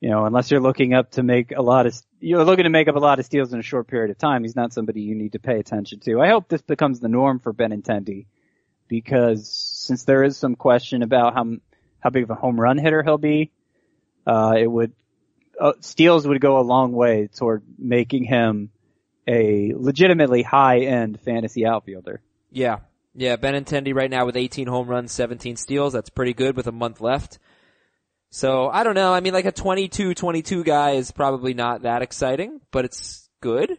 you 0.00 0.10
know, 0.10 0.24
unless 0.24 0.50
you're 0.50 0.58
looking 0.60 0.92
up 0.92 1.12
to 1.12 1.22
make 1.22 1.52
a 1.52 1.62
lot 1.62 1.86
of 1.86 1.94
you're 2.18 2.44
looking 2.44 2.64
to 2.64 2.70
make 2.70 2.88
up 2.88 2.96
a 2.96 2.98
lot 2.98 3.20
of 3.20 3.26
steals 3.26 3.52
in 3.52 3.60
a 3.60 3.62
short 3.62 3.86
period 3.86 4.10
of 4.10 4.18
time. 4.18 4.42
He's 4.42 4.56
not 4.56 4.72
somebody 4.72 5.02
you 5.02 5.14
need 5.14 5.34
to 5.34 5.38
pay 5.38 5.60
attention 5.60 6.00
to. 6.00 6.20
I 6.20 6.30
hope 6.30 6.48
this 6.48 6.62
becomes 6.62 6.98
the 6.98 7.08
norm 7.08 7.38
for 7.38 7.54
Benintendi, 7.54 8.26
because 8.88 9.48
since 9.48 10.02
there 10.02 10.24
is 10.24 10.36
some 10.36 10.56
question 10.56 11.02
about 11.02 11.34
how 11.34 11.46
how 12.00 12.10
big 12.10 12.24
of 12.24 12.30
a 12.30 12.34
home 12.34 12.60
run 12.60 12.76
hitter 12.76 13.04
he'll 13.04 13.18
be, 13.18 13.52
uh, 14.26 14.54
it 14.58 14.66
would 14.66 14.92
uh, 15.60 15.72
steals 15.80 16.26
would 16.26 16.40
go 16.40 16.58
a 16.58 16.62
long 16.62 16.92
way 16.92 17.28
toward 17.28 17.62
making 17.78 18.24
him 18.24 18.70
a 19.26 19.72
legitimately 19.74 20.42
high-end 20.42 21.20
fantasy 21.20 21.66
outfielder. 21.66 22.20
Yeah. 22.50 22.78
Yeah, 23.14 23.36
Benintendi 23.36 23.94
right 23.94 24.10
now 24.10 24.26
with 24.26 24.36
18 24.36 24.66
home 24.66 24.88
runs, 24.88 25.10
17 25.12 25.56
steals. 25.56 25.94
That's 25.94 26.10
pretty 26.10 26.34
good 26.34 26.56
with 26.56 26.66
a 26.66 26.72
month 26.72 27.00
left. 27.00 27.38
So, 28.30 28.68
I 28.68 28.84
don't 28.84 28.94
know. 28.94 29.14
I 29.14 29.20
mean, 29.20 29.32
like 29.32 29.46
a 29.46 29.52
22-22 29.52 30.64
guy 30.64 30.92
is 30.92 31.10
probably 31.10 31.54
not 31.54 31.82
that 31.82 32.02
exciting, 32.02 32.60
but 32.70 32.84
it's 32.84 33.28
good. 33.40 33.78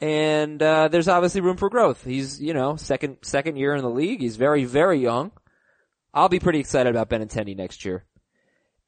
And, 0.00 0.62
uh, 0.62 0.88
there's 0.88 1.08
obviously 1.08 1.40
room 1.40 1.56
for 1.56 1.68
growth. 1.68 2.04
He's, 2.04 2.40
you 2.40 2.54
know, 2.54 2.76
second, 2.76 3.16
second 3.22 3.56
year 3.56 3.74
in 3.74 3.82
the 3.82 3.90
league. 3.90 4.20
He's 4.20 4.36
very, 4.36 4.64
very 4.64 5.00
young. 5.00 5.32
I'll 6.14 6.28
be 6.28 6.38
pretty 6.38 6.60
excited 6.60 6.94
about 6.94 7.10
Benintendi 7.10 7.56
next 7.56 7.84
year. 7.84 8.04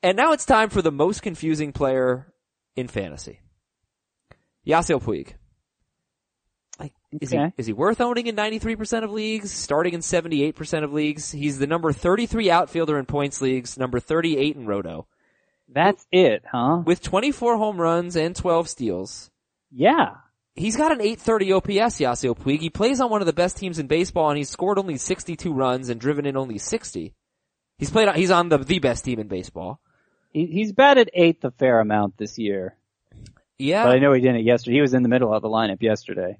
And 0.02 0.16
now 0.16 0.32
it's 0.32 0.44
time 0.46 0.70
for 0.70 0.82
the 0.82 0.92
most 0.92 1.22
confusing 1.22 1.72
player 1.72 2.32
in 2.76 2.88
fantasy. 2.88 3.40
Yasiel 4.66 5.02
Puig. 5.02 5.32
Like, 6.78 6.92
is 7.20 7.30
he, 7.30 7.36
is 7.56 7.66
he 7.66 7.72
worth 7.72 8.00
owning 8.00 8.28
in 8.28 8.36
93% 8.36 9.02
of 9.02 9.10
leagues, 9.10 9.50
starting 9.50 9.94
in 9.94 10.00
78% 10.00 10.84
of 10.84 10.92
leagues? 10.92 11.32
He's 11.32 11.58
the 11.58 11.66
number 11.66 11.92
33 11.92 12.50
outfielder 12.50 12.98
in 12.98 13.06
points 13.06 13.40
leagues, 13.40 13.76
number 13.76 13.98
38 13.98 14.54
in 14.56 14.66
roto. 14.66 15.08
That's 15.68 16.06
it, 16.12 16.44
huh? 16.50 16.82
With 16.86 17.02
24 17.02 17.56
home 17.56 17.80
runs 17.80 18.16
and 18.16 18.36
12 18.36 18.68
steals. 18.68 19.30
Yeah. 19.72 20.14
He's 20.54 20.76
got 20.76 20.92
an 20.92 21.00
830 21.00 21.52
OPS, 21.52 21.98
Yasiel 21.98 22.38
Puig. 22.38 22.60
He 22.60 22.70
plays 22.70 23.00
on 23.00 23.10
one 23.10 23.20
of 23.20 23.26
the 23.26 23.32
best 23.32 23.56
teams 23.56 23.78
in 23.78 23.86
baseball 23.86 24.30
and 24.30 24.38
he's 24.38 24.48
scored 24.48 24.78
only 24.78 24.96
62 24.96 25.52
runs 25.52 25.88
and 25.88 26.00
driven 26.00 26.26
in 26.26 26.36
only 26.36 26.58
60. 26.58 27.14
He's 27.78 27.90
played, 27.90 28.08
on- 28.08 28.14
he's 28.16 28.30
on 28.30 28.48
the, 28.48 28.58
the 28.58 28.78
best 28.78 29.04
team 29.04 29.18
in 29.18 29.28
baseball. 29.28 29.80
He, 30.30 30.46
he's 30.46 30.72
batted 30.72 31.10
eighth 31.14 31.44
a 31.44 31.50
fair 31.50 31.80
amount 31.80 32.16
this 32.18 32.38
year, 32.38 32.76
Yeah. 33.58 33.84
but 33.84 33.96
I 33.96 33.98
know 33.98 34.12
he 34.12 34.20
didn't 34.20 34.44
yesterday. 34.44 34.76
He 34.76 34.80
was 34.80 34.94
in 34.94 35.02
the 35.02 35.08
middle 35.08 35.32
of 35.32 35.42
the 35.42 35.48
lineup 35.48 35.82
yesterday. 35.82 36.38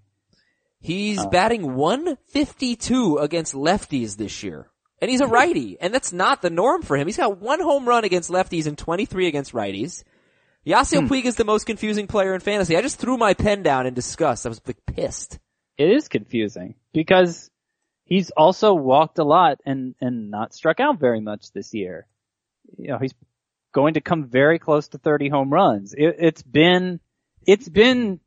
He's 0.80 1.18
Oh. 1.18 1.28
batting 1.28 1.74
152 1.74 3.18
against 3.18 3.54
lefties 3.54 4.16
this 4.16 4.42
year. 4.42 4.70
And 5.00 5.10
he's 5.10 5.20
a 5.20 5.26
righty. 5.26 5.76
And 5.80 5.92
that's 5.94 6.12
not 6.12 6.42
the 6.42 6.50
norm 6.50 6.82
for 6.82 6.96
him. 6.96 7.06
He's 7.06 7.16
got 7.16 7.38
one 7.38 7.60
home 7.60 7.88
run 7.88 8.04
against 8.04 8.30
lefties 8.30 8.66
and 8.66 8.76
23 8.76 9.26
against 9.26 9.52
righties. 9.52 10.04
Yasiel 10.66 11.00
Hmm. 11.06 11.12
Puig 11.12 11.24
is 11.24 11.36
the 11.36 11.44
most 11.44 11.64
confusing 11.66 12.06
player 12.06 12.34
in 12.34 12.40
fantasy. 12.40 12.76
I 12.76 12.82
just 12.82 12.98
threw 12.98 13.16
my 13.16 13.32
pen 13.34 13.62
down 13.62 13.86
in 13.86 13.94
disgust. 13.94 14.44
I 14.44 14.50
was 14.50 14.60
like 14.66 14.76
pissed. 14.86 15.38
It 15.78 15.90
is 15.90 16.08
confusing 16.08 16.74
because 16.92 17.50
he's 18.04 18.30
also 18.30 18.74
walked 18.74 19.18
a 19.18 19.24
lot 19.24 19.60
and, 19.64 19.94
and 20.00 20.30
not 20.30 20.52
struck 20.52 20.80
out 20.80 20.98
very 20.98 21.20
much 21.20 21.52
this 21.52 21.72
year. 21.72 22.06
You 22.76 22.88
know, 22.88 22.98
he's 22.98 23.14
going 23.78 23.94
to 23.94 24.00
come 24.00 24.24
very 24.24 24.58
close 24.58 24.88
to 24.88 24.98
30 24.98 25.28
home 25.28 25.50
runs. 25.52 25.94
It, 25.94 26.16
it's 26.18 26.42
been, 26.42 26.98
it's 27.46 27.68
been, 27.68 28.18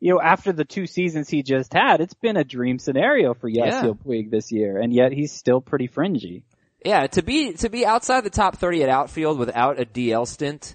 you 0.00 0.12
know, 0.12 0.20
after 0.20 0.52
the 0.52 0.64
two 0.64 0.88
seasons 0.88 1.28
he 1.28 1.44
just 1.44 1.72
had, 1.72 2.00
it's 2.00 2.14
been 2.14 2.36
a 2.36 2.42
dream 2.42 2.80
scenario 2.80 3.32
for 3.32 3.48
Yeah. 3.48 3.80
Yasiel 3.80 3.96
Puig 3.96 4.32
this 4.32 4.50
year, 4.50 4.78
and 4.78 4.92
yet 4.92 5.12
he's 5.12 5.30
still 5.30 5.60
pretty 5.60 5.86
fringy. 5.86 6.42
Yeah, 6.84 7.06
to 7.06 7.22
be, 7.22 7.52
to 7.52 7.68
be 7.70 7.86
outside 7.86 8.24
the 8.24 8.30
top 8.30 8.56
30 8.56 8.82
at 8.82 8.88
outfield 8.88 9.38
without 9.38 9.80
a 9.80 9.84
DL 9.84 10.26
stint 10.26 10.74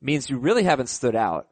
means 0.00 0.30
you 0.30 0.38
really 0.38 0.62
haven't 0.62 0.88
stood 0.88 1.16
out. 1.16 1.48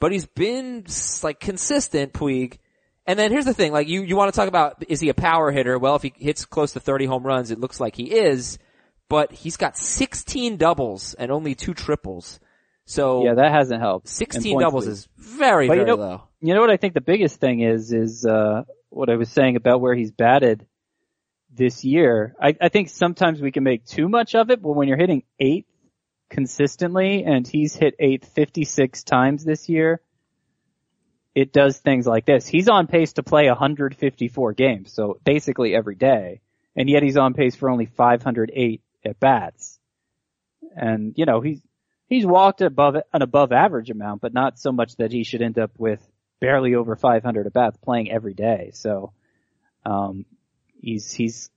But 0.00 0.10
he's 0.10 0.26
been 0.26 0.84
like 1.22 1.38
consistent, 1.38 2.12
Puig. 2.12 2.58
And 3.06 3.16
then 3.16 3.30
here's 3.30 3.44
the 3.44 3.54
thing, 3.54 3.70
like 3.70 3.86
you, 3.86 4.02
you 4.02 4.16
want 4.16 4.34
to 4.34 4.36
talk 4.36 4.48
about, 4.48 4.82
is 4.88 4.98
he 5.00 5.10
a 5.10 5.14
power 5.14 5.52
hitter? 5.52 5.78
Well, 5.78 5.94
if 5.94 6.02
he 6.02 6.12
hits 6.16 6.44
close 6.44 6.72
to 6.72 6.80
30 6.80 7.06
home 7.06 7.22
runs, 7.22 7.52
it 7.52 7.60
looks 7.60 7.78
like 7.78 7.94
he 7.94 8.10
is, 8.10 8.58
but 9.08 9.32
he's 9.32 9.56
got 9.56 9.76
16 9.76 10.56
doubles 10.56 11.14
and 11.14 11.30
only 11.30 11.54
two 11.54 11.74
triples. 11.74 12.40
So 12.84 13.24
Yeah, 13.24 13.34
that 13.34 13.52
hasn't 13.52 13.80
helped. 13.80 14.08
16 14.08 14.60
doubles 14.60 14.86
league. 14.86 14.92
is 14.92 15.08
very, 15.16 15.66
But 15.68 15.74
you 15.78 15.84
very 15.84 15.96
know- 15.96 16.02
low. 16.02 16.22
You 16.40 16.54
know 16.54 16.60
what 16.60 16.70
I 16.70 16.76
think 16.76 16.94
the 16.94 17.00
biggest 17.00 17.40
thing 17.40 17.60
is, 17.60 17.92
is, 17.92 18.24
uh, 18.24 18.64
what 18.90 19.10
I 19.10 19.16
was 19.16 19.28
saying 19.30 19.56
about 19.56 19.80
where 19.80 19.94
he's 19.94 20.10
batted 20.12 20.66
this 21.52 21.84
year. 21.84 22.34
I, 22.40 22.54
I 22.60 22.68
think 22.68 22.88
sometimes 22.88 23.40
we 23.40 23.50
can 23.50 23.64
make 23.64 23.84
too 23.86 24.08
much 24.08 24.34
of 24.34 24.50
it, 24.50 24.62
but 24.62 24.70
when 24.72 24.86
you're 24.88 24.96
hitting 24.98 25.22
eighth 25.40 25.66
consistently 26.28 27.24
and 27.24 27.46
he's 27.46 27.74
hit 27.74 27.94
eighth 27.98 28.28
56 28.28 29.02
times 29.04 29.44
this 29.44 29.68
year, 29.68 30.00
it 31.34 31.52
does 31.52 31.78
things 31.78 32.06
like 32.06 32.24
this. 32.24 32.46
He's 32.46 32.68
on 32.68 32.86
pace 32.86 33.14
to 33.14 33.22
play 33.22 33.48
154 33.48 34.52
games, 34.54 34.92
so 34.92 35.18
basically 35.24 35.74
every 35.74 35.94
day, 35.94 36.40
and 36.74 36.88
yet 36.88 37.02
he's 37.02 37.16
on 37.16 37.34
pace 37.34 37.54
for 37.54 37.68
only 37.68 37.86
508 37.86 38.80
at 39.04 39.20
bats. 39.20 39.78
And, 40.74 41.14
you 41.16 41.26
know, 41.26 41.40
he's, 41.40 41.60
he's 42.08 42.26
walked 42.26 42.60
above 42.60 42.96
an 43.12 43.22
above 43.22 43.52
average 43.52 43.90
amount, 43.90 44.20
but 44.20 44.34
not 44.34 44.58
so 44.58 44.72
much 44.72 44.96
that 44.96 45.12
he 45.12 45.24
should 45.24 45.42
end 45.42 45.58
up 45.58 45.72
with 45.78 46.00
barely 46.40 46.74
over 46.74 46.96
500 46.96 47.46
at 47.46 47.52
bats 47.52 47.78
playing 47.82 48.10
every 48.10 48.34
day. 48.34 48.70
So, 48.74 49.12
um, 49.84 50.26
he's, 50.80 51.12
he's, 51.12 51.50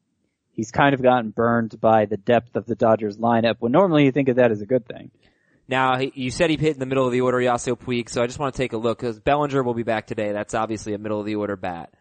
he's 0.51 0.71
kind 0.71 0.93
of 0.93 1.01
gotten 1.01 1.31
burned 1.31 1.79
by 1.79 2.05
the 2.05 2.17
depth 2.17 2.55
of 2.55 2.65
the 2.65 2.75
Dodgers 2.75 3.17
lineup 3.17 3.55
when 3.59 3.71
normally 3.71 4.05
you 4.05 4.11
think 4.11 4.29
of 4.29 4.37
that 4.37 4.51
as 4.51 4.61
a 4.61 4.65
good 4.65 4.85
thing. 4.85 5.11
Now, 5.69 5.99
you 5.99 6.31
said 6.31 6.49
he 6.49 6.57
hit 6.57 6.73
in 6.73 6.79
the 6.79 6.87
middle 6.87 7.05
of 7.05 7.11
the 7.11 7.21
order, 7.21 7.37
Yasiel 7.37 7.79
Puig, 7.79 8.09
so 8.09 8.23
I 8.23 8.25
just 8.25 8.39
want 8.39 8.55
to 8.55 8.57
take 8.57 8.73
a 8.73 8.77
look, 8.77 8.97
because 8.99 9.19
Bellinger 9.19 9.61
will 9.61 9.75
be 9.75 9.83
back 9.83 10.07
today. 10.07 10.31
That's 10.31 10.55
obviously 10.55 10.95
a 10.95 10.97
middle 10.97 11.19
of 11.19 11.27
the 11.27 11.35
order 11.35 11.55
bat. 11.55 11.93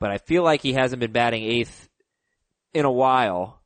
but 0.00 0.10
I 0.10 0.18
feel 0.18 0.42
like 0.42 0.60
he 0.60 0.72
hasn't 0.72 0.98
been 0.98 1.12
batting 1.12 1.44
eighth 1.44 1.88
in 2.74 2.84
a 2.84 2.90
while. 2.90 3.61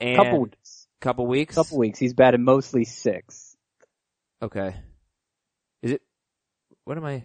And 0.00 0.16
couple 0.16 0.40
weeks. 0.42 0.86
couple 1.00 1.26
weeks. 1.26 1.54
Couple 1.54 1.78
weeks. 1.78 1.98
He's 1.98 2.14
batted 2.14 2.40
mostly 2.40 2.84
six. 2.84 3.56
Okay. 4.42 4.74
Is 5.82 5.92
it? 5.92 6.02
What 6.84 6.96
am 6.96 7.04
I? 7.04 7.24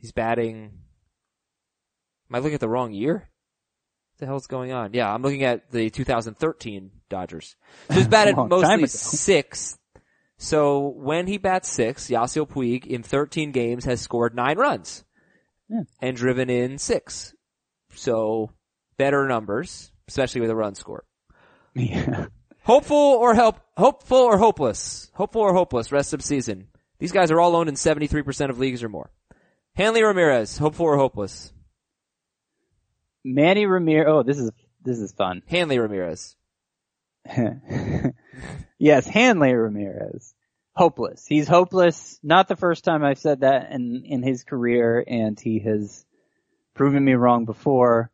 He's 0.00 0.12
batting. 0.12 0.72
Am 2.30 2.34
I 2.34 2.38
looking 2.38 2.54
at 2.54 2.60
the 2.60 2.68
wrong 2.68 2.92
year? 2.92 3.14
What 3.14 4.18
the 4.18 4.26
hell's 4.26 4.46
going 4.46 4.72
on? 4.72 4.92
Yeah, 4.94 5.12
I'm 5.12 5.22
looking 5.22 5.44
at 5.44 5.70
the 5.70 5.90
2013 5.90 6.90
Dodgers. 7.10 7.56
So 7.88 7.94
he's 7.94 8.08
batted 8.08 8.36
mostly 8.36 8.86
six. 8.86 9.76
So 10.38 10.88
when 10.88 11.26
he 11.26 11.38
bats 11.38 11.68
six, 11.68 12.08
Yasiel 12.08 12.48
Puig 12.48 12.86
in 12.86 13.02
13 13.02 13.52
games 13.52 13.84
has 13.84 14.00
scored 14.00 14.34
nine 14.34 14.58
runs 14.58 15.04
Yeah. 15.68 15.82
and 16.00 16.16
driven 16.16 16.50
in 16.50 16.78
six. 16.78 17.34
So 17.94 18.50
better 18.98 19.26
numbers, 19.28 19.90
especially 20.08 20.40
with 20.40 20.50
a 20.50 20.56
run 20.56 20.74
score. 20.74 21.04
Yeah. 21.76 22.26
Hopeful 22.62 22.96
or 22.96 23.34
help, 23.34 23.58
hopeful 23.76 24.18
or 24.18 24.38
hopeless. 24.38 25.10
Hopeful 25.14 25.42
or 25.42 25.52
hopeless 25.52 25.90
rest 25.90 26.14
of 26.14 26.22
season. 26.22 26.68
These 27.00 27.10
guys 27.10 27.32
are 27.32 27.40
all 27.40 27.56
owned 27.56 27.68
in 27.68 27.74
73% 27.74 28.48
of 28.48 28.60
leagues 28.60 28.84
or 28.84 28.88
more. 28.88 29.10
Hanley 29.74 30.04
Ramirez, 30.04 30.56
hopeful 30.56 30.86
or 30.86 30.96
hopeless. 30.96 31.52
Manny 33.24 33.66
Ramirez. 33.66 34.06
Oh, 34.08 34.22
this 34.22 34.38
is 34.38 34.50
this 34.82 34.98
is 34.98 35.12
fun. 35.12 35.42
Hanley 35.48 35.78
Ramirez. 35.78 36.36
yes, 38.78 39.06
Hanley 39.06 39.52
Ramirez. 39.54 40.34
Hopeless. 40.76 41.26
He's 41.26 41.48
hopeless. 41.48 42.18
Not 42.22 42.48
the 42.48 42.56
first 42.56 42.84
time 42.84 43.04
I've 43.04 43.18
said 43.18 43.40
that 43.40 43.72
in, 43.72 44.04
in 44.04 44.22
his 44.22 44.44
career 44.44 45.02
and 45.06 45.38
he 45.38 45.60
has 45.60 46.04
proven 46.74 47.04
me 47.04 47.14
wrong 47.14 47.44
before, 47.44 48.10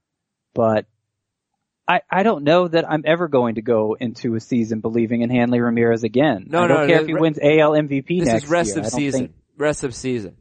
but 0.54 0.86
I, 1.90 2.02
I 2.08 2.22
don't 2.22 2.44
know 2.44 2.68
that 2.68 2.88
I'm 2.88 3.02
ever 3.04 3.26
going 3.26 3.56
to 3.56 3.62
go 3.62 3.94
into 3.98 4.36
a 4.36 4.40
season 4.40 4.78
believing 4.78 5.22
in 5.22 5.30
Hanley 5.30 5.58
Ramirez 5.60 6.04
again. 6.04 6.46
No, 6.48 6.62
I 6.62 6.68
don't 6.68 6.80
no, 6.82 6.86
care 6.86 6.96
no, 6.96 7.02
if 7.02 7.06
he 7.08 7.14
re- 7.14 7.20
wins 7.20 7.38
AL 7.42 7.72
MVP 7.72 8.20
This 8.20 8.28
next 8.28 8.44
is 8.44 8.50
rest 8.50 8.76
year. 8.76 8.84
of 8.84 8.90
season. 8.92 9.20
think- 9.20 9.32
Rest 9.56 9.82
of 9.82 9.92
season. 9.94 10.36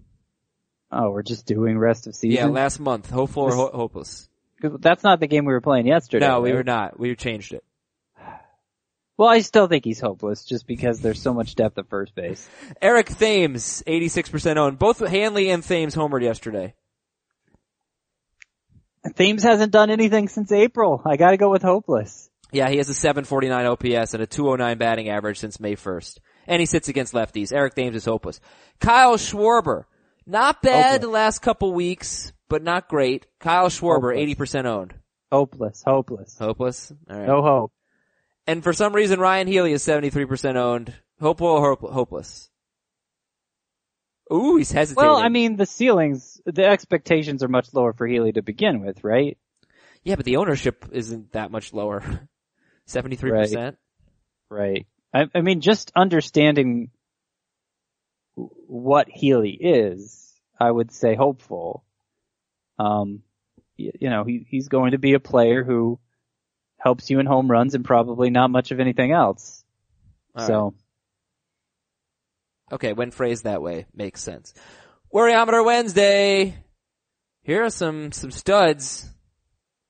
oh, 0.92 1.10
we're 1.10 1.24
just 1.24 1.48
doing 1.48 1.78
rest 1.78 2.06
of 2.06 2.14
season. 2.16 2.38
Yeah, 2.38 2.46
last 2.46 2.80
month. 2.80 3.10
Hopeful 3.10 3.44
or 3.44 3.56
ho- 3.56 3.72
hopeless. 3.74 4.30
that's 4.62 5.04
not 5.04 5.20
the 5.20 5.26
game 5.28 5.46
we 5.46 5.54
were 5.54 5.60
playing 5.62 5.88
yesterday. 5.88 6.28
No, 6.28 6.42
we 6.42 6.52
right? 6.52 6.58
were 6.58 6.64
not. 6.64 7.00
We 7.00 7.16
changed 7.16 7.54
it. 7.54 7.64
Well, 9.18 9.28
I 9.28 9.42
still 9.42 9.68
think 9.68 9.84
he's 9.84 10.00
hopeless 10.00 10.46
just 10.46 10.66
because 10.66 11.02
there's 11.02 11.22
so 11.22 11.34
much 11.34 11.56
depth 11.56 11.78
at 11.78 11.90
first 11.90 12.16
base. 12.16 12.48
Eric 12.82 13.08
Thames, 13.08 13.84
86% 13.86 14.56
owned. 14.56 14.80
Both 14.80 15.06
Hanley 15.06 15.50
and 15.50 15.62
Thames 15.62 15.94
homered 15.94 16.24
yesterday. 16.24 16.74
Thames 19.16 19.44
hasn't 19.44 19.72
done 19.72 19.90
anything 19.90 20.28
since 20.28 20.52
April. 20.52 21.02
I 21.06 21.18
gotta 21.18 21.38
go 21.38 21.50
with 21.50 21.62
hopeless. 21.62 22.30
Yeah, 22.52 22.70
he 22.70 22.78
has 22.78 22.90
a 22.90 22.94
749 22.94 23.66
OPS 23.66 24.14
and 24.14 24.24
a 24.24 24.28
209 24.28 24.78
batting 24.78 25.10
average 25.10 25.40
since 25.40 25.60
May 25.60 25.76
1st. 25.76 26.20
And 26.48 26.60
he 26.60 26.66
sits 26.66 26.88
against 26.90 27.14
lefties. 27.14 27.54
Eric 27.54 27.76
Thames 27.76 27.96
is 27.96 28.06
hopeless. 28.06 28.40
Kyle 28.80 29.18
Schwarber. 29.18 29.84
Not 30.26 30.62
bad 30.62 30.84
Hopeless. 30.86 31.02
the 31.02 31.08
last 31.10 31.40
couple 31.40 31.74
weeks, 31.74 32.34
but 32.50 32.64
not 32.64 32.88
great. 32.88 33.26
Kyle 33.40 33.70
Schwarber, 33.70 34.16
Hopeless. 34.18 34.36
80% 34.64 34.66
owned. 34.66 34.94
Hopeless, 35.32 35.84
hopeless. 35.86 36.38
Hopeless? 36.40 36.92
Alright. 37.10 37.28
No 37.28 37.42
hope. 37.44 37.72
And 38.48 38.64
for 38.64 38.74
some 38.74 38.94
reason, 38.94 39.20
Ryan 39.20 39.48
Healy 39.48 39.74
is 39.74 39.84
73% 39.86 40.56
owned. 40.56 40.94
Hopeful 41.22 41.48
or 41.48 41.76
hope- 41.76 41.92
hopeless? 41.92 42.50
Ooh, 44.32 44.58
he's 44.58 44.72
hesitating. 44.72 45.10
Well, 45.10 45.18
I 45.18 45.30
mean, 45.30 45.56
the 45.56 45.66
ceilings, 45.66 46.40
the 46.46 46.66
expectations 46.66 47.44
are 47.44 47.48
much 47.48 47.74
lower 47.74 47.94
for 47.94 48.06
Healy 48.06 48.32
to 48.34 48.42
begin 48.42 48.86
with, 48.86 49.04
right? 49.04 49.38
yeah, 50.04 50.16
but 50.16 50.26
the 50.26 50.38
ownership 50.38 50.86
isn't 50.92 51.34
that 51.34 51.52
much 51.52 51.74
lower. 51.74 52.04
73%? 52.88 53.76
Right. 54.50 54.88
I, 55.14 55.28
I 55.34 55.42
mean, 55.42 55.62
just 55.62 55.92
understanding 55.96 56.92
what 58.36 59.10
Healy 59.10 59.52
is, 59.52 60.34
I 60.60 60.70
would 60.72 60.92
say 60.92 61.16
hopeful. 61.16 61.84
Um, 62.78 63.24
y- 63.78 63.92
you 64.00 64.10
know, 64.10 64.24
he, 64.24 64.46
he's 64.50 64.68
going 64.70 64.92
to 64.92 64.98
be 64.98 65.14
a 65.14 65.20
player 65.20 65.64
who 65.64 66.00
helps 66.78 67.10
you 67.10 67.20
in 67.20 67.26
home 67.26 67.50
runs 67.52 67.76
and 67.76 67.84
probably 67.84 68.30
not 68.30 68.50
much 68.50 68.72
of 68.72 68.80
anything 68.80 69.12
else. 69.12 69.64
All 70.36 70.48
so, 70.48 70.74
Okay, 72.72 72.94
when 72.94 73.12
phrased 73.12 73.46
that 73.46 73.62
way, 73.62 73.88
makes 73.94 74.22
sense. 74.22 74.54
Worryometer 75.14 75.66
Wednesday. 75.66 76.56
Here 77.42 77.66
are 77.66 77.70
some, 77.72 78.12
some 78.12 78.32
studs. 78.32 79.10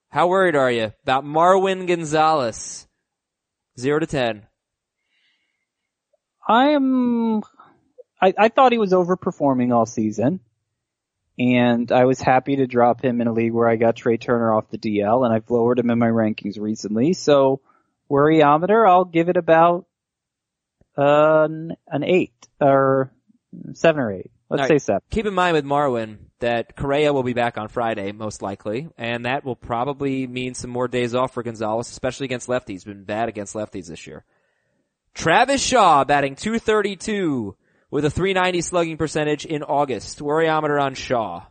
How 0.10 0.28
worried 0.28 0.56
are 0.56 0.72
you 0.72 0.94
about 1.04 1.26
Marwin 1.26 1.88
Gonzalez? 1.88 2.88
Zero 3.78 4.00
to 4.00 4.08
ten. 4.08 4.48
I 6.48 6.70
am. 6.70 7.42
I, 8.22 8.34
I 8.38 8.48
thought 8.50 8.72
he 8.72 8.80
was 8.80 8.92
overperforming 8.92 9.74
all 9.74 9.86
season, 9.86 10.40
and 11.38 11.92
I 11.92 12.06
was 12.06 12.20
happy 12.20 12.56
to 12.58 12.66
drop 12.66 13.04
him 13.04 13.22
in 13.22 13.28
a 13.28 13.34
league 13.34 13.54
where 13.54 13.70
I 13.70 13.76
got 13.76 13.96
Trea 13.96 14.18
Turner 14.18 14.54
off 14.54 14.72
the 14.72 14.80
DL, 14.80 15.26
and 15.26 15.34
I've 15.34 15.50
lowered 15.52 15.80
him 15.80 15.92
in 15.92 16.00
my 16.00 16.08
rankings 16.08 16.60
recently. 16.60 17.14
So, 17.14 17.62
worryometer, 18.10 18.88
I'll 18.88 19.06
give 19.06 19.30
it 19.30 19.38
about 19.38 19.86
an, 21.00 21.76
an 21.88 22.04
eight 22.04 22.48
or 22.60 23.12
seven 23.74 24.02
or 24.02 24.12
eight. 24.12 24.32
Let's 24.50 24.64
All 24.64 24.68
say 24.68 24.78
seven. 24.80 25.02
Keep 25.12 25.28
in 25.28 25.34
mind 25.34 25.56
with 25.56 25.66
Marwin 25.66 26.18
that 26.40 26.76
Correa 26.76 27.14
will 27.14 27.24
be 27.24 27.34
back 27.34 27.58
on 27.58 27.68
Friday, 27.68 28.12
most 28.12 28.42
likely, 28.42 28.90
and 28.98 29.26
that 29.26 29.46
will 29.46 29.56
probably 29.56 30.26
mean 30.26 30.54
some 30.54 30.72
more 30.72 30.88
days 30.88 31.14
off 31.14 31.34
for 31.34 31.44
Gonzalez, 31.44 31.90
especially 31.90 32.26
against 32.26 32.48
lefties. 32.48 32.86
Been 32.86 33.04
bad 33.04 33.30
against 33.30 33.54
lefties 33.54 33.88
this 33.88 34.08
year. 34.08 34.26
Travis 35.14 35.62
Shaw 35.62 36.04
batting 36.04 36.36
232 36.36 37.56
with 37.92 38.06
a 38.06 38.10
390 38.10 38.62
slugging 38.62 38.98
percentage 38.98 39.46
in 39.46 39.64
August. 39.64 40.20
Worryometer 40.20 40.82
on 40.82 40.96
Shaw. 40.96 41.46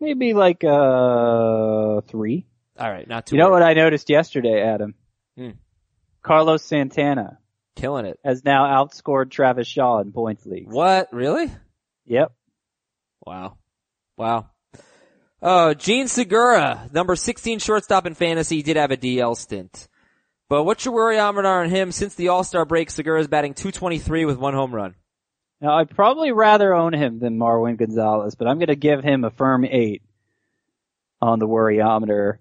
Maybe 0.00 0.32
like 0.32 0.64
uh 0.64 2.00
three. 2.08 2.46
All 2.78 2.90
right, 2.90 3.06
not 3.06 3.26
too. 3.26 3.36
You 3.36 3.42
know 3.42 3.50
worried. 3.50 3.60
what 3.60 3.68
I 3.70 3.74
noticed 3.74 4.08
yesterday, 4.08 4.62
Adam? 4.62 4.94
Carlos 6.22 6.62
Santana 6.62 7.38
Killing 7.76 8.06
it. 8.06 8.18
has 8.24 8.44
now 8.44 8.64
outscored 8.64 9.30
Travis 9.30 9.66
Shaw 9.66 10.00
in 10.00 10.12
points 10.12 10.44
league. 10.44 10.70
What? 10.70 11.12
Really? 11.12 11.50
Yep. 12.06 12.32
Wow. 13.24 13.56
Wow. 14.16 14.50
Oh, 15.42 15.72
Jean 15.72 16.08
Segura, 16.08 16.90
number 16.92 17.16
16 17.16 17.60
shortstop 17.60 18.06
in 18.06 18.14
fantasy, 18.14 18.62
did 18.62 18.76
have 18.76 18.90
a 18.90 18.96
DL 18.96 19.36
stint. 19.36 19.88
But 20.50 20.64
what's 20.64 20.84
your 20.84 20.94
worryometer 20.94 21.46
on 21.46 21.70
him? 21.70 21.92
Since 21.92 22.16
the 22.16 22.28
All-Star 22.28 22.66
break, 22.66 22.90
Segura's 22.90 23.28
batting 23.28 23.54
223 23.54 24.26
with 24.26 24.36
one 24.36 24.52
home 24.52 24.74
run. 24.74 24.94
Now 25.60 25.78
I'd 25.78 25.90
probably 25.90 26.32
rather 26.32 26.74
own 26.74 26.92
him 26.92 27.18
than 27.20 27.38
Marwin 27.38 27.78
Gonzalez, 27.78 28.34
but 28.34 28.48
I'm 28.48 28.58
going 28.58 28.68
to 28.68 28.76
give 28.76 29.02
him 29.02 29.24
a 29.24 29.30
firm 29.30 29.64
eight 29.64 30.02
on 31.22 31.38
the 31.38 31.46
worryometer, 31.46 32.38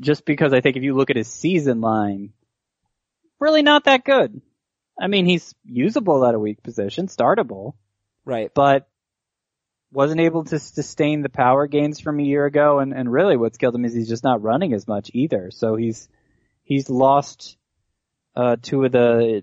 just 0.00 0.24
because 0.26 0.52
I 0.52 0.60
think 0.60 0.76
if 0.76 0.82
you 0.82 0.94
look 0.94 1.10
at 1.10 1.16
his 1.16 1.28
season 1.28 1.80
line, 1.80 2.32
really 3.42 3.62
not 3.62 3.84
that 3.84 4.04
good. 4.04 4.40
I 5.00 5.08
mean, 5.08 5.26
he's 5.26 5.54
usable 5.64 6.24
at 6.24 6.34
a 6.34 6.38
weak 6.38 6.62
position, 6.62 7.08
startable, 7.08 7.74
Right. 8.24 8.50
but 8.54 8.88
wasn't 9.92 10.20
able 10.20 10.44
to 10.44 10.58
sustain 10.58 11.22
the 11.22 11.28
power 11.28 11.66
gains 11.66 12.00
from 12.00 12.18
a 12.18 12.22
year 12.22 12.46
ago, 12.46 12.78
and, 12.78 12.94
and 12.94 13.12
really 13.12 13.36
what's 13.36 13.58
killed 13.58 13.74
him 13.74 13.84
is 13.84 13.94
he's 13.94 14.08
just 14.08 14.24
not 14.24 14.42
running 14.42 14.72
as 14.72 14.88
much 14.88 15.10
either. 15.12 15.50
So 15.50 15.76
he's 15.76 16.08
he's 16.62 16.88
lost 16.88 17.56
uh, 18.34 18.56
two 18.62 18.84
of 18.84 18.92
the 18.92 19.42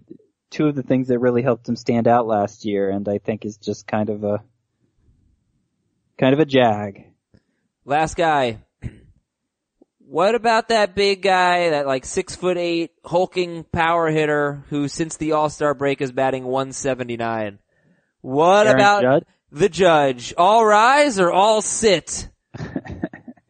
two 0.49 0.67
of 0.67 0.75
the 0.75 0.83
things 0.83 1.09
that 1.09 1.19
really 1.19 1.43
helped 1.43 1.67
him 1.69 1.75
stand 1.75 2.07
out 2.07 2.25
last 2.25 2.65
year, 2.65 2.89
and 2.89 3.07
I 3.07 3.19
think 3.19 3.45
is 3.45 3.57
just 3.57 3.85
kind 3.85 4.09
of 4.09 4.23
a 4.23 4.43
kind 6.17 6.33
of 6.33 6.39
a 6.39 6.45
jag. 6.45 7.03
Last 7.85 8.15
guy. 8.15 8.59
What 10.11 10.33
about 10.33 10.69
that 10.69 10.95
big 10.95 11.21
guy, 11.21 11.69
that 11.69 11.85
like 11.85 12.03
six 12.03 12.35
foot 12.35 12.57
eight 12.57 12.89
hulking 13.05 13.63
power 13.63 14.09
hitter 14.09 14.63
who 14.69 14.87
since 14.87 15.17
the 15.17 15.33
All-Star 15.33 15.75
break 15.75 16.01
is 16.01 16.11
batting 16.11 16.45
179? 16.45 17.59
What 18.21 18.65
Aaron 18.65 18.75
about 18.79 19.01
Judge? 19.03 19.23
the 19.51 19.69
judge? 19.69 20.33
All 20.35 20.65
rise 20.65 21.19
or 21.19 21.31
all 21.31 21.61
sit? 21.61 22.27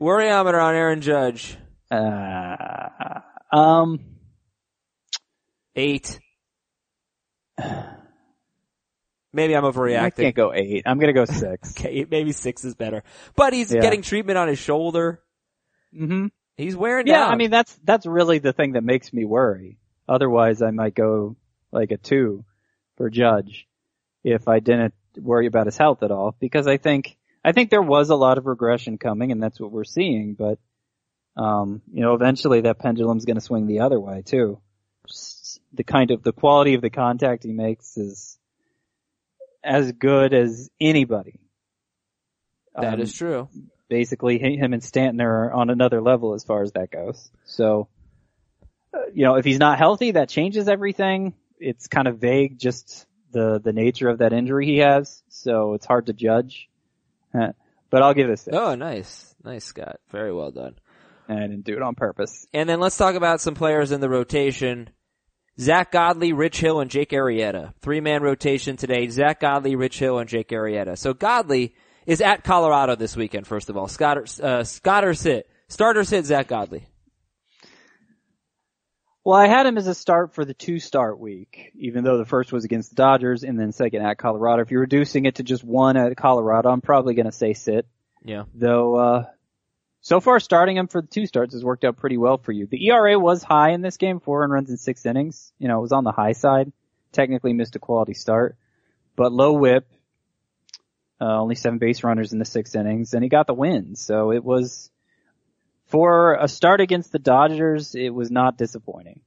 Worryometer 0.01 0.61
on 0.61 0.75
Aaron 0.75 0.99
Judge. 0.99 1.55
Uh, 1.89 3.21
um, 3.53 3.99
Eight. 5.77 6.19
Maybe 9.31 9.55
I'm 9.55 9.63
overreacting. 9.63 9.99
I 10.01 10.09
can't 10.09 10.35
go 10.35 10.53
eight. 10.53 10.83
I'm 10.85 10.99
gonna 10.99 11.13
go 11.13 11.23
six. 11.25 11.71
Okay, 11.79 12.05
maybe 12.09 12.31
six 12.33 12.65
is 12.65 12.75
better. 12.75 13.03
But 13.37 13.53
he's 13.53 13.71
Yeah. 13.71 13.79
getting 13.81 14.01
treatment 14.01 14.37
on 14.37 14.49
his 14.49 14.59
shoulder. 14.59 15.21
hmm 15.95 16.27
He's 16.59 16.75
wearing 16.75 17.07
Yeah, 17.07 17.25
down. 17.25 17.31
I 17.31 17.35
mean 17.35 17.51
that's 17.51 17.73
that's 17.83 18.05
really 18.05 18.39
the 18.39 18.53
thing 18.53 18.73
that 18.73 18.83
makes 18.83 19.13
me 19.13 19.23
worry. 19.23 19.77
Otherwise, 20.07 20.61
I 20.61 20.71
might 20.71 20.93
go 20.93 21.35
like 21.71 21.91
a 21.91 21.97
two 21.97 22.43
for 22.97 23.09
Judge 23.09 23.67
if 24.23 24.47
I 24.47 24.59
didn't 24.59 24.93
worry 25.17 25.47
about 25.47 25.67
his 25.67 25.77
health 25.77 26.03
at 26.03 26.11
all. 26.11 26.35
Because 26.39 26.67
I 26.67 26.77
think 26.77 27.17
I 27.45 27.53
think 27.53 27.69
there 27.69 27.81
was 27.81 28.09
a 28.09 28.15
lot 28.15 28.37
of 28.37 28.45
regression 28.45 28.97
coming, 28.97 29.31
and 29.31 29.41
that's 29.41 29.59
what 29.59 29.71
we're 29.71 29.85
seeing. 29.85 30.33
But 30.33 30.59
um, 31.37 31.81
you 31.93 32.01
know, 32.01 32.13
eventually 32.13 32.61
that 32.61 32.79
pendulum's 32.79 33.23
going 33.23 33.37
to 33.37 33.41
swing 33.41 33.65
the 33.65 33.79
other 33.79 33.99
way 33.99 34.23
too. 34.25 34.59
The 35.73 35.83
kind 35.85 36.11
of 36.11 36.23
the 36.23 36.33
quality 36.33 36.73
of 36.73 36.81
the 36.81 36.89
contact 36.89 37.43
he 37.43 37.53
makes 37.53 37.95
is 37.95 38.37
as 39.63 39.93
good 39.93 40.33
as 40.33 40.69
anybody. 40.81 41.39
That 42.75 42.95
Um, 42.95 42.99
is 43.01 43.13
true. 43.13 43.47
Basically 43.89 44.37
him 44.37 44.73
and 44.73 44.83
Stanton 44.83 45.19
are 45.19 45.51
on 45.51 45.69
another 45.69 46.01
level 46.01 46.33
as 46.33 46.43
far 46.43 46.61
as 46.61 46.71
that 46.73 46.91
goes. 46.91 47.29
So, 47.45 47.89
uh, 48.93 48.99
you 49.13 49.25
know, 49.25 49.35
if 49.35 49.43
he's 49.43 49.59
not 49.59 49.77
healthy, 49.77 50.11
that 50.11 50.29
changes 50.29 50.67
everything. 50.69 51.33
It's 51.59 51.87
kind 51.87 52.07
of 52.07 52.19
vague, 52.19 52.57
just 52.57 53.05
the 53.31 53.59
the 53.59 53.73
nature 53.73 54.07
of 54.07 54.19
that 54.19 54.31
injury 54.31 54.65
he 54.65 54.77
has. 54.77 55.21
So 55.29 55.73
it's 55.73 55.85
hard 55.85 56.05
to 56.05 56.13
judge. 56.13 56.69
Uh, 57.33 57.53
But 57.89 58.03
I'll 58.03 58.13
give 58.13 58.29
it 58.29 58.33
a 58.33 58.37
six. 58.37 58.55
Oh, 58.55 58.75
nice. 58.75 59.35
Nice, 59.43 59.65
Scott. 59.65 59.99
Very 60.11 60.31
well 60.31 60.51
done. 60.51 60.75
And 61.27 61.39
I 61.39 61.47
didn't 61.47 61.65
do 61.65 61.75
it 61.75 61.81
on 61.81 61.95
purpose. 61.95 62.45
And 62.53 62.69
then 62.69 62.79
let's 62.79 62.97
talk 62.97 63.15
about 63.15 63.41
some 63.41 63.55
players 63.55 63.91
in 63.91 64.01
the 64.01 64.09
rotation. 64.09 64.89
Zack 65.59 65.91
Godley, 65.91 66.31
Rich 66.33 66.59
Hill, 66.59 66.79
and 66.79 66.89
Jake 66.89 67.09
Arrieta. 67.09 67.73
Three 67.81 67.99
man 67.99 68.21
rotation 68.21 68.77
today. 68.77 69.07
Zack 69.09 69.39
Godley, 69.41 69.75
Rich 69.75 69.99
Hill, 69.99 70.19
and 70.19 70.29
Jake 70.29 70.49
Arrieta. 70.49 70.97
So 70.97 71.13
Godley 71.13 71.73
is 72.09 72.21
at 72.21 72.43
Colorado 72.43 72.95
this 72.95 73.15
weekend, 73.15 73.45
first 73.45 73.69
of 73.69 73.77
all. 73.77 73.87
Scott, 73.87 74.17
or- 74.17 74.25
uh, 74.43 74.63
Scott 74.63 75.05
or 75.05 75.13
sit. 75.13 75.47
Starter 75.67 76.03
sit 76.03 76.25
Zack 76.25 76.47
Godley. 76.47 76.87
Well, 79.23 79.37
I 79.37 79.47
had 79.47 79.67
him 79.67 79.77
as 79.77 79.85
a 79.85 79.93
start 79.93 80.33
for 80.33 80.43
the 80.43 80.55
two 80.55 80.79
start 80.79 81.19
week, 81.19 81.71
even 81.75 82.03
though 82.03 82.17
the 82.17 82.25
first 82.25 82.51
was 82.51 82.65
against 82.65 82.89
the 82.89 82.95
Dodgers 82.95 83.43
and 83.43 83.59
then 83.59 83.71
second 83.71 84.01
at 84.03 84.17
Colorado. 84.17 84.63
If 84.63 84.71
you're 84.71 84.81
reducing 84.81 85.25
it 85.25 85.35
to 85.35 85.43
just 85.43 85.63
one 85.63 85.97
at 85.97 86.17
Colorado, 86.17 86.69
I'm 86.69 86.81
probably 86.81 87.13
going 87.13 87.27
to 87.27 87.31
say 87.31 87.53
sit. 87.53 87.85
Yeah. 88.25 88.43
though 88.53 88.95
uh 88.95 89.25
so 90.01 90.19
far 90.19 90.39
starting 90.41 90.75
him 90.75 90.87
for 90.87 91.01
the 91.01 91.07
two 91.07 91.25
starts 91.25 91.53
has 91.53 91.63
worked 91.63 91.85
out 91.85 91.95
pretty 91.97 92.17
well 92.17 92.37
for 92.37 92.51
you. 92.51 92.65
The 92.67 92.87
ERA 92.87 93.17
was 93.19 93.43
high 93.43 93.71
in 93.71 93.81
this 93.81 93.97
game, 93.97 94.19
four 94.19 94.43
and 94.43 94.51
runs 94.51 94.69
in 94.69 94.75
six 94.77 95.05
innings. 95.05 95.53
You 95.59 95.67
know, 95.67 95.77
it 95.77 95.81
was 95.81 95.91
on 95.91 96.03
the 96.03 96.11
high 96.11 96.33
side. 96.33 96.71
Technically 97.11 97.53
missed 97.53 97.75
a 97.75 97.79
quality 97.79 98.13
start, 98.13 98.57
but 99.15 99.31
low 99.31 99.53
whip, 99.53 99.87
uh, 101.21 101.39
only 101.41 101.55
seven 101.55 101.79
base 101.79 102.03
runners 102.03 102.33
in 102.33 102.39
the 102.39 102.45
six 102.45 102.75
innings, 102.75 103.13
and 103.13 103.23
he 103.23 103.29
got 103.29 103.47
the 103.47 103.53
win. 103.53 103.95
So 103.95 104.31
it 104.31 104.43
was, 104.43 104.89
for 105.85 106.35
a 106.35 106.47
start 106.47 106.81
against 106.81 107.11
the 107.11 107.19
Dodgers, 107.19 107.95
it 107.95 108.09
was 108.09 108.29
not 108.31 108.57
disappointing. 108.57 109.21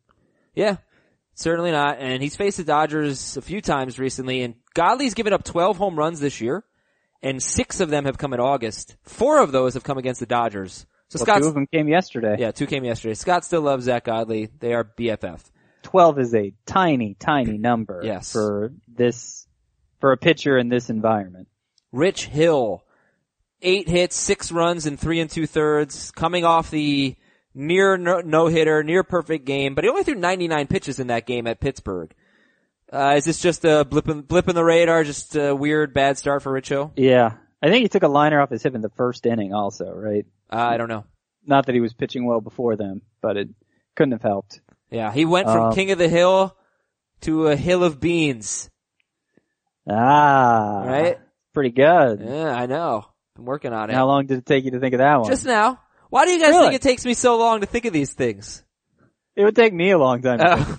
Yeah. 0.55 0.77
Certainly 1.35 1.71
not. 1.73 1.99
And 1.99 2.23
he's 2.23 2.37
faced 2.37 2.59
the 2.59 2.65
Dodgers 2.65 3.37
a 3.37 3.43
few 3.43 3.61
times 3.63 3.99
recently 3.99 4.43
and 4.43 4.55
Godley's 4.75 5.15
given 5.15 5.33
up 5.33 5.45
12 5.45 5.79
home 5.79 5.97
runs 5.99 6.21
this 6.21 6.43
year 6.43 6.63
and 7.23 7.43
six 7.43 7.81
of 7.81 7.89
them 7.89 8.05
have 8.05 8.19
come 8.19 8.35
in 8.35 8.41
August. 8.41 8.97
Four 9.03 9.41
of 9.41 9.51
those 9.51 9.73
have 9.75 9.83
come 9.83 9.97
against 9.97 10.21
the 10.21 10.27
Dodgers. 10.27 10.85
So 11.09 11.19
Well, 11.19 11.25
Scott's, 11.25 11.41
two 11.41 11.49
of 11.49 11.55
them 11.55 11.67
came 11.67 11.89
yesterday. 11.89 12.37
yeah, 12.39 12.51
two 12.51 12.67
came 12.67 12.85
yesterday. 12.85 13.15
Scott 13.15 13.47
still 13.47 13.63
loves 13.63 13.87
Zack 13.87 14.05
Godley. 14.05 14.51
They 14.61 14.75
are 14.75 14.85
BFF. 14.85 15.41
12 15.85 16.19
is 16.19 16.35
a 16.35 16.53
tiny, 16.67 17.15
tiny 17.19 17.57
number 17.59 18.03
Yes. 18.05 18.31
for 18.33 18.73
this, 18.87 19.47
for 20.01 20.13
a 20.13 20.17
pitcher 20.19 20.59
in 20.59 20.69
this 20.69 20.91
environment. 20.91 21.49
Rich 21.93 22.27
Hill, 22.27 22.83
eight 23.61 23.89
hits, 23.89 24.17
six 24.17 24.51
runs 24.51 24.87
in 24.87 24.97
three 24.97 25.21
and 25.21 25.31
two 25.31 25.47
thirds, 25.47 26.11
coming 26.13 26.45
off 26.45 26.71
the 26.71 27.15
near 27.55 27.97
no 27.99 28.47
hitter, 28.47 28.83
near 28.83 29.03
perfect 29.05 29.45
game, 29.45 29.75
but 29.75 29.85
he 29.85 29.91
only 29.91 30.03
threw 30.05 30.15
99 30.15 30.67
pitches 30.67 30.99
in 30.99 31.09
that 31.09 31.27
game 31.27 31.47
at 31.47 31.61
Pittsburgh. 31.61 32.13
Uh, 32.93 33.15
is 33.17 33.25
this 33.25 33.41
just 33.41 33.65
a 33.65 33.85
blip 33.85 34.09
in, 34.09 34.23
blip 34.23 34.49
in 34.49 34.55
the 34.55 34.65
radar, 34.65 35.05
just 35.05 35.37
a 35.37 35.55
weird 35.55 35.95
bad 35.95 36.19
start 36.19 36.43
for 36.43 36.53
Rich 36.53 36.69
Hill? 36.71 36.93
Yeah. 36.97 37.35
I 37.63 37.69
think 37.71 37.83
he 37.83 37.89
took 37.89 38.03
a 38.03 38.09
liner 38.09 38.41
off 38.41 38.51
his 38.51 38.63
hip 38.63 38.75
in 38.75 38.81
the 38.81 38.91
first 38.91 39.25
inning 39.25 39.55
also, 39.55 39.91
right? 39.93 40.27
Uh, 40.51 40.57
I 40.57 40.77
don't 40.77 40.89
know. 40.89 41.05
Not 41.47 41.67
that 41.67 41.75
he 41.75 41.81
was 41.81 41.95
pitching 41.95 42.25
well 42.27 42.41
before 42.41 42.77
then, 42.77 43.01
but 43.21 43.37
it 43.37 43.49
couldn't 43.97 44.13
have 44.13 44.23
helped. 44.23 44.61
Yeah, 44.91 45.13
he 45.13 45.25
went 45.25 45.47
from 45.47 45.67
Um, 45.69 45.75
king 45.75 45.91
of 45.91 45.99
the 45.99 46.09
hill 46.09 46.57
to 47.23 47.49
a 47.49 47.57
hill 47.57 47.83
of 47.85 48.01
beans. 48.01 48.69
Ah. 49.89 50.85
Right? 50.87 51.19
Pretty 51.55 51.71
good. 51.71 52.21
Yeah, 52.25 52.51
I 52.55 52.67
know. 52.67 53.05
I'm 53.37 53.45
working 53.45 53.73
on 53.73 53.91
it. 53.91 53.95
How 53.95 54.07
long 54.07 54.27
did 54.27 54.39
it 54.39 54.47
take 54.47 54.65
you 54.65 54.71
to 54.73 54.81
think 54.81 54.95
of 54.95 54.99
that 54.99 55.21
one? 55.21 55.31
Just 55.31 55.45
now. 55.47 55.81
Why 56.11 56.25
do 56.27 56.33
you 56.33 56.41
guys 56.41 56.51
Really? 56.51 56.65
think 56.65 56.75
it 56.75 56.83
takes 56.83 57.05
me 57.05 57.15
so 57.15 57.39
long 57.39 57.61
to 57.61 57.67
think 57.67 57.85
of 57.85 57.93
these 57.93 58.13
things? 58.13 58.63
it 59.35 59.45
would 59.45 59.57
take 59.57 59.73
me 59.73 59.91
a 59.91 59.99
long 59.99 60.21
time. 60.23 60.39
to 60.39 60.45
Uh. 60.51 60.77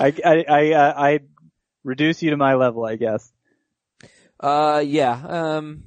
I, 0.00 0.14
I, 0.24 0.44
I, 0.48 0.72
uh, 0.72 0.94
I 0.96 1.20
reduce 1.84 2.22
you 2.22 2.30
to 2.30 2.36
my 2.36 2.54
level, 2.54 2.84
I 2.84 2.96
guess. 2.96 3.32
Uh, 4.40 4.82
yeah. 4.84 5.12
Um, 5.12 5.84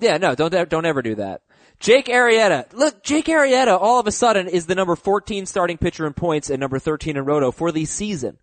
yeah. 0.00 0.16
No, 0.18 0.34
don't 0.34 0.52
don't 0.68 0.84
ever 0.86 1.02
do 1.02 1.16
that. 1.16 1.42
Jake 1.80 2.06
Arrieta. 2.06 2.72
Look, 2.72 3.02
Jake 3.02 3.26
Arrieta 3.26 3.76
all 3.80 3.98
of 4.00 4.06
a 4.06 4.12
sudden 4.12 4.48
is 4.48 4.66
the 4.66 4.74
number 4.74 4.96
14 4.96 5.46
starting 5.46 5.76
pitcher 5.78 6.06
in 6.06 6.12
points 6.14 6.50
and 6.50 6.60
number 6.60 6.78
13 6.78 7.16
in 7.16 7.24
roto 7.24 7.50
for 7.50 7.70
the 7.72 7.84
season. 7.84 8.38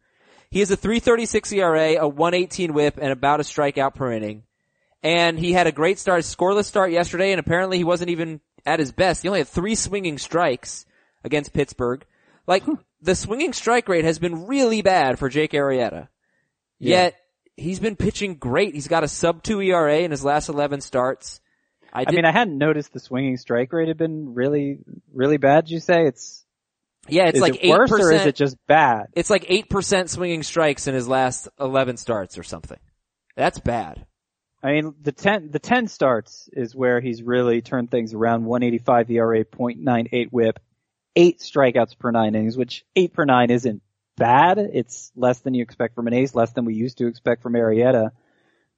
He 0.49 0.59
has 0.59 0.69
a 0.71 0.75
336 0.77 1.51
ERA, 1.53 1.93
a 1.95 2.07
118 2.07 2.73
whip, 2.73 2.97
and 3.01 3.11
about 3.11 3.39
a 3.39 3.43
strikeout 3.43 3.95
per 3.95 4.11
inning. 4.11 4.43
And 5.03 5.39
he 5.39 5.53
had 5.53 5.67
a 5.67 5.71
great 5.71 5.97
start, 5.97 6.21
scoreless 6.23 6.65
start 6.65 6.91
yesterday, 6.91 7.31
and 7.31 7.39
apparently 7.39 7.77
he 7.77 7.83
wasn't 7.83 8.11
even 8.11 8.39
at 8.65 8.79
his 8.79 8.91
best. 8.91 9.23
He 9.23 9.27
only 9.27 9.39
had 9.39 9.47
three 9.47 9.75
swinging 9.75 10.17
strikes 10.17 10.85
against 11.23 11.53
Pittsburgh. 11.53 12.05
Like, 12.45 12.63
the 13.01 13.15
swinging 13.15 13.53
strike 13.53 13.89
rate 13.89 14.05
has 14.05 14.19
been 14.19 14.45
really 14.47 14.81
bad 14.81 15.17
for 15.17 15.29
Jake 15.29 15.53
Arrieta. 15.53 16.07
Yet, 16.79 17.15
he's 17.57 17.79
been 17.79 17.95
pitching 17.95 18.35
great. 18.35 18.73
He's 18.73 18.87
got 18.87 19.03
a 19.03 19.07
sub 19.07 19.43
2 19.43 19.61
ERA 19.61 19.99
in 19.99 20.11
his 20.11 20.23
last 20.23 20.49
11 20.49 20.81
starts. 20.81 21.39
I, 21.93 22.05
I 22.07 22.11
mean, 22.11 22.25
I 22.25 22.31
hadn't 22.31 22.57
noticed 22.57 22.93
the 22.93 22.99
swinging 22.99 23.37
strike 23.37 23.73
rate 23.73 23.87
had 23.87 23.97
been 23.97 24.33
really, 24.33 24.79
really 25.13 25.37
bad. 25.37 25.69
You 25.69 25.79
say 25.79 26.05
it's, 26.05 26.45
yeah, 27.07 27.25
it's 27.25 27.35
is 27.35 27.41
like 27.41 27.63
it 27.63 27.69
worse 27.69 27.91
8%. 27.91 27.99
or 27.99 28.11
is 28.13 28.25
it 28.25 28.35
just 28.35 28.55
bad? 28.67 29.07
it's 29.13 29.29
like 29.29 29.45
8% 29.45 30.09
swinging 30.09 30.43
strikes 30.43 30.87
in 30.87 30.95
his 30.95 31.07
last 31.07 31.49
11 31.59 31.97
starts 31.97 32.37
or 32.37 32.43
something. 32.43 32.79
That's 33.35 33.59
bad. 33.59 34.05
I 34.63 34.73
mean, 34.73 34.93
the 35.01 35.11
10, 35.11 35.49
the 35.51 35.59
10 35.59 35.87
starts 35.87 36.49
is 36.53 36.75
where 36.75 37.01
he's 37.01 37.23
really 37.23 37.61
turned 37.61 37.89
things 37.89 38.13
around. 38.13 38.45
185 38.45 39.09
ERA, 39.09 39.43
0.98 39.43 40.27
whip, 40.31 40.59
eight 41.15 41.39
strikeouts 41.39 41.97
per 41.97 42.11
nine 42.11 42.35
innings, 42.35 42.57
which 42.57 42.85
eight 42.95 43.13
per 43.13 43.25
nine 43.25 43.49
isn't 43.49 43.81
bad. 44.17 44.59
It's 44.59 45.11
less 45.15 45.39
than 45.39 45.55
you 45.55 45.63
expect 45.63 45.95
from 45.95 46.07
an 46.07 46.13
ace, 46.13 46.35
less 46.35 46.53
than 46.53 46.65
we 46.65 46.75
used 46.75 46.99
to 46.99 47.07
expect 47.07 47.41
from 47.41 47.53
Arrieta. 47.53 48.11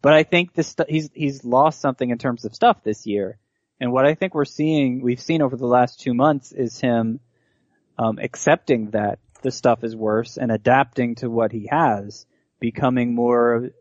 But 0.02 0.14
I 0.14 0.24
think 0.24 0.54
this, 0.54 0.76
he's, 0.88 1.10
he's 1.14 1.44
lost 1.44 1.82
something 1.82 2.10
in 2.10 2.18
terms 2.18 2.46
of 2.46 2.56
stuff 2.56 2.84
this 2.84 3.06
year. 3.06 3.38
And 3.80 3.92
what 3.92 4.06
I 4.06 4.16
think 4.16 4.34
we're 4.34 4.46
seeing, 4.46 5.02
we've 5.02 5.20
seen 5.20 5.42
over 5.42 5.58
the 5.58 5.68
last 5.68 6.00
two 6.00 6.14
months 6.14 6.54
is 6.54 6.80
him, 6.80 7.20
um, 7.98 8.20
accepting 8.20 8.92
that 8.92 9.20
the 9.42 9.52
stuff 9.52 9.84
is 9.84 9.96
worse 9.96 10.38
and 10.38 10.52
adapting 10.52 11.16
to 11.16 11.30
what 11.30 11.52
he 11.52 11.68
has, 11.70 12.26
becoming 12.60 13.14
more, 13.14 13.72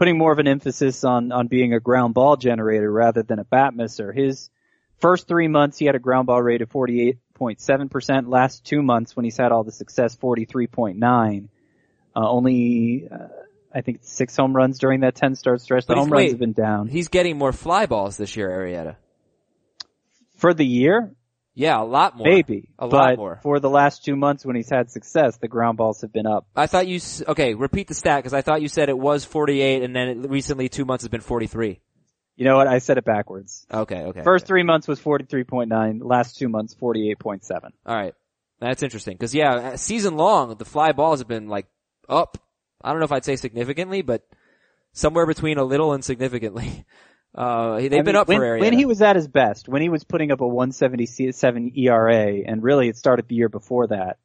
putting 0.00 0.16
more 0.16 0.32
of 0.32 0.38
an 0.38 0.48
emphasis 0.48 1.04
on, 1.04 1.30
on 1.30 1.46
being 1.46 1.74
a 1.74 1.78
ground 1.78 2.14
ball 2.14 2.34
generator 2.34 2.90
rather 2.90 3.22
than 3.22 3.38
a 3.38 3.44
bat 3.44 3.74
misser. 3.74 4.12
His 4.12 4.48
first 4.96 5.28
three 5.28 5.46
months, 5.46 5.76
he 5.76 5.84
had 5.84 5.94
a 5.94 5.98
ground 5.98 6.26
ball 6.26 6.40
rate 6.40 6.62
of 6.62 6.70
48.7%. 6.70 8.26
Last 8.26 8.64
two 8.64 8.80
months, 8.80 9.14
when 9.14 9.24
he's 9.24 9.36
had 9.36 9.52
all 9.52 9.62
the 9.62 9.70
success, 9.70 10.16
43.9. 10.16 11.48
Uh, 12.16 12.30
only, 12.30 13.08
uh, 13.12 13.28
I 13.74 13.82
think 13.82 13.98
six 14.00 14.34
home 14.34 14.56
runs 14.56 14.78
during 14.78 15.00
that 15.00 15.16
10 15.16 15.34
start 15.34 15.60
stretch. 15.60 15.84
The 15.84 15.96
home 15.96 16.08
runs 16.08 16.16
wait. 16.16 16.30
have 16.30 16.38
been 16.38 16.54
down. 16.54 16.88
He's 16.88 17.08
getting 17.08 17.36
more 17.36 17.52
fly 17.52 17.84
balls 17.84 18.16
this 18.16 18.36
year, 18.36 18.48
Arrieta. 18.48 18.96
For 20.36 20.54
the 20.54 20.64
year, 20.64 21.12
Yeah, 21.60 21.82
a 21.82 21.84
lot 21.84 22.16
more. 22.16 22.26
maybe. 22.26 22.70
A 22.78 22.88
but 22.88 22.96
lot 22.96 23.16
more. 23.18 23.40
for 23.42 23.60
the 23.60 23.68
last 23.68 24.02
two 24.02 24.16
months 24.16 24.46
when 24.46 24.56
he's 24.56 24.70
had 24.70 24.90
success, 24.90 25.36
the 25.36 25.46
ground 25.46 25.76
balls 25.76 26.00
have 26.00 26.10
been 26.10 26.26
up. 26.26 26.46
I 26.56 26.66
thought 26.66 26.86
you, 26.86 27.00
okay, 27.28 27.52
repeat 27.52 27.86
the 27.86 27.92
stat 27.92 28.20
because 28.20 28.32
I 28.32 28.40
thought 28.40 28.62
you 28.62 28.68
said 28.68 28.88
it 28.88 28.96
was 28.96 29.26
48 29.26 29.82
and 29.82 29.94
then 29.94 30.08
it, 30.08 30.30
recently 30.30 30.70
two 30.70 30.86
months 30.86 31.04
has 31.04 31.10
been 31.10 31.20
43. 31.20 31.78
You 32.36 32.44
know 32.46 32.56
what? 32.56 32.66
I 32.66 32.78
said 32.78 32.96
it 32.96 33.04
backwards. 33.04 33.66
Okay, 33.70 34.00
okay. 34.04 34.22
First 34.22 34.44
okay. 34.44 34.48
three 34.48 34.62
months 34.62 34.88
was 34.88 34.98
43.9. 35.00 36.00
Last 36.02 36.38
two 36.38 36.48
months, 36.48 36.74
48.7. 36.74 37.42
Alright. 37.86 38.14
That's 38.58 38.82
interesting. 38.82 39.18
Cause 39.18 39.34
yeah, 39.34 39.76
season 39.76 40.16
long, 40.16 40.56
the 40.56 40.64
fly 40.64 40.92
balls 40.92 41.18
have 41.18 41.28
been 41.28 41.48
like 41.48 41.66
up. 42.08 42.38
I 42.80 42.88
don't 42.88 43.00
know 43.00 43.04
if 43.04 43.12
I'd 43.12 43.26
say 43.26 43.36
significantly, 43.36 44.00
but 44.00 44.26
somewhere 44.94 45.26
between 45.26 45.58
a 45.58 45.64
little 45.64 45.92
and 45.92 46.02
significantly. 46.02 46.86
Uh, 47.34 47.76
they've 47.76 47.92
I 47.92 47.96
been 48.02 48.06
mean, 48.06 48.16
up 48.16 48.28
when, 48.28 48.38
for. 48.38 48.58
When 48.58 48.72
he 48.72 48.86
was 48.86 49.02
at 49.02 49.16
his 49.16 49.28
best, 49.28 49.68
when 49.68 49.82
he 49.82 49.88
was 49.88 50.04
putting 50.04 50.32
up 50.32 50.40
a 50.40 50.46
177 50.46 51.72
ERA, 51.76 52.42
and 52.46 52.62
really 52.62 52.88
it 52.88 52.96
started 52.96 53.28
the 53.28 53.36
year 53.36 53.48
before 53.48 53.86
that, 53.88 54.18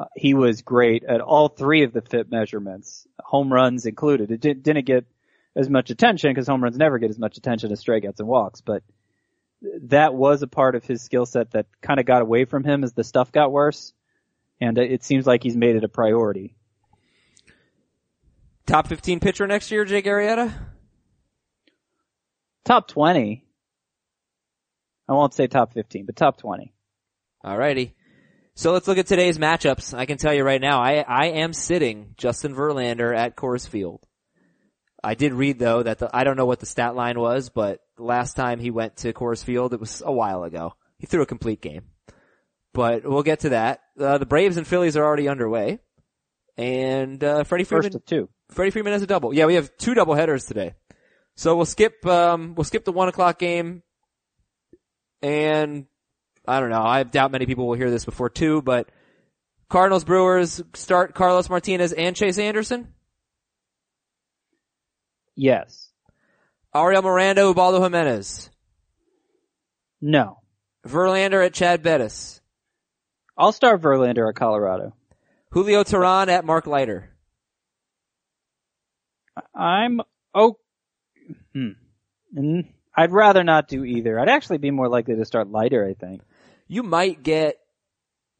uh, 0.00 0.06
he 0.16 0.34
was 0.34 0.62
great 0.62 1.04
at 1.04 1.20
all 1.20 1.48
three 1.48 1.84
of 1.84 1.92
the 1.92 2.00
FIP 2.00 2.30
measurements, 2.30 3.06
home 3.20 3.52
runs 3.52 3.86
included. 3.86 4.30
It 4.30 4.40
did, 4.40 4.62
didn't 4.62 4.86
get 4.86 5.04
as 5.54 5.68
much 5.68 5.90
attention 5.90 6.30
because 6.30 6.48
home 6.48 6.64
runs 6.64 6.78
never 6.78 6.98
get 6.98 7.10
as 7.10 7.18
much 7.18 7.36
attention 7.36 7.70
as 7.70 7.84
strikeouts 7.84 8.18
and 8.18 8.26
walks, 8.26 8.60
but 8.60 8.82
that 9.82 10.14
was 10.14 10.42
a 10.42 10.46
part 10.46 10.74
of 10.74 10.84
his 10.84 11.02
skill 11.02 11.26
set 11.26 11.52
that 11.52 11.66
kind 11.80 12.00
of 12.00 12.06
got 12.06 12.22
away 12.22 12.44
from 12.44 12.64
him 12.64 12.84
as 12.84 12.92
the 12.92 13.04
stuff 13.04 13.32
got 13.32 13.52
worse, 13.52 13.92
and 14.60 14.78
it 14.78 15.04
seems 15.04 15.26
like 15.26 15.42
he's 15.42 15.56
made 15.56 15.76
it 15.76 15.84
a 15.84 15.88
priority. 15.88 16.56
Top 18.66 18.86
15 18.88 19.20
pitcher 19.20 19.46
next 19.46 19.70
year, 19.70 19.84
Jake 19.84 20.06
Arrieta? 20.06 20.52
Top 22.64 22.88
20. 22.88 23.44
I 25.08 25.12
won't 25.12 25.34
say 25.34 25.46
top 25.46 25.74
15, 25.74 26.06
but 26.06 26.16
top 26.16 26.38
20. 26.38 26.72
Alrighty. 27.44 27.92
So 28.54 28.72
let's 28.72 28.86
look 28.86 28.98
at 28.98 29.06
today's 29.06 29.36
matchups. 29.36 29.94
I 29.94 30.06
can 30.06 30.16
tell 30.16 30.32
you 30.32 30.44
right 30.44 30.60
now, 30.60 30.80
I, 30.80 31.04
I 31.06 31.26
am 31.26 31.52
sitting 31.52 32.14
Justin 32.16 32.54
Verlander 32.54 33.14
at 33.14 33.36
Coors 33.36 33.68
Field. 33.68 34.06
I 35.02 35.14
did 35.14 35.34
read 35.34 35.58
though 35.58 35.82
that 35.82 35.98
the, 35.98 36.08
I 36.14 36.24
don't 36.24 36.36
know 36.36 36.46
what 36.46 36.60
the 36.60 36.66
stat 36.66 36.94
line 36.94 37.18
was, 37.18 37.50
but 37.50 37.80
last 37.98 38.34
time 38.36 38.58
he 38.60 38.70
went 38.70 38.96
to 38.98 39.12
Coors 39.12 39.44
Field, 39.44 39.74
it 39.74 39.80
was 39.80 40.02
a 40.04 40.12
while 40.12 40.44
ago. 40.44 40.74
He 40.98 41.06
threw 41.06 41.22
a 41.22 41.26
complete 41.26 41.60
game. 41.60 41.82
But 42.72 43.04
we'll 43.04 43.22
get 43.22 43.40
to 43.40 43.50
that. 43.50 43.80
Uh, 43.98 44.18
the 44.18 44.26
Braves 44.26 44.56
and 44.56 44.66
Phillies 44.66 44.96
are 44.96 45.04
already 45.04 45.28
underway. 45.28 45.80
And, 46.56 47.22
uh, 47.22 47.44
Freddie 47.44 47.64
Freeman. 47.64 47.84
First 47.84 47.96
of 47.96 48.06
two. 48.06 48.28
Freddie 48.50 48.70
Freeman 48.70 48.92
has 48.92 49.02
a 49.02 49.06
double. 49.06 49.34
Yeah, 49.34 49.46
we 49.46 49.56
have 49.56 49.76
two 49.76 49.94
double 49.94 50.14
headers 50.14 50.46
today. 50.46 50.74
So 51.36 51.56
we'll 51.56 51.66
skip, 51.66 52.04
um, 52.06 52.54
we'll 52.54 52.64
skip 52.64 52.84
the 52.84 52.92
one 52.92 53.08
o'clock 53.08 53.38
game. 53.38 53.82
And 55.22 55.86
I 56.46 56.60
don't 56.60 56.70
know. 56.70 56.82
I 56.82 57.02
doubt 57.02 57.32
many 57.32 57.46
people 57.46 57.66
will 57.66 57.76
hear 57.76 57.90
this 57.90 58.04
before 58.04 58.30
two, 58.30 58.62
but 58.62 58.90
Cardinals 59.68 60.04
Brewers 60.04 60.62
start 60.74 61.14
Carlos 61.14 61.48
Martinez 61.48 61.92
and 61.92 62.14
Chase 62.14 62.38
Anderson. 62.38 62.88
Yes. 65.34 65.90
Ariel 66.74 67.02
Miranda, 67.02 67.42
Ubaldo 67.42 67.82
Jimenez. 67.82 68.50
No. 70.00 70.38
Verlander 70.86 71.44
at 71.44 71.54
Chad 71.54 71.82
Bettis. 71.82 72.40
I'll 73.36 73.52
start 73.52 73.80
Verlander 73.80 74.28
at 74.28 74.36
Colorado. 74.36 74.94
Julio 75.50 75.82
Teheran 75.82 76.28
at 76.28 76.44
Mark 76.44 76.66
Leiter. 76.66 77.10
I'm 79.54 80.00
oh, 80.34 80.58
hmm. 81.54 81.68
Mm, 82.36 82.66
I'd 82.96 83.12
rather 83.12 83.44
not 83.44 83.68
do 83.68 83.84
either. 83.84 84.18
I'd 84.18 84.28
actually 84.28 84.58
be 84.58 84.70
more 84.70 84.88
likely 84.88 85.14
to 85.16 85.24
start 85.24 85.50
Leiter, 85.50 85.86
I 85.86 85.94
think. 85.94 86.22
You 86.66 86.82
might 86.82 87.22
get, 87.22 87.58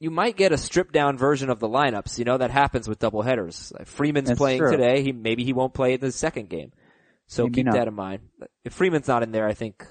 you 0.00 0.10
might 0.10 0.36
get 0.36 0.52
a 0.52 0.58
stripped 0.58 0.92
down 0.92 1.16
version 1.16 1.48
of 1.50 1.60
the 1.60 1.68
lineups. 1.68 2.18
You 2.18 2.24
know 2.24 2.38
that 2.38 2.50
happens 2.50 2.88
with 2.88 2.98
double 2.98 3.22
headers. 3.22 3.72
Like 3.78 3.86
Freeman's 3.86 4.28
That's 4.28 4.38
playing 4.38 4.58
true. 4.60 4.72
today. 4.72 5.02
He 5.02 5.12
maybe 5.12 5.44
he 5.44 5.52
won't 5.52 5.74
play 5.74 5.94
in 5.94 6.00
the 6.00 6.10
second 6.12 6.48
game. 6.48 6.72
So 7.26 7.44
Maybe 7.44 7.54
keep 7.54 7.66
not. 7.66 7.74
that 7.76 7.88
in 7.88 7.94
mind. 7.94 8.20
If 8.64 8.74
Freeman's 8.74 9.08
not 9.08 9.22
in 9.22 9.32
there, 9.32 9.46
I 9.46 9.54
think 9.54 9.86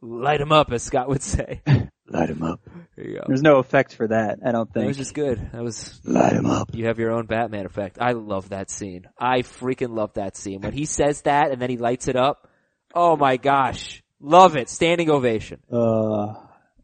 light 0.00 0.40
him 0.40 0.52
up, 0.52 0.72
as 0.72 0.82
Scott 0.82 1.08
would 1.08 1.22
say. 1.22 1.62
Light 2.08 2.28
him 2.28 2.42
up. 2.42 2.60
There 2.96 3.06
you 3.06 3.14
go. 3.16 3.24
There's 3.26 3.42
no 3.42 3.56
effect 3.58 3.94
for 3.94 4.08
that. 4.08 4.38
I 4.44 4.52
don't 4.52 4.70
think. 4.72 4.84
It 4.84 4.88
was 4.88 4.98
just 4.98 5.14
good. 5.14 5.50
That 5.52 5.62
was 5.62 6.00
Light 6.04 6.34
him 6.34 6.46
up. 6.46 6.74
you 6.74 6.86
have 6.86 6.98
your 6.98 7.12
own 7.12 7.26
Batman 7.26 7.64
effect. 7.64 7.98
I 8.00 8.12
love 8.12 8.50
that 8.50 8.70
scene. 8.70 9.06
I 9.18 9.40
freaking 9.40 9.96
love 9.96 10.12
that 10.14 10.36
scene 10.36 10.60
when 10.60 10.72
he 10.74 10.84
says 10.84 11.22
that 11.22 11.50
and 11.50 11.60
then 11.62 11.70
he 11.70 11.78
lights 11.78 12.06
it 12.06 12.16
up. 12.16 12.48
Oh 12.94 13.16
my 13.16 13.38
gosh, 13.38 14.02
love 14.20 14.54
it! 14.56 14.68
Standing 14.68 15.10
ovation. 15.10 15.60
Uh, 15.72 16.34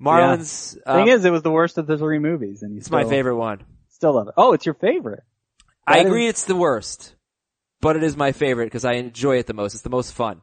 Marlins. 0.00 0.72
thing 0.72 0.82
um, 0.86 1.08
is, 1.08 1.24
it 1.24 1.30
was 1.30 1.42
the 1.42 1.52
worst 1.52 1.78
of 1.78 1.86
the 1.86 1.98
three 1.98 2.18
movies, 2.18 2.62
and 2.62 2.78
it's 2.78 2.86
still, 2.86 2.98
my 2.98 3.08
favorite 3.08 3.36
one. 3.36 3.62
Still 3.90 4.14
love 4.14 4.28
it. 4.28 4.34
Oh, 4.36 4.54
it's 4.54 4.64
your 4.64 4.74
favorite. 4.74 5.22
I 5.86 5.98
That 5.98 6.06
agree 6.06 6.26
it's 6.26 6.44
the 6.44 6.56
worst, 6.56 7.14
but 7.80 7.96
it 7.96 8.02
is 8.02 8.16
my 8.16 8.32
favorite 8.32 8.66
because 8.66 8.84
I 8.84 8.94
enjoy 8.94 9.36
it 9.36 9.46
the 9.46 9.54
most. 9.54 9.74
It's 9.74 9.82
the 9.82 9.90
most 9.90 10.14
fun. 10.14 10.40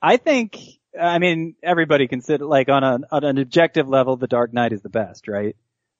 I 0.00 0.16
think. 0.16 0.58
I 1.00 1.18
mean, 1.18 1.54
everybody 1.62 2.08
consider 2.08 2.44
like 2.44 2.68
on 2.68 2.82
a 2.84 2.98
on 3.10 3.24
an 3.24 3.38
objective 3.38 3.88
level, 3.88 4.16
The 4.16 4.26
Dark 4.26 4.52
Knight 4.52 4.72
is 4.72 4.82
the 4.82 4.88
best, 4.88 5.28
right? 5.28 5.56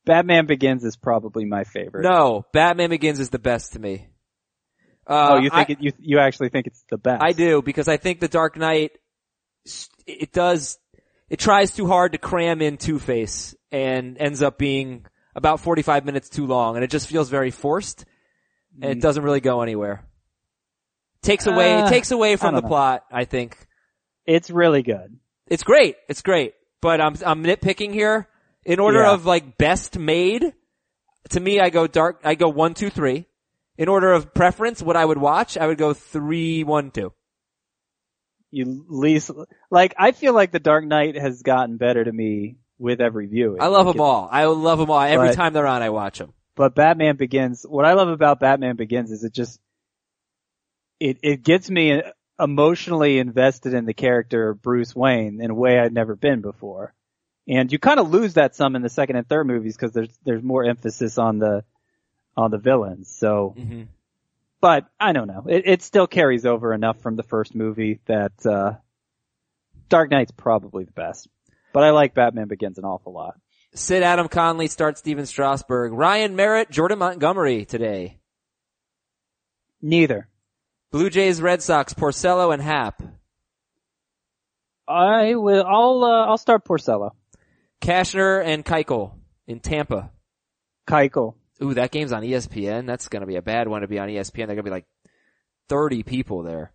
Batman 0.07 0.47
Begins 0.47 0.84
is 0.84 0.97
probably 0.97 1.45
my 1.45 1.64
favorite. 1.64 2.03
No, 2.05 2.47
Batman 2.53 2.91
Begins 2.91 3.20
is 3.20 3.30
the 3.30 3.39
best 3.39 3.74
to 3.74 3.78
me. 3.78 4.09
Uh, 5.07 5.28
Oh, 5.32 5.36
you 5.39 5.51
think 5.51 5.70
I, 5.70 5.72
it, 5.72 5.78
you 5.80 5.93
you 5.99 6.18
actually 6.18 6.49
think 6.51 6.66
it's 6.66 6.82
the 6.91 6.99
best? 6.99 7.22
I 7.22 7.32
do 7.32 7.62
because 7.62 7.89
I 7.89 7.97
think 7.97 8.20
the 8.20 8.28
Dark 8.28 8.57
Knight 8.57 8.93
it 10.07 10.32
does 10.32 10.78
it 11.28 11.39
tries 11.39 11.72
too 11.74 11.86
hard 11.86 12.12
to 12.12 12.18
cram 12.18 12.62
in 12.62 12.78
Two 12.78 12.99
Face 12.99 13.55
and 13.70 14.16
ends 14.18 14.41
up 14.43 14.57
being 14.59 15.05
about 15.34 15.61
45 15.61 16.05
minutes 16.07 16.28
too 16.30 16.47
long 16.47 16.76
and 16.76 16.82
it 16.84 16.91
just 16.91 17.07
feels 17.07 17.28
very 17.28 17.51
forced 17.51 18.07
and 18.80 18.91
it 18.93 19.01
doesn't 19.03 19.22
really 19.22 19.41
go 19.41 19.61
anywhere. 19.61 20.05
Takes 21.22 21.47
away 21.47 21.74
it 21.78 21.84
Uh, 21.84 21.89
takes 21.91 22.11
away 22.12 22.36
from 22.36 22.55
the 22.55 22.62
know. 22.62 22.68
plot, 22.68 23.05
I 23.12 23.24
think. 23.24 23.57
It's 24.28 24.50
really 24.50 24.82
good. 24.82 25.18
It's 25.46 25.62
great. 25.62 25.96
It's 26.08 26.20
great. 26.20 26.52
But 26.82 27.00
I'm 27.00 27.16
I'm 27.24 27.42
nitpicking 27.42 27.92
here. 27.94 28.28
In 28.64 28.78
order 28.78 29.00
Yeah. 29.00 29.12
of 29.12 29.24
like 29.24 29.56
best 29.56 29.98
made, 29.98 30.52
to 31.30 31.40
me 31.40 31.58
I 31.60 31.70
go 31.70 31.86
dark 31.86 32.20
I 32.24 32.34
go 32.34 32.48
one, 32.50 32.74
two, 32.74 32.90
three. 32.90 33.26
In 33.78 33.88
order 33.88 34.12
of 34.12 34.34
preference, 34.34 34.82
what 34.82 34.96
I 34.96 35.04
would 35.04 35.16
watch, 35.18 35.56
I 35.56 35.66
would 35.66 35.78
go 35.78 35.94
three, 35.94 36.62
one, 36.62 36.90
two. 36.90 37.12
You 38.50 38.84
least 38.88 39.30
like 39.70 39.94
I 39.98 40.12
feel 40.12 40.34
like 40.34 40.52
The 40.52 40.58
Dark 40.60 40.84
Knight 40.84 41.16
has 41.16 41.42
gotten 41.42 41.78
better 41.78 42.04
to 42.04 42.12
me 42.12 42.56
with 42.78 43.00
every 43.00 43.26
viewing. 43.28 43.62
I 43.62 43.68
love 43.68 43.86
Like, 43.86 43.94
them 43.96 44.02
all. 44.02 44.28
I 44.30 44.44
love 44.44 44.78
them 44.78 44.90
all. 44.90 45.00
Every 45.00 45.28
But- 45.28 45.36
time 45.36 45.52
they're 45.54 45.66
on, 45.66 45.82
I 45.82 45.88
watch 45.90 46.18
them. 46.18 46.34
But 46.54 46.74
Batman 46.74 47.16
Begins, 47.16 47.64
what 47.66 47.84
I 47.86 47.94
love 47.94 48.08
about 48.08 48.40
Batman 48.40 48.76
Begins 48.76 49.10
is 49.12 49.22
it 49.24 49.32
just, 49.32 49.60
it, 50.98 51.18
it 51.22 51.44
gets 51.44 51.70
me 51.70 52.02
emotionally 52.39 53.18
invested 53.18 53.74
in 53.74 53.84
the 53.84 53.95
character 53.95 54.51
of 54.51 54.62
Bruce 54.62 54.95
Wayne 54.95 55.41
in 55.41 55.51
a 55.51 55.55
way 55.55 55.78
I'd 55.78 55.93
never 55.93 56.14
been 56.14 56.41
before. 56.41 56.95
And 57.49 57.72
you 57.72 57.78
kind 57.78 57.99
of 57.99 58.11
lose 58.11 58.34
that 58.34 58.55
some 58.55 58.76
in 58.76 58.82
the 58.82 58.89
second 58.89 59.16
and 59.16 59.28
third 59.28 59.47
movies 59.47 59.76
because 59.76 59.93
there's, 59.93 60.18
there's 60.24 60.43
more 60.43 60.64
emphasis 60.64 61.18
on 61.18 61.39
the, 61.39 61.64
on 62.36 62.51
the 62.51 62.59
villains. 62.59 63.14
So, 63.16 63.55
hmm 63.57 63.82
but 64.61 64.86
I 64.99 65.12
don't 65.12 65.28
know. 65.28 65.45
It, 65.49 65.68
it 65.68 65.82
still 65.82 66.09
carries 66.09 66.45
over 66.45 66.74
enough 66.74 67.01
from 67.01 67.14
the 67.14 67.22
first 67.22 67.55
movie 67.55 68.01
that, 68.07 68.32
uh, 68.45 68.72
Dark 69.89 70.11
Knight's 70.11 70.32
probably 70.32 70.82
the 70.82 70.91
best. 70.91 71.28
But 71.72 71.84
I 71.84 71.91
like 71.91 72.12
Batman 72.12 72.49
Begins 72.49 72.76
an 72.76 72.84
awful 72.84 73.12
lot. 73.12 73.39
Sid 73.74 74.03
Adam 74.03 74.26
Conley 74.28 74.66
starts 74.66 74.99
Stephen 74.99 75.26
Strasburg. 75.26 75.93
Ryan 75.93 76.34
Merritt, 76.34 76.70
Jordan 76.70 76.99
Montgomery 76.99 77.66
today. 77.66 78.18
Neither. 79.80 80.28
Blue 80.91 81.11
Jays, 81.11 81.41
Red 81.43 81.62
Sox, 81.62 81.93
Porcello 81.95 82.53
and 82.53 82.62
Happ. 82.62 83.03
I 84.86 85.34
will, 85.34 85.64
I'll, 85.66 86.03
uh, 86.05 86.26
I'll 86.26 86.39
start 86.39 86.64
Porcello. 86.64 87.11
Cashner 87.82 88.43
and 88.45 88.64
Keuchel 88.64 89.12
in 89.47 89.61
Tampa. 89.61 90.11
Keuchel. 90.89 91.34
Ooh, 91.62 91.74
that 91.74 91.91
game's 91.91 92.12
on 92.12 92.22
ESPN. 92.22 92.86
That's 92.86 93.09
gonna 93.09 93.26
be 93.26 93.36
a 93.36 93.43
bad 93.43 93.68
one 93.68 93.82
to 93.82 93.89
be 93.89 93.99
on 93.99 94.09
ESPN. 94.09 94.47
They're 94.47 94.57
gonna 94.57 94.62
be 94.62 94.70
like 94.70 94.86
30 95.68 96.03
people 96.05 96.43
there. 96.43 96.72